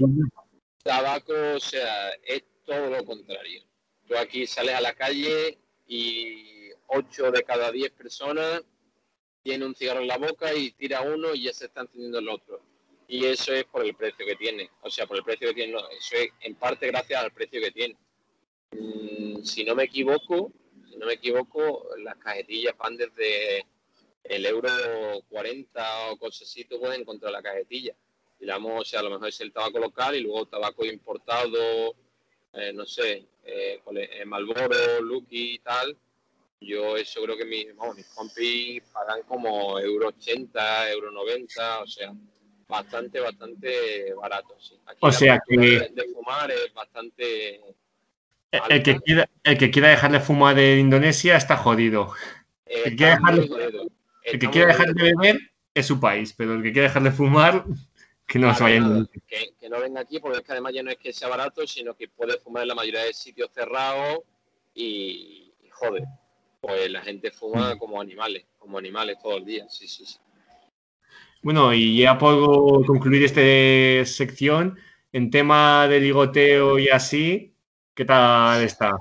tabaco, 0.88 1.34
o 1.56 1.60
sea, 1.60 2.10
es 2.24 2.44
todo 2.66 2.90
lo 2.90 3.06
contrario. 3.06 3.62
Tú 4.08 4.18
aquí 4.18 4.48
sales 4.48 4.76
a 4.76 4.82
la 4.82 4.94
calle 4.94 5.58
y 5.86 6.70
8 6.88 7.32
de 7.32 7.44
cada 7.44 7.72
10 7.72 7.92
personas 7.92 8.64
tiene 9.44 9.66
un 9.66 9.76
cigarro 9.76 10.00
en 10.02 10.08
la 10.08 10.18
boca 10.18 10.54
y 10.54 10.72
tira 10.72 11.02
uno 11.02 11.34
y 11.34 11.44
ya 11.44 11.54
se 11.54 11.66
está 11.66 11.82
encendiendo 11.82 12.20
el 12.20 12.30
otro. 12.30 12.62
Y 13.08 13.26
eso 13.26 13.54
es 13.54 13.66
por 13.66 13.86
el 13.86 13.96
precio 13.96 14.26
que 14.26 14.36
tiene. 14.36 14.70
O 14.82 14.90
sea, 14.90 15.06
por 15.06 15.18
el 15.18 15.24
precio 15.24 15.50
que 15.50 15.54
tiene, 15.54 15.74
no, 15.74 15.80
eso 15.80 16.16
es 16.16 16.30
en 16.42 16.56
parte 16.56 16.88
gracias 16.88 17.22
al 17.22 17.32
precio 17.32 17.62
que 17.62 17.72
tiene. 17.72 17.96
Mm, 18.72 19.44
si 19.44 19.64
no 19.64 19.76
me 19.76 19.84
equivoco, 19.84 20.52
si 20.98 21.00
no 21.00 21.06
me 21.06 21.14
equivoco, 21.14 21.90
las 22.00 22.18
cajetillas 22.18 22.76
van 22.76 22.98
desde 22.98 23.66
el 24.24 24.46
euro 24.46 24.70
40 25.30 26.12
o 26.12 26.18
tú 26.18 26.80
puedes 26.80 27.00
encontrar 27.00 27.32
la 27.32 27.44
cajetilla 27.44 27.94
digamos, 28.40 28.82
o 28.82 28.86
sea, 28.86 29.00
a 29.00 29.04
lo 29.04 29.12
mejor 29.12 29.30
es 29.30 29.42
el 29.42 29.52
tabaco 29.52 29.80
local 29.80 30.16
y 30.16 30.22
luego 30.22 30.46
tabaco 30.46 30.86
importado, 30.86 31.96
eh, 32.54 32.72
no 32.74 32.86
sé, 32.86 33.26
eh, 33.44 33.82
Malboro, 34.26 35.02
Lucky 35.02 35.56
y 35.56 35.60
tal. 35.60 35.98
Yo 36.60 36.98
eso 36.98 37.22
creo 37.22 37.38
que 37.38 37.46
mis, 37.46 37.76
vamos, 37.76 37.98
mis 37.98 38.08
compis 38.08 38.82
pagan 38.92 39.22
como 39.24 39.80
euro 39.80 40.08
80, 40.08 40.92
euro 40.92 41.12
90, 41.12 41.82
o 41.82 41.88
sea, 41.88 42.14
bastante, 42.68 43.20
bastante 43.20 44.14
barato. 44.14 44.56
Sí. 44.60 44.76
o 45.00 45.12
sea 45.12 45.40
que... 45.48 45.56
De, 45.58 46.14
fumar 46.14 46.52
es 46.52 46.74
bastante... 46.74 47.62
El 48.52 48.82
que, 48.82 48.98
quiera, 49.00 49.30
el 49.44 49.58
que 49.58 49.72
quiera 49.72 49.90
dejar 49.90 50.12
de 50.12 50.20
fumar 50.20 50.58
en 50.58 50.80
Indonesia 50.80 51.36
está 51.36 51.58
jodido. 51.58 52.14
el 52.66 52.84
que 52.84 52.96
quiera 52.96 53.16
dejar, 53.16 53.36
de, 53.36 53.90
el 54.24 54.40
que 54.40 54.50
quiera 54.50 54.68
dejar 54.68 54.94
de 54.94 55.04
beber 55.04 55.40
es 55.74 55.86
su 55.86 56.00
país, 56.00 56.34
pero 56.34 56.54
el 56.54 56.64
que 56.64 56.72
quiera 56.72 56.88
dejar 56.88 57.04
de 57.04 57.12
fumar 57.12 57.66
que 58.28 58.40
no 58.40 58.54
Que, 58.56 59.70
no 59.70 59.80
venga 59.80 60.02
aquí 60.02 60.20
porque 60.20 60.40
es 60.40 60.44
que 60.44 60.52
además 60.52 60.74
ya 60.74 60.84
no 60.84 60.92
es 60.92 60.98
que 60.98 61.14
sea 61.14 61.30
barato, 61.30 61.66
sino 61.66 61.96
que 61.96 62.10
puede 62.10 62.38
fumar 62.40 62.64
en 62.64 62.68
la 62.68 62.76
mayoría 62.76 63.04
de 63.04 63.14
sitios 63.14 63.50
cerrados 63.54 64.20
y, 64.76 65.54
joder, 65.72 66.04
pues 66.60 66.92
la 66.92 67.02
gente 67.02 67.32
fuma 67.32 67.74
mm. 67.74 67.78
como 67.78 68.02
animales, 68.02 68.46
como 68.60 68.78
animales 68.78 69.18
todo 69.22 69.38
el 69.38 69.46
día, 69.46 69.66
sí, 69.70 69.88
sí, 69.88 70.06
sí. 70.06 70.18
Bueno, 71.42 71.74
y 71.74 72.00
ya 72.00 72.18
puedo 72.18 72.84
concluir 72.86 73.24
esta 73.24 73.42
sección 74.12 74.78
en 75.14 75.32
tema 75.32 75.88
de 75.88 76.02
ligoteo 76.02 76.78
y 76.80 76.90
así, 76.90 77.54
¿qué 77.98 78.06
tal 78.06 78.64
está? 78.64 78.96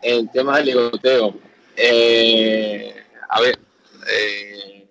En 0.00 0.30
tema 0.30 0.58
de 0.58 0.66
ligoteo, 0.66 1.34
eh, 1.74 2.94
a 3.28 3.40
ver, 3.40 3.58
eh, 4.08 4.88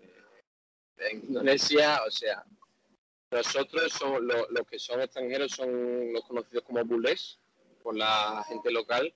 en 0.97 1.17
Indonesia, 1.29 2.01
o 2.05 2.11
sea, 2.11 2.43
nosotros 3.31 3.93
somos 3.93 4.21
los 4.21 4.67
que 4.67 4.77
son 4.77 4.99
extranjeros 4.99 5.53
son 5.53 6.11
los 6.11 6.25
conocidos 6.25 6.65
como 6.65 6.83
bulés 6.83 7.39
por 7.81 7.95
la 7.95 8.43
gente 8.45 8.69
local 8.69 9.13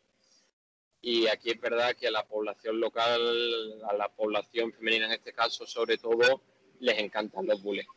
y 1.02 1.28
aquí 1.28 1.52
es 1.52 1.60
verdad 1.60 1.94
que 1.94 2.08
a 2.08 2.12
la 2.12 2.26
población 2.26 2.80
local, 2.80 3.84
a 3.90 3.94
la 3.96 4.08
población 4.08 4.72
femenina 4.72 5.08
en 5.08 5.12
este 5.12 5.34
caso 5.34 5.68
sobre 5.68 5.98
todo, 5.98 6.42
les 6.80 6.98
encantan 7.00 7.46
los 7.48 7.62
bulés. 7.62 7.88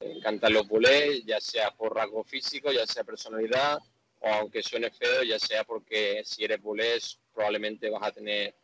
Les 0.00 0.16
encantan 0.16 0.54
los 0.54 0.66
bulés, 0.66 1.22
ya 1.26 1.38
sea 1.38 1.70
por 1.72 1.94
rasgo 1.94 2.24
físico, 2.24 2.72
ya 2.72 2.86
sea 2.86 3.04
personalidad, 3.04 3.78
aunque 4.32 4.62
suene 4.62 4.90
feo, 4.90 5.22
ya 5.22 5.38
sea 5.38 5.64
porque 5.64 6.22
si 6.24 6.44
eres 6.44 6.60
bulés 6.60 7.18
probablemente 7.34 7.90
vas 7.90 8.02
a 8.02 8.12
tener, 8.12 8.54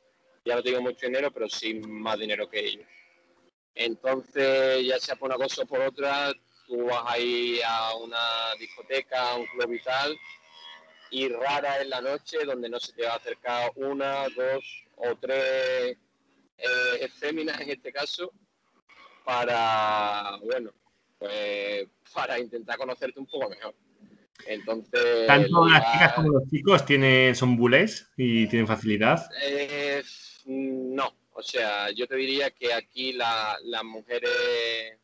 ya 0.44 0.56
no 0.56 0.62
tengo 0.62 0.80
mucho 0.80 1.06
dinero, 1.06 1.30
pero 1.30 1.48
sí 1.48 1.74
más 1.74 2.18
dinero 2.18 2.48
que 2.48 2.60
ellos. 2.60 2.86
Entonces, 3.74 4.86
ya 4.86 4.98
sea 4.98 5.16
por 5.16 5.30
una 5.30 5.36
cosa 5.36 5.62
o 5.62 5.66
por 5.66 5.80
otra, 5.80 6.32
tú 6.66 6.84
vas 6.86 7.04
ahí 7.06 7.60
a 7.66 7.94
una 7.96 8.54
discoteca, 8.58 9.30
a 9.30 9.36
un 9.36 9.46
club 9.46 9.68
vital, 9.68 10.18
y 11.10 11.28
rara 11.28 11.80
es 11.80 11.88
la 11.88 12.00
noche 12.00 12.44
donde 12.44 12.68
no 12.68 12.80
se 12.80 12.92
te 12.92 13.04
va 13.04 13.12
a 13.12 13.16
acercar 13.16 13.70
una, 13.76 14.28
dos 14.30 14.84
o 14.96 15.14
tres 15.16 15.98
eh, 16.58 17.08
féminas 17.18 17.60
en 17.60 17.70
este 17.70 17.92
caso 17.92 18.32
para, 19.24 20.38
bueno, 20.42 20.72
pues 21.18 21.88
para 22.12 22.38
intentar 22.38 22.78
conocerte 22.78 23.20
un 23.20 23.26
poco 23.26 23.50
mejor. 23.50 23.74
Entonces. 24.46 25.26
¿Tanto 25.26 25.66
las 25.68 25.92
chicas 25.92 26.12
como 26.14 26.28
los 26.30 26.48
chicos 26.48 26.84
tienen, 26.84 27.34
son 27.34 27.56
bulés 27.56 28.10
y 28.16 28.46
tienen 28.48 28.66
facilidad? 28.66 29.28
Eh, 29.42 30.02
no, 30.46 31.14
o 31.32 31.42
sea, 31.42 31.90
yo 31.90 32.06
te 32.06 32.16
diría 32.16 32.50
que 32.50 32.72
aquí 32.72 33.12
las 33.12 33.84
mujeres 33.84 34.98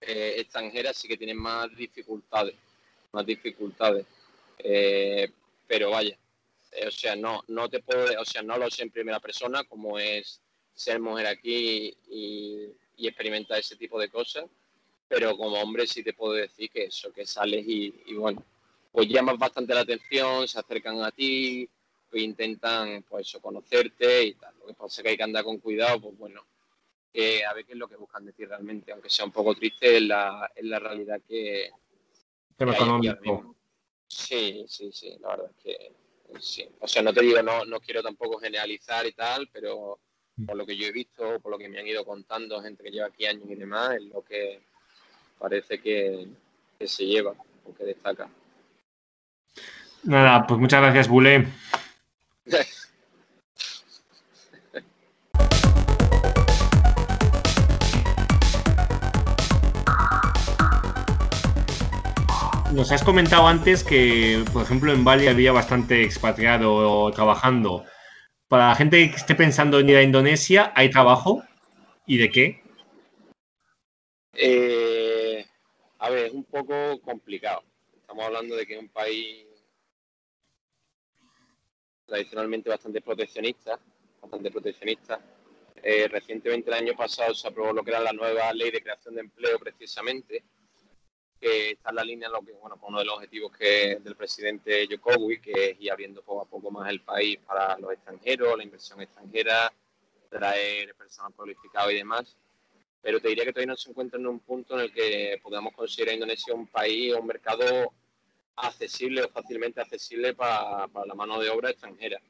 eh, 0.00 0.34
extranjeras 0.38 0.96
sí 0.96 1.08
que 1.08 1.16
tienen 1.16 1.38
más 1.38 1.74
dificultades, 1.76 2.54
más 3.12 3.26
dificultades. 3.26 4.06
Eh, 4.58 5.30
pero 5.66 5.90
vaya, 5.90 6.16
o 6.86 6.90
sea, 6.90 7.16
no, 7.16 7.42
no 7.48 7.68
te 7.68 7.80
puedo, 7.80 8.20
o 8.20 8.24
sea, 8.24 8.42
no 8.42 8.58
lo 8.58 8.70
sé 8.70 8.82
en 8.82 8.90
primera 8.90 9.20
persona 9.20 9.64
como 9.64 9.98
es 9.98 10.40
ser 10.74 11.00
mujer 11.00 11.26
aquí 11.26 11.94
y, 12.10 12.72
y 12.96 13.06
experimentar 13.06 13.58
ese 13.58 13.76
tipo 13.76 13.98
de 13.98 14.08
cosas, 14.08 14.44
pero 15.10 15.36
como 15.36 15.60
hombre 15.60 15.88
sí 15.88 16.04
te 16.04 16.12
puedo 16.12 16.34
decir 16.34 16.70
que 16.70 16.84
eso, 16.84 17.12
que 17.12 17.26
sales 17.26 17.64
y, 17.66 17.92
bueno, 18.14 18.44
pues 18.92 19.08
llamas 19.08 19.36
bastante 19.36 19.74
la 19.74 19.80
atención, 19.80 20.46
se 20.46 20.60
acercan 20.60 21.02
a 21.02 21.10
ti, 21.10 21.68
pues 22.08 22.22
intentan 22.22 23.02
pues 23.02 23.26
eso, 23.26 23.40
conocerte 23.40 24.22
y 24.22 24.34
tal. 24.34 24.54
Lo 24.60 24.66
que 24.68 24.74
pasa 24.74 25.00
es 25.00 25.02
que 25.02 25.08
hay 25.10 25.16
que 25.16 25.24
andar 25.24 25.42
con 25.42 25.58
cuidado, 25.58 26.00
pues 26.00 26.16
bueno, 26.16 26.46
que 27.12 27.44
a 27.44 27.52
ver 27.54 27.64
qué 27.64 27.72
es 27.72 27.78
lo 27.78 27.88
que 27.88 27.96
buscan 27.96 28.24
decir 28.24 28.48
realmente, 28.48 28.92
aunque 28.92 29.10
sea 29.10 29.24
un 29.24 29.32
poco 29.32 29.52
triste, 29.56 29.96
es 29.96 30.02
la, 30.02 30.48
es 30.54 30.64
la 30.64 30.78
realidad 30.78 31.20
que... 31.26 31.70
Sí, 34.06 34.64
sí, 34.68 34.92
sí, 34.92 35.16
la 35.20 35.30
verdad 35.30 35.50
es 35.50 35.64
que 35.64 35.92
sí. 36.38 36.68
O 36.78 36.86
sea, 36.86 37.02
no 37.02 37.12
te 37.12 37.22
digo, 37.22 37.42
no, 37.42 37.64
no 37.64 37.80
quiero 37.80 38.00
tampoco 38.00 38.38
generalizar 38.38 39.04
y 39.08 39.12
tal, 39.12 39.48
pero 39.52 39.98
mm. 40.36 40.46
por 40.46 40.56
lo 40.56 40.64
que 40.64 40.76
yo 40.76 40.86
he 40.86 40.92
visto, 40.92 41.40
por 41.40 41.50
lo 41.50 41.58
que 41.58 41.68
me 41.68 41.80
han 41.80 41.88
ido 41.88 42.04
contando 42.04 42.62
gente 42.62 42.84
que 42.84 42.92
lleva 42.92 43.08
aquí 43.08 43.26
años 43.26 43.50
y 43.50 43.56
demás, 43.56 43.96
es 43.96 44.02
lo 44.02 44.22
que 44.22 44.69
parece 45.40 45.80
que, 45.80 46.28
que 46.78 46.86
se 46.86 47.06
lleva 47.06 47.34
o 47.64 47.74
que 47.74 47.84
destaca. 47.84 48.28
Nada, 50.04 50.46
pues 50.46 50.60
muchas 50.60 50.80
gracias, 50.80 51.08
Bule. 51.08 51.46
Nos 62.72 62.92
has 62.92 63.02
comentado 63.02 63.48
antes 63.48 63.82
que, 63.82 64.44
por 64.52 64.62
ejemplo, 64.62 64.92
en 64.92 65.02
Bali 65.02 65.26
había 65.26 65.50
bastante 65.50 66.04
expatriado 66.04 67.10
trabajando. 67.10 67.84
Para 68.46 68.68
la 68.68 68.76
gente 68.76 69.10
que 69.10 69.16
esté 69.16 69.34
pensando 69.34 69.80
en 69.80 69.88
ir 69.88 69.96
a 69.96 70.02
Indonesia, 70.02 70.72
¿hay 70.76 70.88
trabajo? 70.88 71.42
¿Y 72.06 72.18
de 72.18 72.30
qué? 72.30 72.62
Eh, 74.34 74.89
a 76.00 76.08
ver, 76.08 76.26
es 76.26 76.32
un 76.32 76.44
poco 76.44 77.00
complicado. 77.02 77.62
Estamos 77.94 78.24
hablando 78.24 78.56
de 78.56 78.66
que 78.66 78.74
es 78.74 78.80
un 78.80 78.88
país 78.88 79.46
tradicionalmente 82.06 82.70
bastante 82.70 83.02
proteccionista, 83.02 83.78
bastante 84.20 84.50
proteccionista. 84.50 85.20
Eh, 85.82 86.08
recientemente, 86.08 86.70
el 86.70 86.76
año 86.76 86.96
pasado, 86.96 87.34
se 87.34 87.46
aprobó 87.46 87.74
lo 87.74 87.84
que 87.84 87.90
era 87.90 88.00
la 88.00 88.12
nueva 88.12 88.52
ley 88.54 88.70
de 88.70 88.82
creación 88.82 89.14
de 89.14 89.20
empleo, 89.20 89.58
precisamente, 89.58 90.42
que 91.38 91.72
está 91.72 91.90
en 91.90 91.96
la 91.96 92.04
línea 92.04 92.30
lo 92.30 92.40
que, 92.40 92.52
bueno, 92.52 92.78
con 92.78 92.90
uno 92.90 93.00
de 93.00 93.04
los 93.04 93.16
objetivos 93.16 93.52
que 93.56 93.98
del 94.02 94.16
presidente 94.16 94.88
Jokowi, 94.90 95.40
que 95.40 95.70
es 95.70 95.80
ir 95.80 95.92
abriendo 95.92 96.22
poco 96.22 96.42
a 96.42 96.46
poco 96.46 96.70
más 96.70 96.88
el 96.90 97.02
país 97.02 97.38
para 97.46 97.78
los 97.78 97.92
extranjeros, 97.92 98.56
la 98.56 98.64
inversión 98.64 99.02
extranjera, 99.02 99.70
traer 100.30 100.94
personal 100.94 101.34
cualificado 101.34 101.90
y 101.90 101.96
demás. 101.96 102.38
Pero 103.02 103.20
te 103.20 103.28
diría 103.28 103.44
que 103.44 103.52
todavía 103.52 103.72
no 103.72 103.76
se 103.76 103.90
encuentra 103.90 104.18
en 104.18 104.26
un 104.26 104.40
punto 104.40 104.74
en 104.74 104.80
el 104.80 104.92
que 104.92 105.40
podamos 105.42 105.74
considerar 105.74 106.14
Indonesia 106.14 106.54
un 106.54 106.66
país 106.66 107.14
o 107.14 107.20
un 107.20 107.26
mercado 107.26 107.92
accesible 108.56 109.22
o 109.22 109.28
fácilmente 109.30 109.80
accesible 109.80 110.34
para, 110.34 110.86
la 111.06 111.14
mano 111.14 111.40
de 111.40 111.48
obra 111.48 111.70
extranjera. 111.70 112.20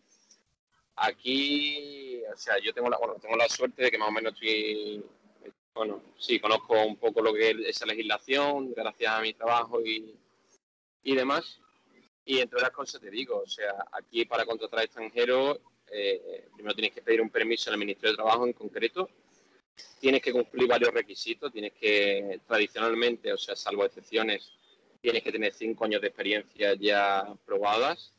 Aquí, 0.97 2.23
o 2.33 2.37
sea, 2.37 2.59
yo 2.59 2.73
tengo 2.73 2.89
la, 2.89 2.99
bueno, 2.99 3.17
tengo 3.21 3.37
la 3.37 3.49
suerte 3.49 3.85
de 3.85 3.91
que 3.91 3.99
más 3.99 4.09
o 4.09 4.13
menos 4.13 4.35
estoy 4.35 5.03
bueno, 5.75 6.03
sí, 6.19 6.39
conozco 6.41 6.83
un 6.83 6.97
poco 6.97 7.23
lo 7.23 7.33
que 7.33 7.51
es 7.51 7.57
esa 7.61 7.87
legislación, 7.87 8.75
gracias 8.75 9.13
a 9.13 9.21
mi 9.21 9.33
trabajo 9.35 9.81
y, 9.81 10.15
y 11.03 11.15
demás. 11.15 11.61
Y 12.25 12.39
entre 12.39 12.59
otras 12.59 12.73
cosas 12.73 13.01
te 13.01 13.11
digo, 13.11 13.43
o 13.45 13.47
sea, 13.47 13.87
aquí 13.93 14.25
para 14.25 14.45
contratar 14.45 14.85
extranjeros, 14.85 15.59
eh, 15.91 16.49
primero 16.55 16.75
tienes 16.75 16.93
que 16.93 17.03
pedir 17.03 17.21
un 17.21 17.31
permiso 17.31 17.71
el 17.71 17.79
Ministerio 17.79 18.11
de 18.11 18.17
Trabajo 18.17 18.47
en 18.47 18.53
concreto, 18.53 19.09
tienes 20.01 20.23
que 20.23 20.33
cumplir 20.33 20.69
varios 20.69 20.93
requisitos, 20.93 21.53
tienes 21.53 21.73
que, 21.73 22.41
tradicionalmente, 22.47 23.33
o 23.33 23.39
sea, 23.39 23.57
salvo 23.57 23.85
excepciones, 23.85 24.53
tienes 25.01 25.23
que 25.23 25.33
tener 25.33 25.53
cinco 25.53 25.85
años 25.85 26.01
de 26.01 26.09
experiencia 26.09 26.75
ya 26.75 27.27
probadas. 27.45 28.13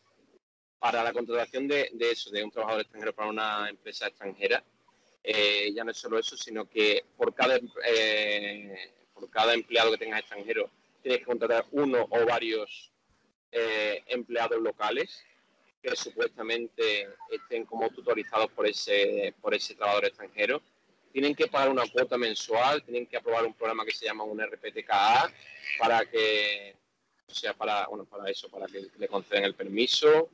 Para 0.79 1.03
la 1.03 1.13
contratación 1.13 1.67
de, 1.67 1.89
de 1.93 2.11
eso, 2.11 2.31
de 2.31 2.43
un 2.43 2.49
trabajador 2.49 2.81
extranjero 2.81 3.13
para 3.13 3.29
una 3.29 3.69
empresa 3.69 4.07
extranjera, 4.07 4.63
eh, 5.23 5.71
ya 5.73 5.83
no 5.83 5.91
es 5.91 5.97
solo 5.97 6.17
eso, 6.17 6.35
sino 6.35 6.67
que 6.67 7.03
por 7.15 7.33
cada, 7.35 7.59
eh, 7.85 8.91
por 9.13 9.29
cada 9.29 9.53
empleado 9.53 9.91
que 9.91 9.97
tengas 9.97 10.21
extranjero 10.21 10.69
tienes 11.01 11.19
que 11.19 11.25
contratar 11.25 11.65
uno 11.71 12.07
o 12.09 12.25
varios 12.25 12.91
eh, 13.51 14.03
empleados 14.07 14.59
locales 14.59 15.23
que 15.81 15.95
supuestamente 15.95 17.07
estén 17.29 17.65
como 17.65 17.89
tutorizados 17.89 18.51
por 18.51 18.67
ese, 18.67 19.33
por 19.41 19.53
ese 19.53 19.75
trabajador 19.75 20.05
extranjero. 20.05 20.61
Tienen 21.11 21.35
que 21.35 21.47
pagar 21.47 21.69
una 21.69 21.83
cuota 21.87 22.17
mensual, 22.17 22.83
tienen 22.83 23.05
que 23.05 23.17
aprobar 23.17 23.45
un 23.45 23.53
programa 23.53 23.85
que 23.85 23.91
se 23.91 24.05
llama 24.05 24.23
un 24.23 24.41
RPTKA 24.41 25.31
para 25.79 26.05
que, 26.05 26.75
o 27.27 27.33
sea, 27.33 27.53
para, 27.53 27.87
bueno, 27.87 28.05
para 28.05 28.29
eso, 28.29 28.49
para 28.49 28.67
que 28.67 28.87
le 28.97 29.07
concedan 29.07 29.43
el 29.43 29.55
permiso 29.55 30.29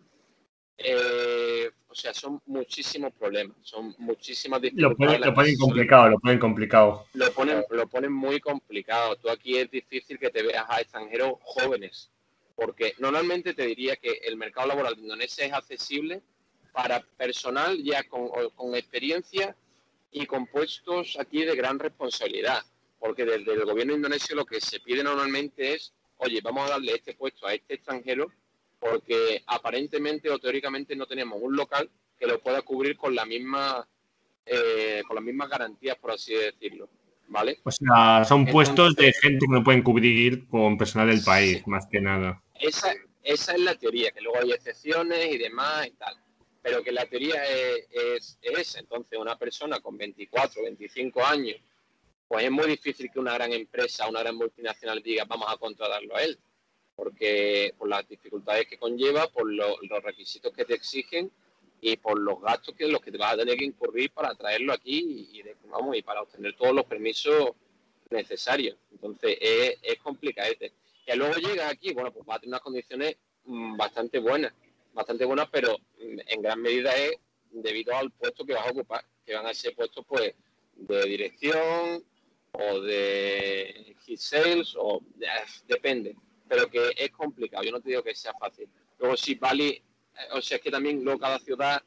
eh, 0.78 1.72
o 1.88 1.96
sea, 1.96 2.14
son 2.14 2.40
muchísimos 2.46 3.12
problemas, 3.14 3.58
son 3.64 3.96
muchísimas 3.98 4.62
dificultades. 4.62 5.20
Lo 5.22 5.34
ponen, 5.34 5.58
complicado, 5.58 6.10
lo 6.10 6.20
ponen 6.20 6.40
complicado. 6.40 7.06
Lo 7.14 7.32
ponen, 7.34 7.64
lo 7.72 7.88
ponen 7.88 8.14
muy 8.14 8.40
complicado. 8.40 9.16
Tú 9.16 9.30
aquí 9.30 9.58
es 9.58 9.72
difícil 9.72 10.20
que 10.20 10.30
te 10.30 10.44
veas 10.44 10.66
a 10.70 10.80
extranjeros 10.80 11.34
jóvenes, 11.42 12.12
porque 12.56 12.94
normalmente 13.00 13.56
te 13.56 13.66
diría 13.66 13.96
que 13.96 14.22
el 14.26 14.38
mercado 14.38 14.68
laboral 14.68 14.96
de 14.96 15.02
Indonesia 15.02 15.46
es 15.46 15.54
accesible 15.54 16.22
para 16.72 17.00
personal 17.18 17.82
ya 17.84 18.04
con, 18.04 18.30
con 18.56 18.76
experiencia 18.76 19.56
y 20.12 20.26
con 20.26 20.48
puestos 20.48 21.18
aquí 21.20 21.44
de 21.44 21.56
gran 21.56 21.80
responsabilidad, 21.80 22.62
porque 23.00 23.26
desde 23.26 23.54
el 23.54 23.66
gobierno 23.66 23.94
indonesio 23.94 24.36
lo 24.36 24.46
que 24.46 24.62
se 24.62 24.80
pide 24.80 25.04
normalmente 25.04 25.74
es, 25.74 25.94
oye, 26.18 26.42
vamos 26.42 26.68
a 26.68 26.74
darle 26.74 26.96
este 26.96 27.14
puesto 27.14 27.48
a 27.48 27.54
este 27.54 27.76
extranjero 27.76 28.32
porque 28.80 29.44
aparentemente 29.48 30.30
o 30.30 30.40
teóricamente 30.40 30.96
no 30.96 31.06
tenemos 31.06 31.40
un 31.42 31.56
local 31.56 31.90
que 32.20 32.28
lo 32.28 32.40
pueda 32.40 32.62
cubrir 32.62 32.98
con 32.98 33.16
la 33.16 33.26
misma 33.26 33.88
eh, 34.46 35.02
con 35.06 35.16
las 35.16 35.24
mismas 35.24 35.50
garantías, 35.50 35.98
por 35.98 36.12
así 36.12 36.34
decirlo. 36.34 36.90
¿Vale? 37.30 37.60
O 37.64 37.72
sea, 37.72 38.24
son 38.24 38.46
puestos 38.46 38.96
de 38.96 39.12
gente 39.12 39.46
que 39.46 39.52
no 39.52 39.62
pueden 39.62 39.84
cubrir 39.84 40.48
con 40.48 40.78
personal 40.78 41.10
del 41.10 41.22
país, 41.22 41.68
más 41.68 41.86
que 41.86 42.00
nada. 42.00 42.42
Esa, 42.58 42.94
esa 43.22 43.54
es 43.54 43.60
la 43.60 43.76
teoría, 43.76 44.12
que 44.12 44.22
luego 44.22 44.40
hay 44.42 44.52
excepciones 44.52 45.34
y 45.34 45.38
demás 45.38 45.88
y 45.88 45.92
tal. 45.92 46.16
Pero 46.62 46.84
que 46.84 46.92
la 46.92 47.06
teoría 47.06 47.44
es, 47.46 47.88
es, 47.92 48.38
es 48.42 48.76
Entonces, 48.76 49.18
una 49.20 49.38
persona 49.38 49.80
con 49.80 49.98
24, 49.98 50.64
25 50.64 51.26
años, 51.26 51.58
pues 52.28 52.44
es 52.44 52.52
muy 52.52 52.68
difícil 52.68 53.10
que 53.12 53.20
una 53.20 53.34
gran 53.34 53.54
empresa, 53.54 54.08
una 54.08 54.20
gran 54.20 54.36
multinacional 54.36 55.02
diga, 55.02 55.26
vamos 55.26 55.48
a 55.50 55.58
contratarlo 55.58 56.16
a 56.16 56.24
él 56.24 56.38
porque 56.98 57.76
por 57.78 57.88
las 57.88 58.08
dificultades 58.10 58.68
que 58.68 58.80
conlleva, 58.80 59.28
por 59.28 59.54
los 59.54 60.04
requisitos 60.04 60.52
que 60.52 60.66
te 60.66 60.74
exigen 60.74 61.32
y 61.80 61.96
por 61.96 62.20
los 62.20 62.42
gastos 62.42 62.74
que 62.76 62.88
los 62.88 63.02
que 63.02 63.12
te 63.12 63.20
vas 63.20 63.34
a 63.34 63.38
tener 63.38 63.56
que 63.56 63.66
incurrir 63.66 64.12
para 64.12 64.34
traerlo 64.34 64.74
aquí 64.74 65.30
y, 65.32 65.44
vamos, 65.70 65.96
y 65.96 66.02
para 66.02 66.24
obtener 66.24 66.56
todos 66.56 66.74
los 66.74 66.86
permisos 66.86 67.52
necesarios. 68.10 68.78
Entonces 68.92 69.38
es, 69.40 69.78
es 69.84 70.00
complicadete. 70.00 70.74
Que 71.06 71.16
luego 71.16 71.36
llegas 71.36 71.72
aquí, 71.72 71.94
bueno, 71.94 72.12
pues 72.12 72.28
va 72.28 72.36
a 72.36 72.40
tener 72.40 72.54
unas 72.54 72.62
condiciones 72.62 73.16
mm, 73.46 73.78
bastante 73.78 74.18
buenas, 74.18 74.52
bastante 74.98 75.26
buenas, 75.26 75.48
pero 75.52 75.78
mm, 76.00 76.20
en 76.28 76.42
gran 76.42 76.62
medida 76.62 76.92
es 76.96 77.14
debido 77.52 77.96
al 77.96 78.12
puesto 78.12 78.46
que 78.46 78.54
vas 78.54 78.68
a 78.68 78.72
ocupar, 78.72 79.06
que 79.26 79.36
van 79.36 79.46
a 79.46 79.54
ser 79.54 79.74
puestos 79.76 80.06
pues 80.06 80.34
de 80.76 81.04
dirección 81.06 82.04
o 82.52 82.82
de 82.82 83.96
hit 84.06 84.20
sales 84.20 84.74
o 84.78 85.02
depende 85.68 86.16
pero 86.48 86.70
que 86.70 86.92
es 86.96 87.12
complicado. 87.12 87.64
Yo 87.64 87.72
no 87.72 87.82
te 87.82 87.90
digo 87.90 88.04
que 88.04 88.16
sea 88.16 88.34
fácil. 88.34 88.68
Luego, 89.00 89.18
si 89.18 89.36
Bali, 89.36 89.70
eh, 89.70 89.84
o 90.32 90.42
sea, 90.42 90.58
es 90.58 90.64
que 90.64 90.72
también 90.72 91.04
luego 91.04 91.20
cada 91.20 91.40
ciudad, 91.40 91.82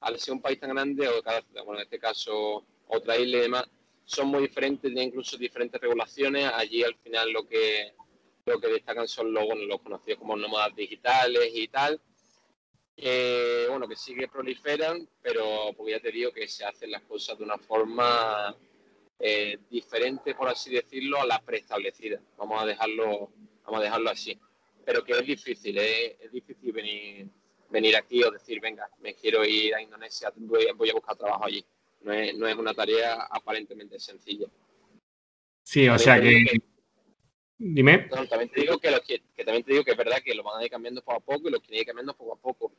al 0.00 0.18
ser 0.18 0.34
un 0.34 0.42
país 0.42 0.58
tan 0.58 0.70
grande, 0.70 1.08
o 1.08 1.22
cada 1.22 1.42
bueno, 1.64 1.74
en 1.74 1.82
este 1.82 1.98
caso 1.98 2.64
otra 2.88 3.16
isla 3.16 3.38
y 3.38 3.40
demás, 3.42 3.64
son 4.04 4.28
muy 4.28 4.42
diferentes, 4.42 4.90
tienen 4.90 5.08
incluso 5.08 5.36
diferentes 5.36 5.80
regulaciones. 5.80 6.50
Allí 6.52 6.82
al 6.82 6.96
final 6.96 7.32
lo 7.32 7.46
que 7.46 7.92
lo 8.46 8.58
que 8.58 8.68
destacan 8.68 9.06
son 9.06 9.32
los, 9.32 9.44
los 9.66 9.80
conocidos 9.80 10.18
como 10.18 10.36
nómadas 10.36 10.74
digitales 10.74 11.50
y 11.54 11.68
tal. 11.68 12.00
Bueno, 13.68 13.88
que 13.88 13.96
sí 13.96 14.14
que 14.14 14.28
proliferan, 14.28 15.08
pero 15.22 15.72
porque 15.76 15.92
ya 15.92 16.00
te 16.00 16.10
digo 16.10 16.32
que 16.32 16.48
se 16.48 16.64
hacen 16.64 16.90
las 16.90 17.02
cosas 17.02 17.38
de 17.38 17.44
una 17.44 17.58
forma 17.58 18.54
eh, 19.18 19.58
diferente, 19.70 20.34
por 20.34 20.48
así 20.48 20.70
decirlo, 20.70 21.20
a 21.20 21.26
la 21.26 21.40
preestablecida. 21.40 22.20
Vamos 22.36 22.62
a 22.62 22.66
dejarlo 22.66 23.30
vamos 23.64 23.80
a 23.80 23.84
dejarlo 23.84 24.10
así. 24.10 24.38
Pero 24.84 25.04
que 25.04 25.12
es 25.12 25.26
difícil, 25.26 25.78
¿eh? 25.78 26.16
es 26.20 26.32
difícil 26.32 26.72
venir, 26.72 27.28
venir 27.70 27.96
aquí 27.96 28.22
o 28.24 28.30
decir, 28.30 28.60
venga, 28.60 28.88
me 29.00 29.14
quiero 29.14 29.44
ir 29.44 29.74
a 29.74 29.82
Indonesia, 29.82 30.32
voy, 30.36 30.66
a 30.66 30.94
buscar 30.94 31.16
trabajo 31.16 31.44
allí. 31.44 31.64
No 32.02 32.12
es, 32.12 32.34
no 32.34 32.46
es 32.46 32.56
una 32.56 32.74
tarea 32.74 33.26
aparentemente 33.30 33.98
sencilla. 34.00 34.46
Sí, 35.62 35.88
o 35.88 35.98
sea 35.98 36.20
que... 36.20 36.44
Dime. 37.62 38.08
también 38.08 38.48
te 38.48 38.62
digo 38.62 38.78
que, 38.78 38.88
que, 39.36 39.44
también 39.44 39.62
te 39.62 39.72
digo 39.72 39.84
que 39.84 39.90
es 39.90 39.96
verdad 39.96 40.22
que 40.24 40.34
lo 40.34 40.42
van 40.42 40.62
a 40.62 40.64
ir 40.64 40.70
cambiando 40.70 41.02
poco 41.02 41.18
a 41.18 41.20
poco 41.20 41.48
y 41.48 41.52
lo 41.52 41.60
quieren 41.60 41.80
ir 41.80 41.86
cambiando 41.86 42.16
poco 42.16 42.32
a 42.32 42.36
poco. 42.36 42.72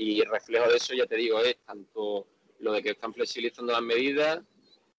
Y 0.00 0.22
reflejo 0.22 0.70
de 0.70 0.76
eso, 0.76 0.94
ya 0.94 1.06
te 1.06 1.16
digo, 1.16 1.40
es 1.40 1.56
tanto 1.66 2.28
lo 2.60 2.72
de 2.72 2.84
que 2.84 2.90
están 2.90 3.12
flexibilizando 3.12 3.72
las 3.72 3.82
medidas 3.82 4.40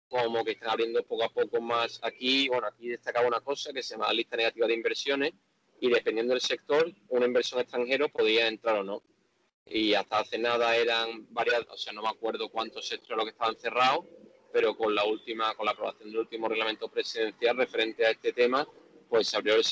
como 0.09 0.43
que 0.43 0.51
están 0.51 0.71
abriendo 0.71 1.01
poco 1.03 1.23
a 1.23 1.29
poco 1.29 1.61
más 1.61 2.01
aquí. 2.03 2.49
Bueno, 2.49 2.67
aquí 2.67 2.89
destacaba 2.89 3.25
una 3.25 3.39
cosa 3.39 3.71
que 3.71 3.81
se 3.81 3.93
llama 3.93 4.11
lista 4.11 4.35
negativa 4.35 4.67
de 4.67 4.73
inversiones 4.73 5.31
y 5.79 5.89
dependiendo 5.89 6.33
del 6.33 6.41
sector, 6.41 6.91
una 7.07 7.25
inversión 7.25 7.61
extranjera 7.61 8.09
podía 8.09 8.49
entrar 8.49 8.75
o 8.75 8.83
no. 8.83 9.01
Y 9.65 9.93
hasta 9.93 10.19
hace 10.19 10.37
nada 10.37 10.75
eran 10.75 11.31
varias, 11.33 11.65
o 11.69 11.77
sea, 11.77 11.93
no 11.93 12.01
me 12.01 12.09
acuerdo 12.09 12.49
cuántos 12.49 12.85
sectores 12.85 13.15
los 13.15 13.25
que 13.25 13.31
estaban 13.31 13.55
cerrados, 13.55 14.03
pero 14.51 14.75
con 14.75 14.93
la 14.93 15.05
última, 15.05 15.55
con 15.55 15.65
la 15.65 15.71
aprobación 15.71 16.09
del 16.09 16.19
último 16.19 16.49
reglamento 16.49 16.89
presidencial 16.89 17.55
referente 17.55 18.05
a 18.05 18.11
este 18.11 18.33
tema, 18.33 18.67
pues 19.07 19.29
se 19.29 19.37
abrieron 19.37 19.63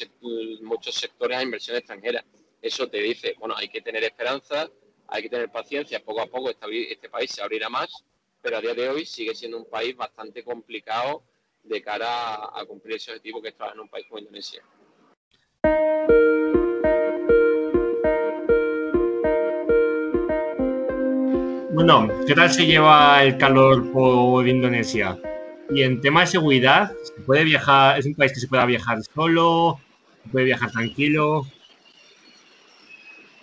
muchos 0.61 0.95
sectores 0.95 1.37
a 1.37 1.43
inversión 1.43 1.75
extranjera. 1.75 2.23
Eso 2.61 2.87
te 2.87 2.99
dice, 2.99 3.35
bueno, 3.37 3.55
hay 3.57 3.67
que 3.67 3.81
tener 3.81 4.05
esperanza, 4.05 4.69
hay 5.09 5.23
que 5.23 5.29
tener 5.29 5.49
paciencia, 5.49 6.03
poco 6.03 6.21
a 6.21 6.27
poco 6.27 6.49
este, 6.49 7.09
país 7.09 7.31
se 7.31 7.41
abrirá 7.41 7.69
más, 7.69 8.03
pero 8.41 8.57
a 8.57 8.61
día 8.61 8.73
de 8.73 8.89
hoy 8.89 9.05
sigue 9.05 9.33
siendo 9.33 9.57
un 9.57 9.69
país 9.69 9.95
bastante 9.95 10.43
complicado 10.43 11.23
de 11.63 11.81
cara 11.81 12.35
a, 12.53 12.65
cumplir 12.65 12.97
ese 12.97 13.11
objetivo 13.11 13.41
que 13.41 13.49
es 13.49 13.55
trabajar 13.55 13.77
en 13.77 13.81
un 13.81 13.89
país 13.89 14.05
como 14.07 14.19
Indonesia. 14.19 14.63
Bueno, 21.73 22.09
¿qué 22.25 22.33
tal 22.33 22.49
se 22.49 22.65
lleva 22.65 23.23
el 23.23 23.37
calor 23.37 23.91
por 23.91 24.47
Indonesia? 24.47 25.17
Y 25.69 25.83
en 25.83 26.01
tema 26.01 26.21
de 26.21 26.27
seguridad, 26.27 26.91
¿se 27.03 27.21
puede 27.21 27.43
viajar? 27.43 27.99
¿Es 27.99 28.05
un 28.05 28.15
país 28.15 28.33
que 28.33 28.39
se 28.39 28.47
pueda 28.47 28.65
viajar 28.65 28.99
solo? 29.03 29.79
¿Se 30.23 30.29
puede 30.29 30.45
viajar 30.45 30.71
tranquilo? 30.71 31.45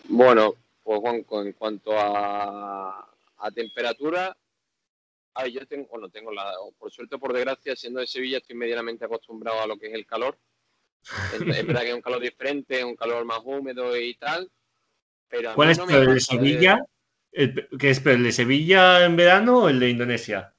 Bueno, 0.09 0.55
pues 0.85 1.01
en 1.47 1.53
cuanto 1.55 1.93
a, 1.99 3.11
temperatura, 3.55 4.37
yo 5.51 5.67
tengo, 5.67 5.89
bueno, 5.89 6.09
tengo 6.11 6.33
la, 6.33 6.53
por 6.79 6.93
suerte 6.93 7.19
por 7.19 7.33
desgracia, 7.33 7.75
siendo 7.75 8.01
de 8.01 8.07
Sevilla, 8.07 8.39
estoy 8.39 8.57
medianamente 8.57 9.05
acostumbrado 9.05 9.61
a 9.61 9.67
lo 9.67 9.77
que 9.77 9.89
es 9.89 9.95
el 9.95 10.07
calor. 10.07 10.39
Es, 11.35 11.67
verdad 11.67 11.83
que 11.83 11.89
es 11.89 11.95
un 11.95 12.01
calor 12.01 12.23
diferente, 12.23 12.85
un 12.85 12.97
calor 12.97 13.25
más 13.25 13.41
húmedo 13.45 13.97
y 13.97 14.15
tal. 14.15 14.51
Pero 15.29 15.55
¿Cuál 15.55 15.71
es 15.71 15.79
el 15.79 16.07
de 16.07 16.21
Sevilla? 16.21 16.85
¿Qué 17.33 17.91
es 17.91 18.07
el 18.07 18.23
de 18.23 18.33
Sevilla 18.33 19.05
en 19.05 19.17
verano 19.17 19.65
o 19.65 19.69
el 19.69 19.81
de 19.81 19.91
Indonesia? 19.91 20.55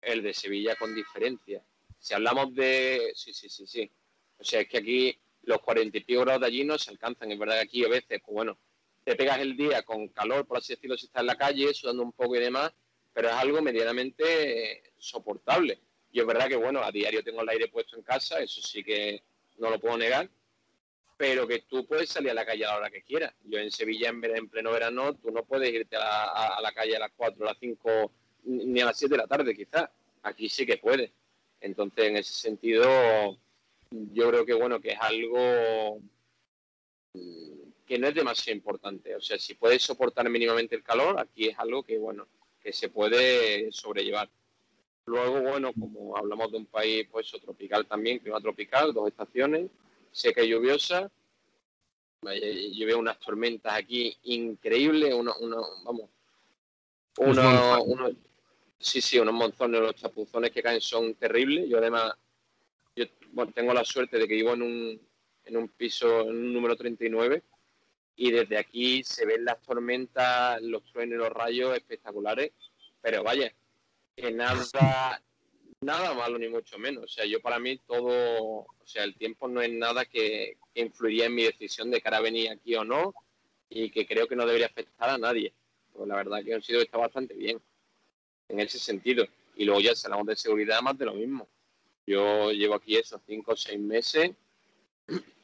El 0.00 0.22
de 0.22 0.34
Sevilla 0.34 0.76
con 0.76 0.94
diferencia. 0.94 1.62
Si 1.98 2.14
hablamos 2.14 2.54
de. 2.54 3.12
Sí, 3.14 3.32
sí, 3.32 3.48
sí, 3.48 3.66
sí. 3.66 3.90
O 4.38 4.44
sea, 4.44 4.60
es 4.60 4.68
que 4.68 4.78
aquí 4.78 5.20
los 5.42 5.60
cuarenta 5.60 5.98
y 5.98 6.04
pico 6.04 6.22
grados 6.22 6.42
de 6.42 6.46
allí 6.48 6.64
no 6.64 6.78
se 6.78 6.90
alcanzan. 6.90 7.32
Es 7.32 7.38
verdad 7.38 7.54
que 7.54 7.62
aquí 7.62 7.84
a 7.84 7.88
veces, 7.88 8.20
pues 8.24 8.34
bueno, 8.34 8.58
te 9.08 9.16
pegas 9.16 9.38
el 9.38 9.56
día 9.56 9.82
con 9.84 10.08
calor, 10.08 10.46
por 10.46 10.58
así 10.58 10.74
decirlo, 10.74 10.98
si 10.98 11.06
estás 11.06 11.22
en 11.22 11.28
la 11.28 11.38
calle, 11.38 11.72
sudando 11.72 12.02
un 12.02 12.12
poco 12.12 12.36
y 12.36 12.40
demás, 12.40 12.70
pero 13.14 13.28
es 13.28 13.34
algo 13.34 13.62
medianamente 13.62 14.92
soportable. 14.98 15.80
Yo 16.12 16.24
es 16.24 16.26
verdad 16.26 16.46
que, 16.46 16.56
bueno, 16.56 16.82
a 16.82 16.92
diario 16.92 17.24
tengo 17.24 17.40
el 17.40 17.48
aire 17.48 17.68
puesto 17.68 17.96
en 17.96 18.02
casa, 18.02 18.38
eso 18.40 18.60
sí 18.60 18.84
que 18.84 19.22
no 19.56 19.70
lo 19.70 19.80
puedo 19.80 19.96
negar, 19.96 20.28
pero 21.16 21.48
que 21.48 21.60
tú 21.60 21.86
puedes 21.86 22.10
salir 22.10 22.32
a 22.32 22.34
la 22.34 22.44
calle 22.44 22.66
a 22.66 22.68
la 22.68 22.76
hora 22.76 22.90
que 22.90 23.00
quieras. 23.00 23.32
Yo 23.44 23.58
en 23.58 23.70
Sevilla, 23.70 24.10
en, 24.10 24.50
pleno 24.50 24.72
verano, 24.72 25.14
tú 25.14 25.30
no 25.30 25.42
puedes 25.42 25.72
irte 25.72 25.96
a 25.96 26.60
la, 26.60 26.72
calle 26.72 26.96
a 26.96 27.00
las 27.00 27.12
4, 27.16 27.46
a 27.46 27.52
las 27.52 27.58
5, 27.58 28.12
ni 28.44 28.82
a 28.82 28.84
las 28.84 28.98
7 28.98 29.14
de 29.14 29.18
la 29.22 29.26
tarde, 29.26 29.56
quizás. 29.56 29.88
Aquí 30.22 30.50
sí 30.50 30.66
que 30.66 30.76
puedes. 30.76 31.10
Entonces, 31.62 32.04
en 32.04 32.18
ese 32.18 32.34
sentido, 32.34 33.38
yo 33.90 34.28
creo 34.28 34.44
que, 34.44 34.52
bueno, 34.52 34.82
que 34.82 34.90
es 34.90 34.98
algo 35.00 35.98
que 37.88 37.98
no 37.98 38.06
es 38.06 38.14
demasiado 38.14 38.56
importante. 38.56 39.16
O 39.16 39.20
sea, 39.20 39.38
si 39.38 39.54
puedes 39.54 39.82
soportar 39.82 40.28
mínimamente 40.28 40.76
el 40.76 40.82
calor, 40.82 41.18
aquí 41.18 41.48
es 41.48 41.58
algo 41.58 41.82
que, 41.82 41.96
bueno, 41.98 42.28
que 42.62 42.70
se 42.70 42.90
puede 42.90 43.72
sobrellevar. 43.72 44.28
Luego, 45.06 45.40
bueno, 45.40 45.72
como 45.72 46.14
hablamos 46.14 46.52
de 46.52 46.58
un 46.58 46.66
país 46.66 47.08
pues 47.10 47.32
tropical 47.42 47.86
también, 47.86 48.18
clima 48.18 48.40
tropical, 48.42 48.92
dos 48.92 49.08
estaciones, 49.08 49.70
seca 50.12 50.42
y 50.42 50.50
lluviosa. 50.50 51.10
Yo 52.22 52.86
veo 52.86 52.98
unas 52.98 53.18
tormentas 53.18 53.72
aquí 53.72 54.14
increíbles, 54.24 55.14
uno, 55.14 55.34
uno, 55.40 55.64
vamos, 55.84 56.10
uno, 57.16 57.82
uno, 57.84 58.10
sí, 58.78 59.00
sí, 59.00 59.18
unos 59.18 59.32
monzones, 59.32 59.80
los 59.80 59.94
chapuzones 59.94 60.50
que 60.50 60.62
caen 60.62 60.82
son 60.82 61.14
terribles. 61.14 61.70
Yo 61.70 61.78
además, 61.78 62.12
yo 62.94 63.06
tengo 63.54 63.72
la 63.72 63.84
suerte 63.84 64.18
de 64.18 64.28
que 64.28 64.34
vivo 64.34 64.52
en 64.52 64.62
un, 64.62 65.00
en 65.46 65.56
un 65.56 65.68
piso, 65.68 66.22
en 66.22 66.36
un 66.36 66.52
número 66.52 66.76
39, 66.76 67.42
y 68.20 68.32
desde 68.32 68.58
aquí 68.58 69.04
se 69.04 69.24
ven 69.24 69.44
las 69.44 69.62
tormentas, 69.62 70.60
los 70.60 70.84
truenos 70.86 71.18
los 71.18 71.30
rayos 71.30 71.76
espectaculares, 71.76 72.50
pero 73.00 73.22
vaya, 73.22 73.54
que 74.16 74.32
nada, 74.32 75.22
nada 75.80 76.14
malo 76.14 76.36
ni 76.36 76.48
mucho 76.48 76.78
menos. 76.78 77.04
O 77.04 77.08
sea, 77.08 77.24
yo 77.26 77.40
para 77.40 77.60
mí 77.60 77.78
todo, 77.86 78.66
o 78.66 78.86
sea, 78.86 79.04
el 79.04 79.14
tiempo 79.14 79.46
no 79.46 79.62
es 79.62 79.70
nada 79.70 80.04
que, 80.04 80.56
influiría 80.74 81.26
en 81.26 81.34
mi 81.36 81.44
decisión 81.44 81.92
de 81.92 82.00
cara 82.00 82.16
a 82.16 82.20
venir 82.20 82.50
aquí 82.50 82.74
o 82.74 82.84
no 82.84 83.14
y 83.68 83.90
que 83.90 84.04
creo 84.04 84.26
que 84.26 84.34
no 84.34 84.46
debería 84.46 84.66
afectar 84.66 85.10
a 85.10 85.18
nadie. 85.18 85.52
Pues 85.92 86.08
la 86.08 86.16
verdad 86.16 86.44
que 86.44 86.54
han 86.54 86.62
sido 86.62 86.82
está 86.82 86.98
bastante 86.98 87.34
bien 87.34 87.60
en 88.48 88.58
ese 88.58 88.80
sentido. 88.80 89.26
Y 89.54 89.64
luego 89.64 89.80
ya 89.80 89.94
si 89.94 90.06
hablamos 90.06 90.26
de 90.26 90.36
seguridad, 90.36 90.82
más 90.82 90.98
de 90.98 91.06
lo 91.06 91.14
mismo. 91.14 91.48
Yo 92.04 92.50
llevo 92.50 92.74
aquí 92.74 92.96
esos 92.96 93.20
cinco 93.26 93.52
o 93.52 93.56
seis 93.56 93.78
meses 93.78 94.32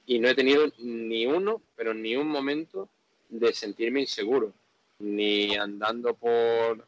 y 0.07 0.19
no 0.19 0.29
he 0.29 0.35
tenido 0.35 0.67
ni 0.79 1.27
uno, 1.27 1.63
pero 1.77 1.95
ni 1.95 2.17
un 2.17 2.29
momento 2.29 2.89
de 3.29 3.53
sentirme 3.53 4.01
inseguro, 4.01 4.53
ni 4.99 5.57
andando 5.57 6.15
por 6.15 6.87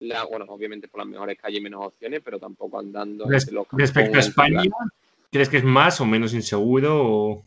la, 0.00 0.24
bueno, 0.24 0.46
obviamente 0.48 0.88
por 0.88 0.98
las 0.98 1.08
mejores 1.08 1.38
calles 1.38 1.60
y 1.60 1.62
menos 1.62 1.86
opciones, 1.86 2.20
pero 2.24 2.38
tampoco 2.38 2.78
andando 2.78 3.26
Respecto 3.28 4.16
a 4.16 4.20
España, 4.20 4.62
¿crees 5.30 5.48
que 5.48 5.58
es 5.58 5.64
más 5.64 6.00
o 6.00 6.06
menos 6.06 6.34
inseguro? 6.34 7.44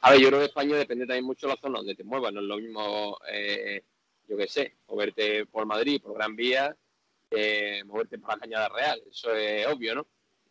A 0.00 0.10
ver, 0.12 0.20
yo 0.20 0.28
creo 0.28 0.40
que 0.40 0.46
España 0.46 0.76
depende 0.76 1.06
también 1.06 1.24
mucho 1.24 1.46
de 1.46 1.54
la 1.54 1.60
zona 1.60 1.78
donde 1.78 1.94
te 1.94 2.04
muevas, 2.04 2.32
no 2.32 2.40
es 2.40 2.46
lo 2.46 2.56
mismo, 2.58 3.18
eh, 3.30 3.82
yo 4.28 4.36
qué 4.36 4.46
sé, 4.46 4.76
moverte 4.88 5.46
por 5.46 5.66
Madrid, 5.66 6.00
por 6.00 6.14
Gran 6.14 6.36
Vía, 6.36 6.76
moverte 7.86 8.18
por 8.18 8.30
la 8.30 8.38
Cañada 8.38 8.68
Real, 8.68 9.02
eso 9.10 9.34
es 9.34 9.66
obvio, 9.66 9.96
¿no? 9.96 10.06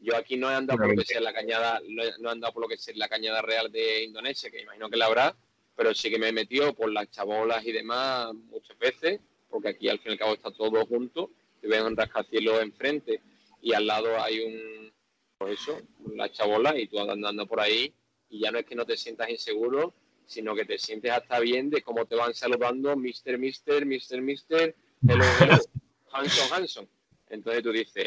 Yo 0.06 0.16
aquí 0.16 0.38
no 0.38 0.52
he 0.52 0.54
andado 0.54 0.78
por 0.78 0.90
lo 0.90 0.96
que 0.96 1.06
sea 1.06 1.20
la 1.20 1.34
cañada, 1.34 1.82
no 1.88 2.30
he 2.30 2.32
andado 2.32 2.54
por 2.54 2.62
lo 2.62 2.68
que 2.68 2.78
sea 2.78 2.94
la 2.96 3.10
cañada 3.10 3.42
real 3.42 3.72
de 3.72 4.04
Indonesia, 4.04 4.52
que 4.52 4.62
imagino 4.62 4.88
que 4.88 4.98
la 4.98 5.08
habrá, 5.08 5.36
pero 5.76 5.96
sí 5.96 6.12
que 6.12 6.20
me 6.20 6.30
he 6.30 6.32
metido 6.32 6.76
por 6.76 6.92
las 6.92 7.10
chabolas 7.10 7.66
y 7.66 7.72
demás 7.72 8.32
muchas 8.36 8.78
veces, 8.78 9.20
porque 9.50 9.70
aquí 9.70 9.90
al 9.90 9.98
fin 9.98 10.10
y 10.10 10.14
al 10.14 10.20
cabo 10.20 10.34
está 10.36 10.52
todo 10.52 10.86
junto, 10.86 11.32
te 11.60 11.68
ven 11.68 11.86
un 11.86 11.98
rascacielos 11.98 12.62
enfrente 12.62 13.20
y 13.64 13.74
al 13.74 13.88
lado 13.88 14.22
hay 14.22 14.42
un, 14.42 14.94
pues 15.40 15.60
eso, 15.60 15.82
la 16.14 16.32
chabola 16.32 16.78
y 16.78 16.88
tú 16.88 17.00
andando 17.00 17.48
por 17.48 17.60
ahí 17.60 17.92
y 18.30 18.42
ya 18.42 18.52
no 18.52 18.60
es 18.60 18.66
que 18.66 18.76
no 18.76 18.86
te 18.86 18.98
sientas 18.98 19.28
inseguro, 19.30 19.96
sino 20.28 20.54
que 20.54 20.66
te 20.66 20.78
sientes 20.78 21.12
hasta 21.12 21.40
bien 21.40 21.72
de 21.72 21.82
cómo 21.82 22.06
te 22.06 22.16
van 22.16 22.36
saludando 22.36 22.96
Mr. 22.96 23.40
Mister, 23.40 23.88
Mr. 23.88 24.22
Mister, 24.22 24.76
hello, 25.08 25.26
hello, 25.42 25.58
Hanson, 26.12 26.54
Hanson. 26.54 26.90
Entonces 27.28 27.64
tú 27.64 27.72
dices, 27.72 28.06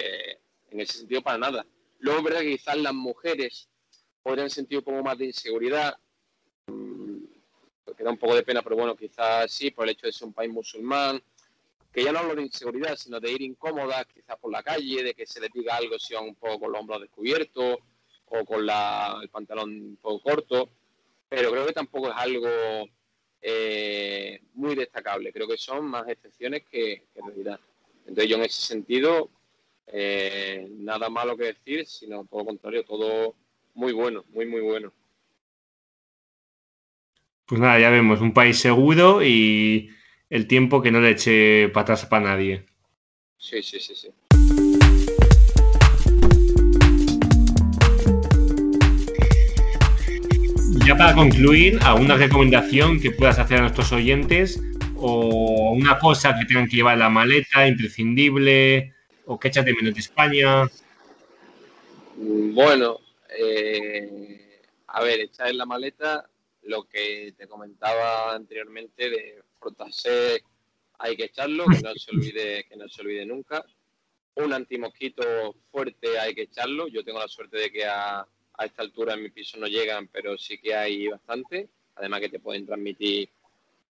en 0.70 0.80
ese 0.80 0.98
sentido 0.98 1.22
para 1.22 1.38
nada. 1.38 1.66
Verdad 2.28 2.40
que 2.40 2.56
quizás 2.56 2.76
las 2.76 2.94
mujeres 2.94 3.68
podrían 4.22 4.50
sentir 4.50 4.78
un 4.78 4.84
poco 4.84 5.02
más 5.02 5.16
de 5.16 5.26
inseguridad, 5.26 5.96
mm, 6.66 7.24
que 7.96 8.04
da 8.04 8.10
un 8.10 8.18
poco 8.18 8.34
de 8.34 8.42
pena, 8.42 8.62
pero 8.62 8.76
bueno, 8.76 8.94
quizás 8.94 9.50
sí, 9.50 9.70
por 9.70 9.84
el 9.84 9.92
hecho 9.92 10.06
de 10.06 10.12
ser 10.12 10.28
un 10.28 10.34
país 10.34 10.50
musulmán, 10.52 11.22
que 11.92 12.04
ya 12.04 12.12
no 12.12 12.18
hablo 12.18 12.34
de 12.34 12.42
inseguridad, 12.42 12.96
sino 12.96 13.18
de 13.18 13.32
ir 13.32 13.42
incómodas, 13.42 14.06
quizás 14.06 14.36
por 14.38 14.52
la 14.52 14.62
calle, 14.62 15.02
de 15.02 15.14
que 15.14 15.26
se 15.26 15.40
les 15.40 15.50
diga 15.52 15.76
algo 15.76 15.98
si 15.98 16.14
van 16.14 16.24
un 16.24 16.34
poco 16.34 16.60
con 16.60 16.72
los 16.72 16.80
hombros 16.80 17.00
descubiertos 17.00 17.78
o 18.26 18.44
con 18.44 18.60
el 18.60 19.28
pantalón 19.30 19.70
un 19.70 19.96
poco 19.96 20.22
corto, 20.22 20.70
pero 21.28 21.50
creo 21.50 21.66
que 21.66 21.72
tampoco 21.72 22.10
es 22.10 22.16
algo 22.16 22.48
eh, 23.40 24.42
muy 24.52 24.74
destacable, 24.74 25.32
creo 25.32 25.48
que 25.48 25.56
son 25.56 25.86
más 25.86 26.06
excepciones 26.08 26.64
que, 26.70 27.06
que 27.12 27.20
realidad. 27.22 27.58
Entonces 28.00 28.28
yo 28.28 28.36
en 28.36 28.42
ese 28.42 28.66
sentido 28.66 29.30
eh, 29.92 30.68
nada 30.78 31.08
malo 31.08 31.36
que 31.36 31.44
decir, 31.44 31.86
sino 31.86 32.24
todo 32.26 32.40
lo 32.40 32.46
contrario, 32.46 32.84
todo 32.84 33.34
muy 33.74 33.92
bueno, 33.92 34.24
muy, 34.30 34.46
muy 34.46 34.60
bueno. 34.60 34.92
Pues 37.46 37.60
nada, 37.60 37.78
ya 37.78 37.90
vemos, 37.90 38.20
un 38.20 38.34
país 38.34 38.58
seguro 38.58 39.22
y 39.22 39.90
el 40.28 40.46
tiempo 40.46 40.82
que 40.82 40.90
no 40.90 41.00
le 41.00 41.10
eche 41.10 41.68
patas 41.70 42.04
para 42.06 42.26
nadie. 42.26 42.66
Sí, 43.38 43.62
sí, 43.62 43.80
sí, 43.80 43.94
sí. 43.94 44.08
Ya 50.86 50.96
para 50.96 51.14
concluir, 51.14 51.78
¿alguna 51.82 52.16
recomendación 52.16 53.00
que 53.00 53.10
puedas 53.10 53.38
hacer 53.38 53.58
a 53.58 53.60
nuestros 53.62 53.92
oyentes 53.92 54.60
o 54.96 55.72
una 55.72 55.98
cosa 55.98 56.34
que 56.38 56.46
tengan 56.46 56.66
que 56.66 56.76
llevar 56.76 56.94
en 56.94 57.00
la 57.00 57.10
maleta, 57.10 57.68
imprescindible, 57.68 58.94
o 59.28 59.38
qué 59.38 59.48
echas 59.48 59.64
de 59.64 59.74
menos 59.74 59.94
de 59.94 60.00
España? 60.00 60.64
Mm, 62.16 62.54
bueno, 62.54 62.98
eh, 63.28 64.62
a 64.86 65.02
ver, 65.02 65.20
echar 65.20 65.48
en 65.48 65.58
la 65.58 65.66
maleta 65.66 66.28
lo 66.62 66.84
que 66.84 67.34
te 67.36 67.46
comentaba 67.46 68.34
anteriormente 68.34 69.10
de 69.10 69.42
frotarse 69.60 70.42
hay 70.98 71.16
que 71.16 71.24
echarlo, 71.24 71.66
que 71.66 71.80
no 71.80 71.94
se 71.94 72.10
olvide, 72.10 72.64
que 72.68 72.76
no 72.76 72.88
se 72.88 73.02
olvide 73.02 73.24
nunca. 73.24 73.64
un 74.34 74.52
antimosquito 74.52 75.54
fuerte 75.70 76.18
hay 76.18 76.34
que 76.34 76.42
echarlo. 76.42 76.88
Yo 76.88 77.04
tengo 77.04 77.18
la 77.18 77.28
suerte 77.28 77.58
de 77.58 77.70
que 77.70 77.84
a, 77.84 78.20
a 78.20 78.64
esta 78.64 78.82
altura 78.82 79.14
en 79.14 79.22
mi 79.22 79.30
piso 79.30 79.58
no 79.58 79.66
llegan, 79.66 80.08
pero 80.08 80.36
sí 80.38 80.58
que 80.58 80.74
hay 80.74 81.06
bastante. 81.08 81.68
Además 81.96 82.20
que 82.20 82.28
te 82.30 82.40
pueden 82.40 82.66
transmitir 82.66 83.28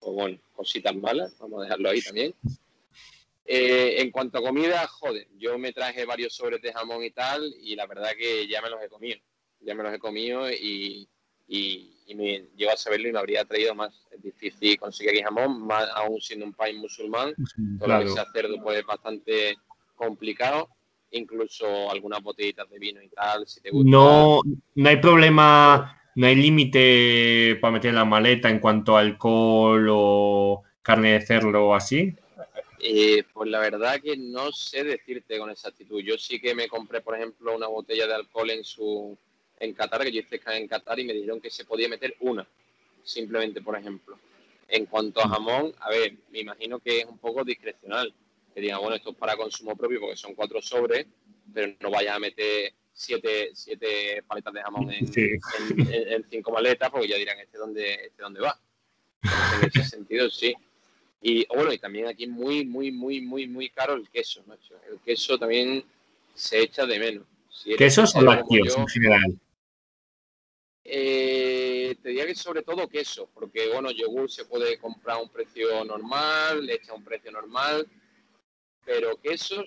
pues 0.00 0.14
bueno, 0.14 0.38
cositas 0.54 0.96
malas, 0.96 1.38
vamos 1.38 1.60
a 1.60 1.64
dejarlo 1.64 1.90
ahí 1.90 2.02
también. 2.02 2.34
Eh, 3.52 4.00
en 4.00 4.12
cuanto 4.12 4.38
a 4.38 4.42
comida, 4.42 4.86
joder, 4.86 5.26
yo 5.36 5.58
me 5.58 5.72
traje 5.72 6.04
varios 6.04 6.36
sobres 6.36 6.62
de 6.62 6.72
jamón 6.72 7.02
y 7.02 7.10
tal, 7.10 7.52
y 7.60 7.74
la 7.74 7.84
verdad 7.84 8.10
que 8.16 8.46
ya 8.46 8.62
me 8.62 8.70
los 8.70 8.80
he 8.80 8.88
comido. 8.88 9.18
Ya 9.58 9.74
me 9.74 9.82
los 9.82 9.92
he 9.92 9.98
comido 9.98 10.48
y, 10.48 11.08
y, 11.48 12.14
me 12.14 12.44
llevo 12.56 12.70
a 12.70 12.76
saberlo 12.76 13.08
y 13.08 13.12
me 13.12 13.18
habría 13.18 13.44
traído 13.44 13.74
más. 13.74 14.06
Es 14.12 14.22
difícil 14.22 14.78
conseguir 14.78 15.10
aquí 15.10 15.22
jamón, 15.24 15.66
más 15.66 15.88
aún 15.96 16.20
siendo 16.20 16.46
un 16.46 16.52
país 16.52 16.78
musulmán. 16.78 17.34
Todo 17.80 17.88
lo 17.88 17.98
que 18.04 18.10
sea 18.10 18.24
cerdo 18.32 18.54
pues 18.62 18.78
es 18.78 18.86
bastante 18.86 19.56
complicado. 19.96 20.68
Incluso 21.10 21.90
algunas 21.90 22.22
botellitas 22.22 22.70
de 22.70 22.78
vino 22.78 23.02
y 23.02 23.08
tal, 23.08 23.48
si 23.48 23.60
te 23.60 23.70
gusta. 23.70 23.90
No, 23.90 24.42
no 24.76 24.88
hay 24.88 24.98
problema, 24.98 26.00
no 26.14 26.26
hay 26.28 26.36
límite 26.36 27.58
para 27.60 27.72
meter 27.72 27.88
en 27.88 27.96
la 27.96 28.04
maleta 28.04 28.48
en 28.48 28.60
cuanto 28.60 28.96
a 28.96 29.00
alcohol 29.00 29.88
o 29.90 30.62
carne 30.82 31.14
de 31.14 31.26
cerdo 31.26 31.66
o 31.66 31.74
así. 31.74 32.14
Eh, 32.82 33.24
pues 33.32 33.50
la 33.50 33.60
verdad 33.60 34.00
que 34.00 34.16
no 34.16 34.52
sé 34.52 34.84
decirte 34.84 35.38
con 35.38 35.50
exactitud. 35.50 36.00
Yo 36.00 36.16
sí 36.16 36.40
que 36.40 36.54
me 36.54 36.68
compré, 36.68 37.02
por 37.02 37.14
ejemplo, 37.14 37.54
una 37.54 37.66
botella 37.66 38.06
de 38.06 38.14
alcohol 38.14 38.50
en 38.50 38.64
su 38.64 39.16
en 39.58 39.74
Qatar, 39.74 40.02
que 40.02 40.12
yo 40.12 40.20
hice 40.20 40.40
en 40.46 40.66
Qatar 40.66 40.98
y 40.98 41.04
me 41.04 41.12
dijeron 41.12 41.40
que 41.40 41.50
se 41.50 41.66
podía 41.66 41.88
meter 41.88 42.16
una, 42.20 42.46
simplemente, 43.02 43.60
por 43.60 43.76
ejemplo. 43.78 44.18
En 44.68 44.86
cuanto 44.86 45.20
a 45.20 45.28
jamón, 45.28 45.74
a 45.80 45.90
ver, 45.90 46.14
me 46.30 46.40
imagino 46.40 46.78
que 46.78 47.00
es 47.00 47.04
un 47.04 47.18
poco 47.18 47.44
discrecional. 47.44 48.14
Que 48.54 48.62
digan, 48.62 48.80
bueno, 48.80 48.96
esto 48.96 49.10
es 49.10 49.16
para 49.16 49.36
consumo 49.36 49.76
propio 49.76 50.00
porque 50.00 50.16
son 50.16 50.34
cuatro 50.34 50.62
sobres, 50.62 51.06
pero 51.52 51.74
no 51.80 51.90
vayas 51.90 52.16
a 52.16 52.18
meter 52.18 52.72
siete, 52.92 53.50
siete 53.52 54.22
paletas 54.26 54.52
de 54.54 54.62
jamón 54.62 54.90
en, 54.90 56.24
cinco 56.30 56.52
maletas 56.52 56.90
porque 56.90 57.08
ya 57.08 57.16
dirán, 57.16 57.38
¿este 57.38 57.58
dónde, 57.58 57.94
este 58.06 58.22
dónde 58.22 58.40
va? 58.40 58.58
en 59.22 59.68
ese 59.68 59.84
sentido, 59.84 60.30
sí. 60.30 60.54
Y 61.20 61.46
bueno, 61.48 61.72
y 61.72 61.78
también 61.78 62.06
aquí 62.06 62.26
muy, 62.26 62.64
muy, 62.64 62.90
muy, 62.90 63.20
muy, 63.20 63.46
muy 63.46 63.68
caro 63.68 63.94
el 63.94 64.08
queso, 64.08 64.42
macho. 64.46 64.74
El 64.90 64.98
queso 65.00 65.38
también 65.38 65.84
se 66.34 66.62
echa 66.62 66.86
de 66.86 66.98
menos. 66.98 67.26
Si 67.50 67.76
¿Quesos 67.76 68.14
o 68.16 68.22
lácteos 68.22 68.76
en 68.76 68.88
general? 68.88 69.38
Eh, 70.82 71.94
te 72.02 72.08
diría 72.08 72.26
que 72.26 72.34
sobre 72.34 72.62
todo 72.62 72.88
queso, 72.88 73.28
porque 73.34 73.68
bueno, 73.70 73.90
yogur 73.90 74.30
se 74.30 74.46
puede 74.46 74.78
comprar 74.78 75.18
a 75.18 75.20
un 75.20 75.28
precio 75.28 75.84
normal, 75.84 76.64
leche 76.64 76.90
a 76.90 76.94
un 76.94 77.04
precio 77.04 77.30
normal, 77.30 77.86
pero 78.84 79.20
quesos 79.20 79.64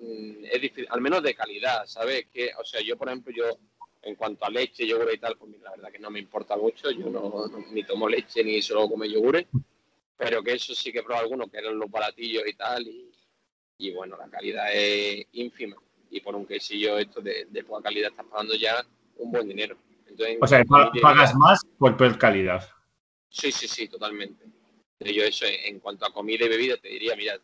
mm, 0.00 0.44
es 0.44 0.60
difícil, 0.60 0.88
al 0.90 1.00
menos 1.00 1.22
de 1.22 1.36
calidad, 1.36 1.86
¿sabes? 1.86 2.26
Que, 2.32 2.50
o 2.60 2.64
sea, 2.64 2.80
yo 2.80 2.96
por 2.96 3.08
ejemplo, 3.08 3.32
yo 3.34 3.58
en 4.02 4.16
cuanto 4.16 4.44
a 4.44 4.50
leche, 4.50 4.86
yogur 4.86 5.14
y 5.14 5.18
tal, 5.18 5.36
pues 5.38 5.52
la 5.62 5.70
verdad 5.70 5.92
que 5.92 5.98
no 6.00 6.10
me 6.10 6.18
importa 6.18 6.56
mucho, 6.56 6.90
yo 6.90 7.10
no, 7.10 7.46
ni 7.70 7.84
tomo 7.84 8.08
leche 8.08 8.42
ni 8.42 8.60
solo 8.60 8.88
como 8.88 9.04
yogures 9.04 9.46
pero 10.16 10.42
que 10.42 10.54
eso 10.54 10.74
sí 10.74 10.92
que 10.92 11.00
he 11.00 11.14
algunos 11.14 11.50
que 11.50 11.58
eran 11.58 11.78
los 11.78 11.90
baratillos 11.90 12.44
y 12.46 12.54
tal, 12.54 12.86
y, 13.78 13.92
bueno, 13.92 14.16
la 14.16 14.28
calidad 14.28 14.68
es 14.72 15.26
ínfima. 15.32 15.76
Y 16.10 16.20
por 16.20 16.34
un 16.34 16.46
quesillo 16.46 16.98
esto 16.98 17.20
de, 17.20 17.46
de 17.50 17.64
poca 17.64 17.82
calidad 17.82 18.10
estás 18.10 18.26
pagando 18.26 18.54
ya 18.54 18.84
un 19.18 19.30
buen 19.30 19.48
dinero. 19.48 19.76
o 20.40 20.46
sea, 20.46 20.64
pagas 21.02 21.34
más 21.34 21.60
por 21.78 21.96
peor 21.96 22.16
calidad. 22.16 22.66
Sí, 23.28 23.52
sí, 23.52 23.68
sí, 23.68 23.88
totalmente. 23.88 24.46
Yo 25.00 25.24
eso, 25.24 25.44
en 25.46 25.78
cuanto 25.80 26.06
a 26.06 26.12
comida 26.12 26.46
y 26.46 26.48
bebida, 26.48 26.76
te 26.78 26.88
diría, 26.88 27.14
mira, 27.16 27.38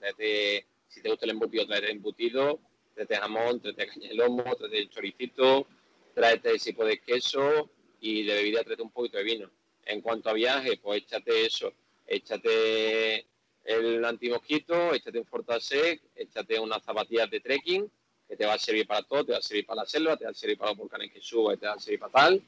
si 0.89 1.03
te 1.03 1.09
gusta 1.11 1.27
el 1.27 1.33
embutido, 1.33 1.66
tráete 1.66 1.91
embutido, 1.91 2.61
tráete 2.95 3.16
jamón, 3.16 3.61
tráete 3.61 3.87
caña 3.87 4.09
de 4.09 4.14
lomo, 4.14 4.45
tráete 4.57 4.79
el 4.79 4.89
choricito, 4.89 5.66
tráete 6.14 6.59
si 6.59 6.73
puedes 6.73 7.01
queso 7.01 7.70
y 8.01 8.25
de 8.25 8.35
bebida 8.35 8.62
tráete 8.62 8.83
un 8.83 8.91
poquito 8.91 9.18
de 9.18 9.25
vino. 9.25 9.51
En 9.85 10.01
cuanto 10.01 10.31
a 10.31 10.33
viaje, 10.33 10.79
pues 10.79 11.03
échate 11.03 11.45
eso, 11.45 11.75
échate 12.13 13.27
el 13.65 14.05
antimosquito, 14.05 14.93
échate 14.93 15.19
un 15.19 15.27
Fortasec, 15.27 16.03
échate 16.15 16.59
unas 16.59 16.83
zapatillas 16.83 17.31
de 17.31 17.41
trekking, 17.41 17.91
que 18.29 18.37
te 18.37 18.47
va 18.47 18.55
a 18.55 18.59
servir 18.59 18.87
para 18.87 19.03
todo, 19.03 19.25
te 19.25 19.33
va 19.33 19.39
a 19.39 19.43
servir 19.43 19.67
para 19.67 19.83
la 19.83 19.87
selva, 19.87 20.17
te 20.17 20.25
va 20.25 20.31
a 20.31 20.35
servir 20.35 20.59
para 20.59 20.71
los 20.71 20.79
volcanes 20.79 21.13
que 21.13 21.21
suba, 21.21 21.57
te 21.57 21.67
va 21.67 21.75
a 21.75 21.79
servir 21.79 22.01
para 22.01 22.13
tal. 22.13 22.43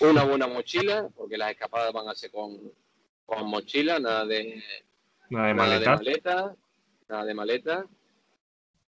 Una 0.00 0.24
buena 0.24 0.46
mochila, 0.46 1.08
porque 1.14 1.38
las 1.38 1.52
escapadas 1.52 1.92
van 1.92 2.08
a 2.08 2.14
ser 2.14 2.30
con, 2.30 2.72
con 3.24 3.46
mochila, 3.46 3.98
nada 3.98 4.26
de, 4.26 4.62
nada 5.30 5.48
de, 5.48 5.54
maleta. 5.54 6.56
nada 7.08 7.24
de 7.24 7.34
maleta. 7.34 7.86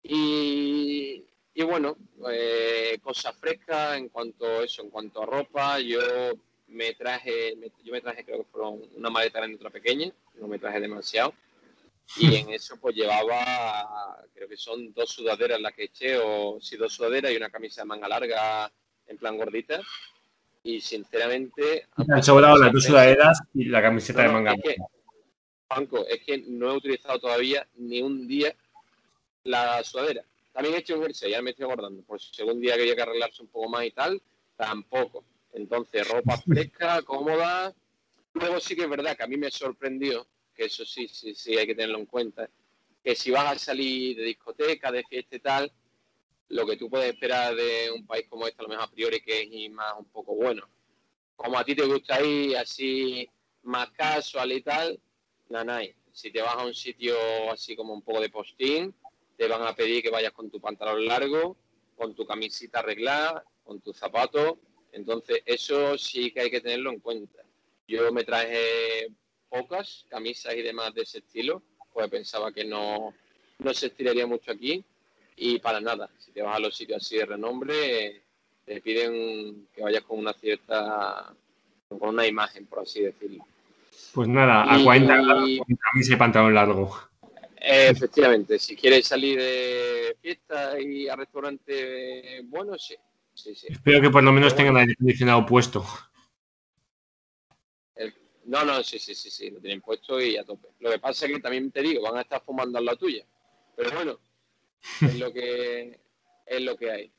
Y, 0.03 1.25
y 1.53 1.63
bueno, 1.63 1.97
eh, 2.31 2.99
cosas 3.01 3.35
frescas 3.35 3.97
en 3.97 4.09
cuanto 4.09 4.45
a 4.45 4.63
eso, 4.63 4.83
en 4.83 4.89
cuanto 4.89 5.23
a 5.23 5.25
ropa, 5.25 5.79
yo 5.79 5.99
me 6.71 6.93
traje, 6.93 7.57
yo 7.83 7.91
me 7.91 8.01
traje 8.01 8.23
creo 8.23 8.39
que 8.39 8.51
fueron 8.51 8.81
una 8.95 9.09
maleta 9.09 9.39
grande 9.39 9.55
y 9.55 9.57
otra 9.57 9.69
pequeña, 9.69 10.11
no 10.35 10.47
me 10.47 10.59
traje 10.59 10.79
demasiado. 10.79 11.33
Y 12.17 12.35
en 12.35 12.49
eso 12.49 12.77
pues 12.77 12.95
llevaba, 12.95 14.21
creo 14.33 14.47
que 14.47 14.57
son 14.57 14.93
dos 14.93 15.11
sudaderas 15.11 15.61
las 15.61 15.73
que 15.73 15.85
eché, 15.85 16.17
o 16.17 16.59
sí, 16.59 16.75
dos 16.75 16.93
sudaderas 16.93 17.31
y 17.31 17.37
una 17.37 17.49
camisa 17.49 17.81
de 17.81 17.87
manga 17.87 18.07
larga 18.07 18.71
en 19.07 19.17
plan 19.17 19.37
gordita. 19.37 19.81
Y 20.63 20.81
sinceramente... 20.81 21.87
Me 22.05 22.15
han 22.15 22.23
sobrado 22.23 22.57
las 22.57 22.71
dos 22.71 22.83
sudaderas 22.83 23.39
y 23.53 23.65
la 23.65 23.81
camiseta 23.81 24.23
de 24.23 24.29
manga 24.29 24.51
larga. 24.51 24.85
Banco, 25.69 26.05
es 26.05 26.21
que 26.23 26.43
no 26.47 26.71
he 26.71 26.77
utilizado 26.77 27.19
todavía 27.19 27.65
ni 27.75 28.01
un 28.01 28.27
día 28.27 28.53
la 29.43 29.81
sudadera. 29.83 30.23
También 30.51 30.75
he 30.75 30.79
hecho 30.79 30.95
un 30.97 31.03
jersey, 31.03 31.31
ya 31.31 31.41
me 31.41 31.51
estoy 31.51 31.65
acordando. 31.65 32.03
Pues 32.03 32.29
si 32.33 32.41
algún 32.41 32.59
día 32.59 32.75
quería 32.75 32.95
que 32.95 33.01
arreglarse 33.01 33.41
un 33.41 33.47
poco 33.47 33.69
más 33.69 33.85
y 33.85 33.91
tal, 33.91 34.21
tampoco. 34.57 35.23
Entonces, 35.53 36.07
ropa 36.07 36.37
fresca, 36.45 37.01
cómoda. 37.03 37.73
Luego 38.33 38.59
sí 38.59 38.75
que 38.75 38.83
es 38.83 38.89
verdad 38.89 39.15
que 39.17 39.23
a 39.23 39.27
mí 39.27 39.37
me 39.37 39.51
sorprendió, 39.51 40.25
que 40.55 40.65
eso 40.65 40.85
sí, 40.85 41.07
sí, 41.07 41.35
sí 41.35 41.57
hay 41.57 41.67
que 41.67 41.75
tenerlo 41.75 41.99
en 41.99 42.05
cuenta, 42.05 42.49
que 43.03 43.15
si 43.15 43.31
vas 43.31 43.51
a 43.51 43.59
salir 43.59 44.15
de 44.15 44.23
discoteca, 44.23 44.91
de 44.91 45.03
fiesta 45.03 45.35
y 45.35 45.39
tal, 45.39 45.71
lo 46.49 46.65
que 46.65 46.77
tú 46.77 46.89
puedes 46.89 47.13
esperar 47.13 47.55
de 47.55 47.91
un 47.91 48.05
país 48.05 48.27
como 48.29 48.47
este, 48.47 48.61
a 48.61 48.63
lo 48.63 48.69
mejor 48.69 48.85
a 48.85 48.91
priori, 48.91 49.21
que 49.21 49.41
es 49.41 49.71
más 49.71 49.93
un 49.97 50.05
poco 50.05 50.35
bueno. 50.35 50.67
Como 51.35 51.57
a 51.57 51.65
ti 51.65 51.75
te 51.75 51.85
gusta 51.85 52.21
ir 52.21 52.55
así 52.57 53.27
más 53.63 53.91
casual 53.91 54.51
y 54.51 54.61
tal, 54.61 54.99
nada, 55.49 55.81
Si 56.13 56.31
te 56.31 56.41
vas 56.41 56.55
a 56.55 56.65
un 56.65 56.73
sitio 56.73 57.15
así 57.51 57.75
como 57.75 57.93
un 57.93 58.01
poco 58.01 58.21
de 58.21 58.29
postín, 58.29 58.93
te 59.37 59.47
van 59.47 59.63
a 59.63 59.75
pedir 59.75 60.03
que 60.03 60.09
vayas 60.09 60.33
con 60.33 60.49
tu 60.49 60.59
pantalón 60.61 61.05
largo, 61.05 61.57
con 61.97 62.13
tu 62.15 62.25
camisita 62.25 62.79
arreglada, 62.79 63.43
con 63.63 63.81
tus 63.81 63.97
zapatos 63.97 64.57
entonces, 64.91 65.41
eso 65.45 65.97
sí 65.97 66.31
que 66.31 66.41
hay 66.41 66.51
que 66.51 66.61
tenerlo 66.61 66.91
en 66.91 66.99
cuenta. 66.99 67.43
Yo 67.87 68.11
me 68.11 68.23
traje 68.23 69.07
pocas 69.49 70.05
camisas 70.09 70.55
y 70.55 70.61
demás 70.61 70.93
de 70.93 71.03
ese 71.03 71.19
estilo, 71.19 71.61
pues 71.93 72.09
pensaba 72.09 72.51
que 72.51 72.63
no, 72.63 73.13
no 73.59 73.73
se 73.73 73.87
estiraría 73.87 74.25
mucho 74.25 74.51
aquí 74.51 74.83
y 75.35 75.59
para 75.59 75.81
nada. 75.81 76.09
Si 76.19 76.31
te 76.31 76.41
vas 76.41 76.55
a 76.55 76.59
los 76.59 76.75
sitios 76.75 77.03
así 77.03 77.17
de 77.17 77.25
renombre, 77.25 78.21
te 78.65 78.81
piden 78.81 79.67
que 79.73 79.81
vayas 79.81 80.03
con 80.03 80.19
una 80.19 80.33
cierta, 80.33 81.33
con 81.89 82.09
una 82.09 82.27
imagen, 82.27 82.65
por 82.65 82.79
así 82.79 83.01
decirlo. 83.01 83.45
Pues 84.13 84.27
nada, 84.27 84.73
a 84.73 84.83
40 84.83 85.13
grados 85.13 85.49
camisa 85.91 86.13
y 86.13 86.15
pantalón 86.17 86.53
largo. 86.53 86.97
Efectivamente, 87.57 88.57
si 88.57 88.75
quieres 88.75 89.05
salir 89.05 89.37
de 89.37 90.17
fiesta 90.19 90.79
y 90.79 91.07
a 91.07 91.15
restaurante 91.15 92.41
bueno, 92.45 92.77
sí, 92.77 92.95
Espero 93.33 94.01
que 94.01 94.09
por 94.09 94.23
lo 94.23 94.31
menos 94.31 94.55
tengan 94.55 94.77
aire 94.77 94.93
acondicionado 94.93 95.45
puesto. 95.45 95.85
no, 98.45 98.65
no, 98.65 98.83
sí, 98.83 98.99
sí, 98.99 99.15
sí, 99.15 99.29
sí, 99.29 99.49
lo 99.49 99.59
tienen 99.59 99.81
puesto 99.81 100.19
y 100.19 100.37
a 100.37 100.43
tope. 100.43 100.69
Lo 100.79 100.91
que 100.91 100.99
pasa 100.99 101.25
es 101.25 101.33
que 101.33 101.39
también 101.39 101.71
te 101.71 101.81
digo, 101.81 102.01
van 102.01 102.17
a 102.17 102.21
estar 102.21 102.43
fumando 102.43 102.79
en 102.79 102.85
la 102.85 102.95
tuya. 102.95 103.25
Pero 103.75 103.91
bueno, 103.91 104.19
es 105.01 105.17
lo 105.17 105.31
que 105.31 105.99
es 106.45 106.61
lo 106.61 106.75
que 106.75 106.91
hay. 106.91 107.13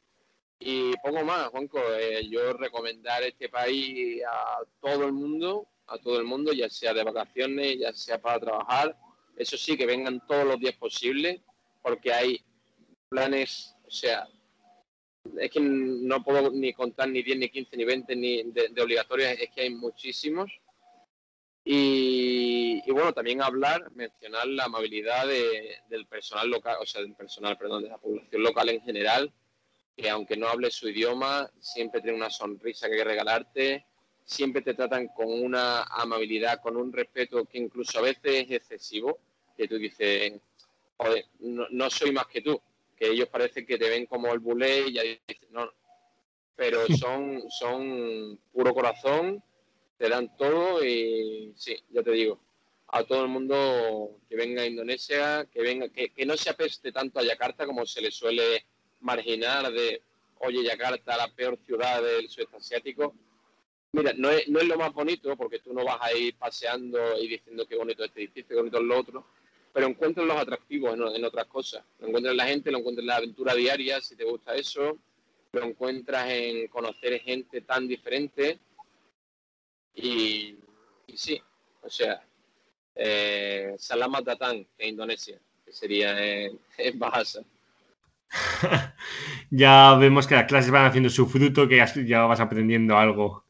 Y 0.59 0.93
poco 0.99 1.25
más, 1.25 1.49
Juanco, 1.49 1.81
eh, 1.95 2.29
yo 2.29 2.53
recomendar 2.53 3.23
este 3.25 3.49
país 3.49 4.23
a 4.25 4.59
todo 4.81 5.07
el 5.07 5.13
mundo, 5.13 5.67
a 5.87 5.99
todo 5.99 6.19
el 6.19 6.25
mundo, 6.25 6.53
ya 6.53 6.69
sea 6.69 6.95
de 6.95 7.03
vacaciones, 7.03 7.79
ya 7.81 7.93
sea 7.93 8.21
para 8.21 8.39
trabajar. 8.39 8.97
Eso 9.37 9.57
sí, 9.57 9.77
que 9.77 9.87
vengan 9.87 10.25
todos 10.27 10.45
los 10.45 10.61
días 10.61 10.77
posibles, 10.77 11.41
porque 11.83 12.13
hay 12.13 12.45
planes, 13.09 13.75
o 13.87 13.91
sea, 13.91 14.29
es 15.39 15.51
que 15.51 15.61
no 15.61 16.23
puedo 16.23 16.51
ni 16.51 16.73
contar 16.73 17.09
ni 17.09 17.23
10, 17.23 17.39
ni 17.39 17.49
15, 17.49 17.77
ni 17.77 17.85
20 17.85 18.17
ni 18.17 18.43
de, 18.45 18.83
obligatorios, 18.83 19.31
es 19.39 19.51
que 19.51 19.63
hay 19.63 19.71
muchísimos. 19.71 20.51
Y, 21.65 22.83
bueno, 22.91 23.13
también 23.13 23.41
hablar, 23.41 23.91
mencionar 23.95 24.49
la 24.49 24.65
amabilidad 24.65 25.27
del 25.89 26.07
personal 26.07 26.51
local, 26.51 26.77
o 26.81 26.87
sea, 26.87 27.03
del 27.03 27.15
personal, 27.15 27.57
perdón, 27.57 27.85
de 27.85 27.89
la 27.89 27.99
población 27.99 28.43
local 28.43 28.69
en 28.69 28.83
general, 28.83 29.33
que 29.97 30.11
aunque 30.11 30.37
no 30.37 30.49
hable 30.49 30.71
su 30.71 30.89
idioma, 30.89 31.49
siempre 31.61 32.01
tiene 32.01 32.17
una 32.17 32.31
sonrisa 32.31 32.89
que 32.89 33.05
regalarte, 33.05 33.87
siempre 34.25 34.63
te 34.63 34.75
tratan 34.75 35.09
con 35.09 35.29
una 35.29 35.85
amabilidad, 35.85 36.61
con 36.61 36.77
un 36.77 36.93
respeto 36.93 37.45
que 37.45 37.59
incluso 37.59 37.99
a 37.99 38.03
veces 38.03 38.23
es 38.25 38.51
excesivo, 38.51 39.19
que 39.57 39.69
tú 39.69 39.77
dices, 39.77 40.33
joder, 40.97 41.27
no 41.41 41.91
soy 41.91 42.11
más 42.11 42.27
que 42.27 42.41
tú, 42.41 42.61
que 43.03 43.09
ellos 43.09 43.29
parecen 43.29 43.67
que 43.67 43.79
te 43.79 43.91
ven 43.91 44.07
como 44.07 44.33
el 44.33 44.39
bulé 44.39 44.87
y 44.87 44.93
ya 44.93 45.03
dicen, 45.03 45.49
no, 45.51 45.69
pero 46.55 46.87
son, 46.97 47.43
son 47.51 48.39
puro 48.53 48.73
corazón, 48.73 49.43
te 49.99 50.09
dan 50.09 50.37
todo 50.37 50.85
y 50.85 51.53
sí, 51.57 51.77
ya 51.91 52.05
te 52.05 52.13
digo, 52.13 52.39
a 52.87 53.03
todo 53.03 53.25
el 53.25 53.29
mundo 53.29 54.21
que 54.29 54.37
venga 54.37 54.63
a 54.63 54.67
Indonesia, 54.67 55.49
que 55.53 55.63
venga, 55.63 55.89
que, 55.89 56.11
que 56.11 56.25
no 56.25 56.37
se 56.37 56.51
apeste 56.51 56.93
tanto 56.93 57.19
a 57.19 57.25
Yakarta 57.25 57.67
como 57.67 57.85
se 57.85 58.01
le 58.01 58.13
suele 58.13 58.67
marginar 59.01 59.73
de, 59.73 60.01
oye, 60.39 60.63
Yakarta, 60.63 61.17
la 61.17 61.35
peor 61.35 61.59
ciudad 61.67 62.01
del 62.01 62.29
sudeste 62.29 62.57
asiático. 62.57 63.17
Mira, 63.91 64.13
no 64.17 64.31
es, 64.31 64.47
no 64.47 64.61
es 64.61 64.69
lo 64.69 64.79
más 64.79 64.93
bonito, 64.93 65.37
porque 65.37 65.59
tú 65.59 65.75
no 65.75 65.85
vas 65.85 65.99
a 66.01 66.13
ir 66.17 66.37
paseando 66.37 67.19
y 67.19 67.27
diciendo 67.27 67.67
qué 67.67 67.75
bonito 67.75 68.05
este 68.05 68.21
edificio, 68.21 68.51
qué 68.51 68.55
bonito 68.55 68.79
es 68.79 68.85
lo 68.85 68.97
otro, 69.01 69.27
pero 69.73 69.87
encuentras 69.87 70.27
los 70.27 70.37
atractivos 70.37 70.95
en, 70.95 71.03
en 71.17 71.25
otras 71.25 71.47
cosas. 71.47 71.83
Lo 72.01 72.09
encuentras 72.09 72.33
en 72.33 72.37
la 72.37 72.47
gente, 72.47 72.71
lo 72.71 72.79
encuentras 72.79 73.03
en 73.03 73.09
la 73.09 73.17
aventura 73.17 73.55
diaria, 73.55 74.01
si 74.01 74.17
te 74.17 74.25
gusta 74.25 74.55
eso, 74.55 74.99
lo 75.53 75.65
encuentras 75.65 76.29
en 76.31 76.69
conocer 76.69 77.21
gente 77.21 77.61
tan 77.63 77.89
diferente. 77.89 78.59
Y, 79.95 80.57
y 81.07 81.17
sí, 81.17 81.41
o 81.83 81.91
sea, 81.91 82.23
eh, 82.95 83.75
Salamat 83.79 84.25
Datang, 84.25 84.67
en 84.79 84.89
Indonesia, 84.89 85.39
que 85.65 85.73
sería 85.73 86.19
en, 86.25 86.59
en 86.79 86.99
Bahasa. 86.99 87.43
ya 89.51 89.95
vemos 89.97 90.27
que 90.27 90.35
las 90.35 90.47
clases 90.47 90.71
van 90.71 90.87
haciendo 90.87 91.11
su 91.11 91.27
fruto, 91.27 91.69
que 91.69 91.77
ya, 91.77 91.93
ya 92.05 92.23
vas 92.23 92.41
aprendiendo 92.41 92.97
algo. 92.97 93.45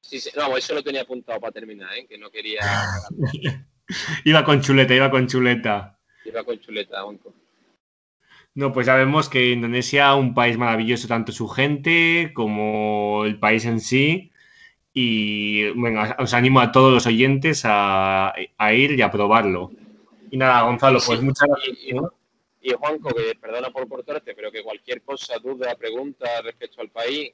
Sí, 0.00 0.20
sí, 0.20 0.30
no, 0.36 0.56
eso 0.56 0.74
lo 0.74 0.84
tenía 0.84 1.02
apuntado 1.02 1.40
para 1.40 1.52
terminar, 1.52 1.92
¿eh? 1.96 2.06
que 2.06 2.16
no 2.18 2.30
quería. 2.30 2.60
iba 4.24 4.44
con 4.44 4.60
chuleta, 4.60 4.94
iba 4.94 5.10
con 5.10 5.26
chuleta. 5.26 5.98
Iba 6.24 6.44
con 6.44 6.58
chuleta, 6.58 7.02
Banco. 7.02 7.32
No, 8.54 8.72
pues 8.72 8.86
ya 8.86 8.94
vemos 8.96 9.28
que 9.28 9.50
Indonesia 9.52 10.14
un 10.14 10.32
país 10.34 10.56
maravilloso, 10.56 11.06
tanto 11.08 11.30
su 11.30 11.46
gente 11.48 12.32
como 12.34 13.24
el 13.26 13.38
país 13.38 13.66
en 13.66 13.80
sí. 13.80 14.32
Y 14.94 15.68
bueno, 15.72 16.02
os 16.18 16.32
animo 16.32 16.60
a 16.60 16.72
todos 16.72 16.92
los 16.92 17.06
oyentes 17.06 17.62
a, 17.64 18.34
a 18.56 18.72
ir 18.72 18.92
y 18.92 19.02
a 19.02 19.10
probarlo. 19.10 19.70
Y 20.30 20.38
nada, 20.38 20.62
Gonzalo, 20.62 21.00
pues 21.04 21.18
Sí, 21.20 21.24
muchas 21.24 21.48
gracias. 21.48 21.78
y- 21.84 21.92
¿no? 21.92 22.12
Y 22.62 22.70
Juanco, 22.72 23.14
que 23.14 23.34
perdona 23.40 23.70
por 23.70 23.86
cortarte, 23.88 24.34
pero 24.34 24.50
que 24.50 24.62
cualquier 24.62 25.02
cosa, 25.02 25.38
duda, 25.38 25.76
pregunta 25.76 26.26
respecto 26.42 26.80
al 26.80 26.88
país, 26.88 27.32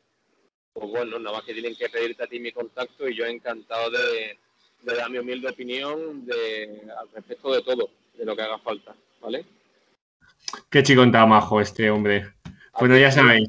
pues 0.74 0.90
bueno, 0.90 1.18
nada 1.18 1.36
más 1.36 1.46
que 1.46 1.54
tienen 1.54 1.74
que 1.76 1.88
pedirte 1.88 2.24
a 2.24 2.26
ti 2.26 2.38
mi 2.40 2.52
contacto 2.52 3.08
y 3.08 3.16
yo 3.16 3.24
encantado 3.24 3.90
de, 3.90 4.38
de 4.82 4.94
dar 4.96 5.10
mi 5.10 5.18
humilde 5.18 5.48
opinión 5.48 6.24
de, 6.26 6.82
al 7.00 7.08
respecto 7.14 7.52
de 7.52 7.62
todo, 7.62 7.88
de 8.18 8.24
lo 8.24 8.34
que 8.36 8.42
haga 8.42 8.58
falta, 8.58 8.94
¿vale? 9.20 9.44
Qué 10.70 10.82
chico 10.82 11.08
tan 11.10 11.28
majo 11.28 11.60
este 11.60 11.90
hombre. 11.90 12.32
Bueno, 12.78 12.96
ya 12.96 13.10
sabéis, 13.10 13.48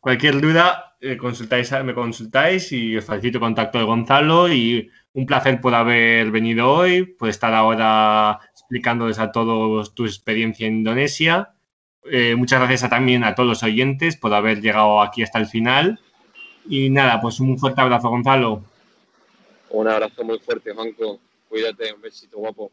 cualquier 0.00 0.40
duda, 0.40 0.96
eh, 1.00 1.16
consultáis, 1.16 1.70
me 1.84 1.94
consultáis 1.94 2.72
y 2.72 2.96
os 2.96 3.04
facilito 3.04 3.38
contacto 3.40 3.78
de 3.78 3.84
Gonzalo 3.84 4.52
y 4.52 4.90
un 5.12 5.26
placer 5.26 5.60
por 5.60 5.74
haber 5.74 6.30
venido 6.30 6.70
hoy, 6.70 7.04
por 7.04 7.28
estar 7.28 7.54
ahora 7.54 8.40
explicándoles 8.52 9.18
a 9.18 9.30
todos 9.30 9.94
tu 9.94 10.06
experiencia 10.06 10.66
en 10.66 10.78
Indonesia. 10.78 11.50
Eh, 12.10 12.34
muchas 12.34 12.58
gracias 12.60 12.84
a- 12.84 12.88
también 12.88 13.22
a 13.24 13.34
todos 13.34 13.48
los 13.48 13.62
oyentes 13.62 14.16
por 14.16 14.34
haber 14.34 14.60
llegado 14.60 15.00
aquí 15.00 15.22
hasta 15.22 15.38
el 15.38 15.46
final. 15.46 16.00
Y 16.68 16.90
nada, 16.90 17.20
pues 17.20 17.38
un 17.40 17.58
fuerte 17.58 17.80
abrazo, 17.80 18.08
Gonzalo. 18.08 18.64
Un 19.74 19.88
abrazo 19.88 20.22
muy 20.22 20.38
fuerte, 20.38 20.72
Juanco. 20.72 21.18
Cuídate, 21.48 21.92
un 21.92 22.00
besito 22.00 22.38
guapo. 22.38 22.70